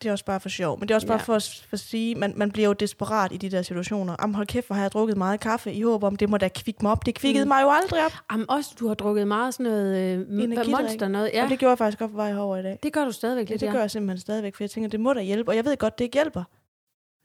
Det 0.06 0.10
er 0.10 0.14
også 0.14 0.26
bare 0.26 0.40
for 0.40 0.50
sjov. 0.50 0.80
Men 0.80 0.88
det 0.88 0.94
er 0.94 0.96
også 0.96 1.08
bare 1.08 1.18
Ja. 1.18 1.24
for, 1.24 1.40
for 1.40 1.74
at 1.74 1.80
sige, 1.80 2.16
man, 2.16 2.34
man 2.36 2.52
bliver 2.52 2.68
jo 2.68 2.74
desperat 2.74 3.32
i 3.32 3.38
de 3.38 3.50
der 3.50 3.62
situationer. 3.62 4.16
Jamen 4.22 4.36
hold 4.36 4.48
kæft, 4.48 4.68
hvor 4.68 4.74
har 4.76 4.82
jeg 4.84 4.92
drukket 4.92 5.18
meget 5.18 5.40
kaffe 5.40 5.74
i 5.74 5.82
håb 5.82 6.04
om, 6.04 6.16
det 6.16 6.30
må 6.30 6.38
da 6.38 6.48
kvikke 6.56 6.80
mig 6.82 6.92
op. 6.92 7.06
Det 7.06 7.16
kvikkede 7.16 7.46
Mm. 7.46 7.48
mig 7.48 7.62
jo 7.64 7.70
aldrig 7.70 8.06
op. 8.06 8.12
Jamen, 8.32 8.50
også, 8.50 8.76
du 8.80 8.88
har 8.88 8.94
drukket 8.96 9.28
meget 9.28 9.54
sådan 9.54 9.72
noget 9.72 10.20
øh, 10.20 10.30
monster 10.70 11.08
noget. 11.08 11.30
Ja. 11.34 11.38
Ja, 11.38 11.44
Og 11.44 11.50
det 11.50 11.60
gjorde 11.60 11.70
jeg 11.70 11.78
faktisk 11.78 12.00
godt 12.00 12.12
på 12.12 12.18
vej 12.18 12.32
herover 12.34 12.58
i 12.58 12.64
dag. 12.64 12.80
det 12.84 12.94
gør 12.94 13.06
du 13.06 13.12
stadigvæk 13.12 13.50
Ja, 13.50 13.54
lidt, 13.54 13.62
det 13.62 13.72
gør 13.72 13.80
jeg 13.80 13.92
simpelthen 13.92 14.20
stadigvæk, 14.20 14.56
for 14.56 14.64
jeg 14.64 14.70
tænker, 14.72 14.90
det 14.90 15.00
må 15.00 15.14
da 15.14 15.22
hjælpe. 15.22 15.52
Og 15.52 15.56
jeg 15.56 15.66
ved 15.66 15.78
godt, 15.78 15.98
det 16.00 16.06
ikke 16.06 16.16
hjælper. 16.16 16.44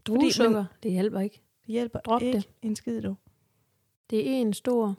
Druesukker, 0.07 0.65
det 0.83 0.91
hjælper 0.93 1.21
ikke. 1.21 1.43
Det 1.67 1.73
hjælper 1.73 1.99
Drop 1.99 2.23
ikke 2.23 2.37
det. 2.39 2.49
en 2.63 2.77
skid, 2.77 3.03
du. 3.03 3.17
Det 4.11 4.29
er 4.31 4.33
en 4.35 4.53
stor 4.53 4.95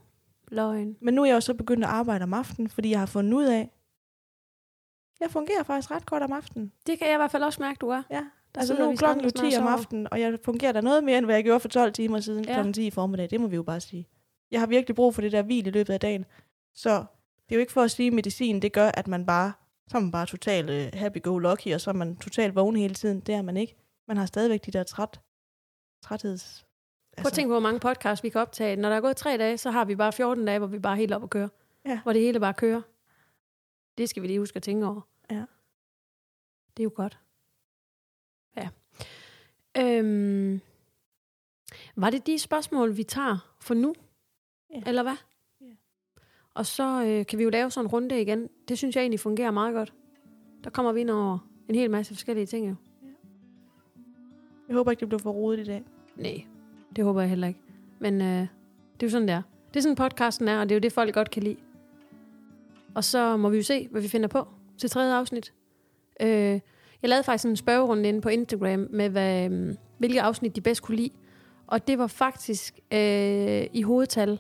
løgn. 0.52 0.96
Men 1.02 1.14
nu 1.14 1.22
er 1.22 1.26
jeg 1.26 1.36
også 1.36 1.46
så 1.46 1.54
begyndt 1.54 1.84
at 1.84 1.90
arbejde 1.90 2.24
om 2.24 2.34
aftenen, 2.34 2.70
fordi 2.70 2.90
jeg 2.92 3.00
har 3.00 3.06
fundet 3.06 3.34
ud 3.34 3.46
af, 3.46 3.70
jeg 5.22 5.32
fungerer 5.32 5.64
faktisk 5.64 5.92
ret 5.92 6.06
godt 6.06 6.24
om 6.24 6.32
aftenen. 6.32 6.72
Det 6.88 6.98
kan 7.00 7.08
jeg 7.08 7.14
i 7.14 7.18
hvert 7.18 7.32
fald 7.32 7.44
også 7.44 7.62
mærke, 7.62 7.78
du 7.82 7.90
er. 7.90 8.04
Ja, 8.10 8.16
Der 8.56 8.60
altså 8.60 8.74
nu 8.80 8.92
er 8.92 8.96
klokken 8.96 9.24
jo 9.24 9.30
snart 9.30 9.52
10 9.52 9.58
om 9.58 9.68
aftenen, 9.68 10.08
og 10.12 10.22
jeg 10.22 10.40
fungerer 10.46 10.72
da 10.72 10.82
noget 10.82 11.04
mere, 11.04 11.18
end 11.18 11.26
hvad 11.26 11.36
jeg 11.36 11.44
gjorde 11.44 11.60
for 11.60 11.68
12 11.70 11.94
timer 11.94 12.20
siden 12.20 12.46
Ja. 12.46 12.54
klokken 12.54 12.74
10 12.74 12.88
i 12.88 12.92
formiddag. 12.92 13.30
Det 13.30 13.42
må 13.42 13.48
vi 13.48 13.56
jo 13.56 13.64
bare 13.64 13.80
sige. 13.80 14.08
Jeg 14.52 14.60
har 14.60 14.68
virkelig 14.68 14.96
brug 14.96 15.16
for 15.16 15.22
det 15.22 15.32
der 15.32 15.42
hvil 15.42 15.68
i 15.68 15.70
løbet 15.70 15.94
af 15.94 16.00
dagen. 16.00 16.26
Så 16.74 16.90
det 17.50 17.56
er 17.56 17.56
jo 17.56 17.60
ikke 17.60 17.72
for 17.72 17.82
at 17.82 17.92
sige, 17.92 18.08
at 18.08 18.14
medicin 18.14 18.62
det 18.62 18.74
gør, 18.74 18.92
at 18.94 19.08
man 19.08 19.26
bare, 19.26 19.54
så 19.88 19.98
er 19.98 20.02
man 20.02 20.12
bare 20.12 20.26
totalt 20.26 20.70
uh, 20.94 21.00
happy-go-lucky, 21.00 21.74
og 21.74 21.82
så 21.82 21.90
er 21.90 21.94
man 21.94 22.16
totalt 22.18 22.56
vågen 22.56 22.76
hele 22.76 22.94
tiden. 22.94 23.20
Det 23.20 23.36
er 23.36 23.42
man 23.42 23.58
ikke. 23.58 23.76
Man 24.08 24.18
har 24.18 24.26
stadigvæk 24.26 24.66
de 24.66 24.72
der 24.72 24.84
træt, 24.84 25.20
trætheds... 26.04 26.66
Prøv 27.18 27.28
at 27.28 27.34
tænke 27.34 27.48
på, 27.48 27.54
hvor 27.54 27.60
mange 27.60 27.80
podcasts 27.80 28.24
vi 28.24 28.30
kan 28.30 28.42
optage. 28.42 28.76
Når 28.76 28.90
der 28.90 28.96
er 28.96 29.02
gået 29.02 29.18
tre 29.18 29.38
dage, 29.38 29.58
så 29.58 29.72
har 29.72 29.86
vi 29.86 29.96
bare 29.96 30.12
14 30.14 30.46
dage, 30.46 30.60
hvor 30.60 30.68
vi 30.68 30.80
bare 30.80 30.94
er 30.94 30.98
helt 30.98 31.14
op 31.14 31.24
at 31.24 31.30
køre. 31.30 31.50
Ja. 31.86 32.00
Hvor 32.04 32.14
det 32.14 32.22
hele 32.22 32.40
bare 32.40 32.54
kører. 32.54 32.82
Det 33.98 34.10
skal 34.10 34.22
vi 34.24 34.28
lige 34.28 34.40
huske 34.40 34.56
at 34.56 34.64
tænke 34.64 34.88
over. 34.88 35.02
Ja. 36.72 36.78
Det 36.78 36.84
er 36.84 36.84
jo 36.84 36.92
godt. 36.96 37.20
Ja. 38.58 38.70
Øhm, 39.78 40.62
var 41.96 42.10
det 42.10 42.28
de 42.28 42.40
spørgsmål, 42.40 42.98
vi 42.98 43.04
tager 43.04 43.56
for 43.60 43.74
nu? 43.74 43.94
Ja. 44.74 44.82
Eller 44.88 45.04
hvad? 45.04 45.16
Ja. 45.62 45.66
Og 46.54 46.66
så 46.66 47.04
øh, 47.06 47.26
kan 47.26 47.40
vi 47.40 47.44
jo 47.44 47.50
lave 47.50 47.72
sådan 47.72 47.86
en 47.86 47.92
runde 47.92 48.22
igen. 48.22 48.50
Det 48.68 48.78
synes 48.78 48.96
jeg 48.96 49.02
egentlig 49.02 49.20
fungerer 49.20 49.52
meget 49.52 49.74
godt. 49.74 49.94
Der 50.64 50.70
kommer 50.70 50.92
vi 50.92 51.02
ind 51.02 51.10
over 51.10 51.38
en 51.70 51.76
hel 51.76 51.92
masse 51.92 52.14
forskellige 52.14 52.46
ting 52.46 52.70
jo. 52.70 52.76
Jeg 54.68 54.76
håber 54.76 54.92
ikke, 54.92 55.00
det 55.00 55.08
bliver 55.08 55.20
for 55.20 55.32
rodet 55.32 55.60
i 55.60 55.64
dag. 55.64 55.84
Nej, 56.16 56.46
det 56.96 57.04
håber 57.04 57.22
jeg 57.22 57.30
heller 57.30 57.48
ikke. 57.48 57.60
Men 58.00 58.22
øh, 58.22 58.28
det 58.28 59.04
er 59.04 59.08
jo 59.08 59.10
sådan, 59.10 59.28
det 59.28 59.36
er. 59.36 59.42
Det 59.74 59.80
er 59.80 59.82
sådan, 59.82 59.96
podcasten 59.96 60.48
er, 60.48 60.60
og 60.60 60.70
det 60.70 60.76
er 60.76 60.80
jo 60.80 60.82
det, 60.82 60.94
folk 60.94 61.14
godt 61.14 61.32
kan 61.32 61.44
lide. 61.44 61.58
Og 62.96 63.04
så 63.04 63.38
må 63.38 63.50
vi 63.50 63.58
jo 63.58 63.64
se, 63.64 63.88
hvad 63.88 64.02
vi 64.02 64.08
finder 64.08 64.28
på 64.28 64.48
til 64.78 64.90
tredje 64.90 65.16
afsnit. 65.16 65.54
Øh, 66.22 66.60
jeg 67.02 67.10
lavede 67.10 67.24
faktisk 67.24 67.46
en 67.50 67.56
spørgerunde 67.56 68.10
inde 68.10 68.22
på 68.22 68.30
Instagram 68.30 68.88
med, 68.90 69.10
hvad, 69.10 69.52
øh, 69.52 69.76
hvilke 69.98 70.22
afsnit 70.22 70.56
de 70.56 70.62
bedst 70.62 70.82
kunne 70.82 70.96
lide. 70.98 71.10
Og 71.68 71.88
det 71.88 71.98
var 72.00 72.08
faktisk 72.08 72.80
øh, 72.94 73.64
i 73.74 73.82
hovedtal 73.82 74.40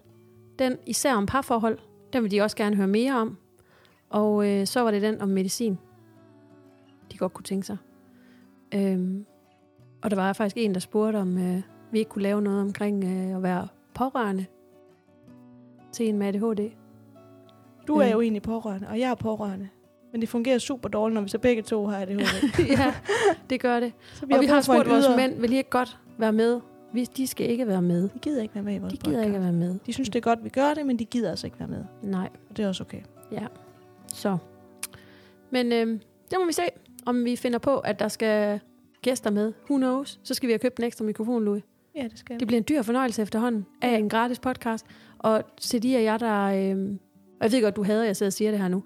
den 0.59 0.77
især 0.85 1.13
om 1.15 1.25
parforhold. 1.25 1.77
Den 2.13 2.23
vil 2.23 2.31
de 2.31 2.41
også 2.41 2.57
gerne 2.57 2.75
høre 2.75 2.87
mere 2.87 3.17
om. 3.21 3.37
Og 4.09 4.47
øh, 4.49 4.67
så 4.67 4.81
var 4.81 4.91
det 4.91 5.01
den 5.01 5.21
om 5.21 5.29
medicin. 5.29 5.77
De 7.11 7.17
godt 7.17 7.33
kunne 7.33 7.43
tænke 7.43 7.67
sig. 7.67 7.77
Øhm, 8.73 9.25
og 10.01 10.11
der 10.11 10.15
var 10.15 10.33
faktisk 10.33 10.57
en, 10.57 10.73
der 10.73 10.79
spurgte, 10.79 11.17
om 11.17 11.37
øh, 11.37 11.61
vi 11.91 11.99
ikke 11.99 12.09
kunne 12.09 12.23
lave 12.23 12.41
noget 12.41 12.61
omkring 12.61 13.03
øh, 13.03 13.35
at 13.35 13.43
være 13.43 13.67
pårørende 13.93 14.45
til 15.91 16.09
en 16.09 16.17
med 16.17 16.27
ADHD. 16.27 16.71
Du 17.87 17.95
er 17.95 18.05
Ja. 18.05 18.11
jo 18.11 18.21
egentlig 18.21 18.41
pårørende, 18.41 18.87
og 18.87 18.99
jeg 18.99 19.11
er 19.11 19.15
pårørende. 19.15 19.69
Men 20.11 20.21
det 20.21 20.29
fungerer 20.29 20.57
super 20.57 20.89
dårligt, 20.89 21.13
når 21.13 21.21
vi 21.21 21.29
så 21.29 21.39
begge 21.39 21.61
to 21.61 21.85
har 21.87 22.01
ADHD. 22.01 22.59
ja, 22.77 22.93
det 23.49 23.61
gør 23.61 23.79
det. 23.79 23.93
Så 24.13 24.25
og 24.31 24.41
vi 24.41 24.45
har 24.45 24.61
spurgt 24.61 24.89
vores 24.89 25.05
mænd, 25.17 25.41
vil 25.41 25.53
I 25.53 25.57
ikke 25.57 25.69
godt 25.69 25.97
være 26.17 26.31
med 26.33 26.59
Vi, 26.93 27.05
de 27.05 27.27
skal 27.27 27.49
ikke 27.49 27.67
være 27.67 27.81
med. 27.81 28.03
De 28.03 28.19
gider 28.21 28.41
ikke 28.41 28.55
være 28.55 28.63
med 28.63 28.75
i 28.75 28.77
vores 28.77 28.93
De 28.93 28.97
gider 28.97 29.17
podcast. 29.17 29.27
ikke 29.27 29.41
være 29.41 29.53
med. 29.53 29.79
De 29.85 29.93
synes, 29.93 30.09
det 30.09 30.19
er 30.19 30.23
godt, 30.23 30.43
vi 30.43 30.49
gør 30.49 30.73
det, 30.73 30.85
men 30.85 30.99
de 30.99 31.05
gider 31.05 31.29
altså 31.29 31.47
ikke 31.47 31.59
være 31.59 31.67
med. 31.67 31.83
Nej, 32.01 32.29
Og 32.49 32.57
det 32.57 32.63
er 32.63 32.67
også 32.67 32.83
okay. 32.83 33.01
så. 34.07 34.37
Men 35.51 35.71
øh, 35.71 35.87
det 36.31 36.39
må 36.39 36.45
vi 36.45 36.53
se, 36.53 36.61
om 37.05 37.25
vi 37.25 37.35
finder 37.35 37.59
på, 37.59 37.79
at 37.79 37.99
der 37.99 38.07
skal 38.07 38.59
gæster 39.01 39.31
med. 39.31 39.53
Who 39.69 39.77
knows? 39.77 40.19
Så 40.23 40.33
skal 40.33 40.47
vi 40.47 40.51
have 40.51 40.59
købt 40.59 40.77
en 40.77 40.83
ekstra 40.83 41.05
mikrofon, 41.05 41.45
Louis. 41.45 41.63
Ja, 41.95 42.03
det 42.03 42.19
skal 42.19 42.39
Det 42.39 42.47
bliver 42.47 42.57
en 42.59 42.65
dyr 42.69 42.81
fornøjelse 42.81 43.21
efterhånden 43.21 43.65
af 43.81 43.97
en 43.97 44.09
gratis 44.09 44.39
podcast. 44.39 44.85
Og 45.19 45.43
til 45.57 45.83
de 45.83 45.97
af 45.97 46.03
jer, 46.03 46.17
der... 46.17 46.43
Øh, 46.45 46.97
og 47.39 47.43
jeg 47.45 47.51
ved 47.51 47.61
godt, 47.61 47.75
du 47.75 47.83
hader, 47.83 48.01
at 48.01 48.07
jeg 48.07 48.15
sidder 48.15 48.29
og 48.29 48.33
siger 48.33 48.51
det 48.51 48.59
her 48.59 48.67
nu. 48.67 48.83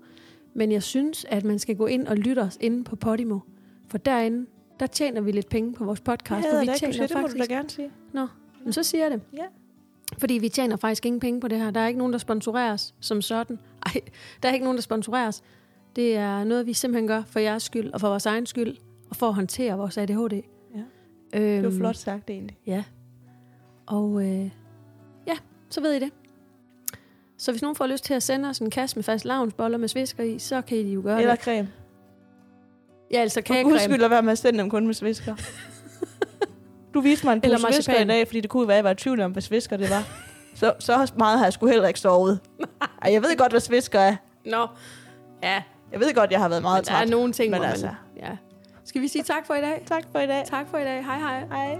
Men 0.55 0.71
jeg 0.71 0.83
synes, 0.83 1.25
at 1.29 1.43
man 1.43 1.59
skal 1.59 1.75
gå 1.75 1.85
ind 1.85 2.07
og 2.07 2.17
lytte 2.17 2.39
os 2.39 2.57
inde 2.61 2.83
på 2.83 2.95
Podimo. 2.95 3.39
For 3.87 3.97
derinde, 3.97 4.45
der 4.79 4.87
tjener 4.87 5.21
vi 5.21 5.31
lidt 5.31 5.49
penge 5.49 5.73
på 5.73 5.85
vores 5.85 6.01
podcast. 6.01 6.45
Jeg 6.45 6.51
for 6.51 6.59
vi 6.59 6.65
det, 6.65 6.81
ikke, 6.81 6.93
tjener 6.93 7.07
det 7.07 7.15
må 7.15 7.21
du 7.21 7.27
faktisk... 7.27 7.49
da 7.49 7.53
gerne 7.53 7.69
sige. 7.69 7.91
Men 8.63 8.73
så 8.73 8.83
siger 8.83 9.03
jeg 9.03 9.11
det. 9.11 9.21
Ja. 9.33 9.45
Fordi 10.17 10.33
vi 10.33 10.49
tjener 10.49 10.75
faktisk 10.77 11.05
ingen 11.05 11.19
penge 11.19 11.39
på 11.39 11.47
det 11.47 11.57
her. 11.57 11.71
Der 11.71 11.79
er 11.79 11.87
ikke 11.87 11.97
nogen, 11.97 12.13
der 12.13 12.19
sponsoreres 12.19 12.95
som 12.99 13.21
sådan. 13.21 13.59
Ej, 13.85 14.01
der 14.43 14.49
er 14.49 14.53
ikke 14.53 14.63
nogen, 14.63 14.77
der 14.77 14.81
sponsoreres. 14.81 15.43
Det 15.95 16.15
er 16.15 16.43
noget, 16.43 16.65
vi 16.65 16.73
simpelthen 16.73 17.07
gør 17.07 17.23
for 17.27 17.39
jeres 17.39 17.63
skyld 17.63 17.93
og 17.93 18.01
for 18.01 18.07
vores 18.07 18.25
egen 18.25 18.45
skyld. 18.45 18.77
Og 19.09 19.15
for 19.15 19.27
at 19.27 19.33
håndtere 19.33 19.77
vores 19.77 19.97
ADHD. 19.97 20.33
Ja. 20.33 20.79
Øhm, 21.33 21.63
Det 21.63 21.63
var 21.63 21.71
flot 21.71 21.95
sagt, 21.95 22.29
egentlig. 22.29 22.57
Ja. 22.65 22.83
Og 23.85 24.23
øh, 24.23 24.49
ja, 25.27 25.37
så 25.69 25.81
ved 25.81 25.93
I 25.93 25.99
det. 25.99 26.11
Så 27.37 27.51
hvis 27.51 27.61
nogen 27.61 27.75
får 27.75 27.87
lyst 27.87 28.03
til 28.03 28.13
at 28.13 28.23
sende 28.23 28.49
os 28.49 28.59
en 28.59 28.69
kasse 28.69 28.95
med 28.95 29.03
fast 29.03 29.25
lavnsboller 29.25 29.77
med 29.77 29.87
svisker 29.87 30.23
i, 30.23 30.39
så 30.39 30.61
kan 30.61 30.77
I 30.77 30.93
jo 30.93 31.01
gøre 31.03 31.21
Eller 31.21 31.35
det. 31.35 31.43
creme. 31.43 31.67
Ja, 33.11 33.19
altså 33.19 33.41
kagecreme. 33.41 33.79
skyld, 33.79 33.97
lad 33.97 34.09
være 34.09 34.21
med 34.21 34.31
at 34.31 34.37
sende 34.37 34.59
dem 34.59 34.69
kun 34.69 34.85
med 34.85 34.93
svisker. 34.93 35.35
Du 36.93 37.01
viste 37.01 37.25
mig 37.25 37.33
en 37.33 37.41
Eller 37.43 37.57
pose 37.57 37.73
svisker 37.73 37.99
i 38.01 38.05
dag, 38.05 38.27
fordi 38.27 38.41
det 38.41 38.49
kunne 38.49 38.67
være, 38.67 38.75
at 38.75 38.77
jeg 38.77 38.83
var 38.83 38.91
i 38.91 38.95
tvivl 38.95 39.21
om, 39.21 39.31
hvad 39.31 39.41
svisker 39.41 39.77
det 39.77 39.89
var. 39.89 40.03
Så, 40.55 40.73
så 40.79 41.11
meget 41.17 41.37
har 41.37 41.45
jeg 41.45 41.53
sgu 41.53 41.67
heller 41.67 41.87
ikke 41.87 41.99
sovet. 41.99 42.39
Ej, 43.01 43.13
jeg 43.13 43.21
ved 43.21 43.37
godt, 43.37 43.51
hvad 43.51 43.61
svisker 43.61 43.99
er. 43.99 44.15
Nå, 44.45 44.67
ja, 45.43 45.63
Jeg 45.91 45.99
ved 45.99 46.13
godt, 46.13 46.31
jeg 46.31 46.39
har 46.39 46.49
været 46.49 46.61
meget 46.61 46.81
men 46.81 46.85
der 46.85 46.91
er 46.93 46.97
træt. 46.97 47.09
nogle 47.09 47.33
ting, 47.33 47.51
men 47.51 47.57
hvor 47.59 47.63
man... 47.65 47.71
altså. 47.71 47.89
Ja. 48.17 48.37
Skal 48.85 49.01
vi 49.01 49.07
sige 49.07 49.23
tak 49.23 49.45
for 49.47 49.53
i 49.53 49.61
dag? 49.61 49.83
Tak 49.87 50.03
for 50.11 50.19
i 50.19 50.27
dag. 50.27 50.43
Tak 50.45 50.67
for 50.71 50.77
i 50.77 50.83
dag. 50.83 51.05
Hej 51.05 51.19
hej. 51.19 51.45
Hej. 51.51 51.79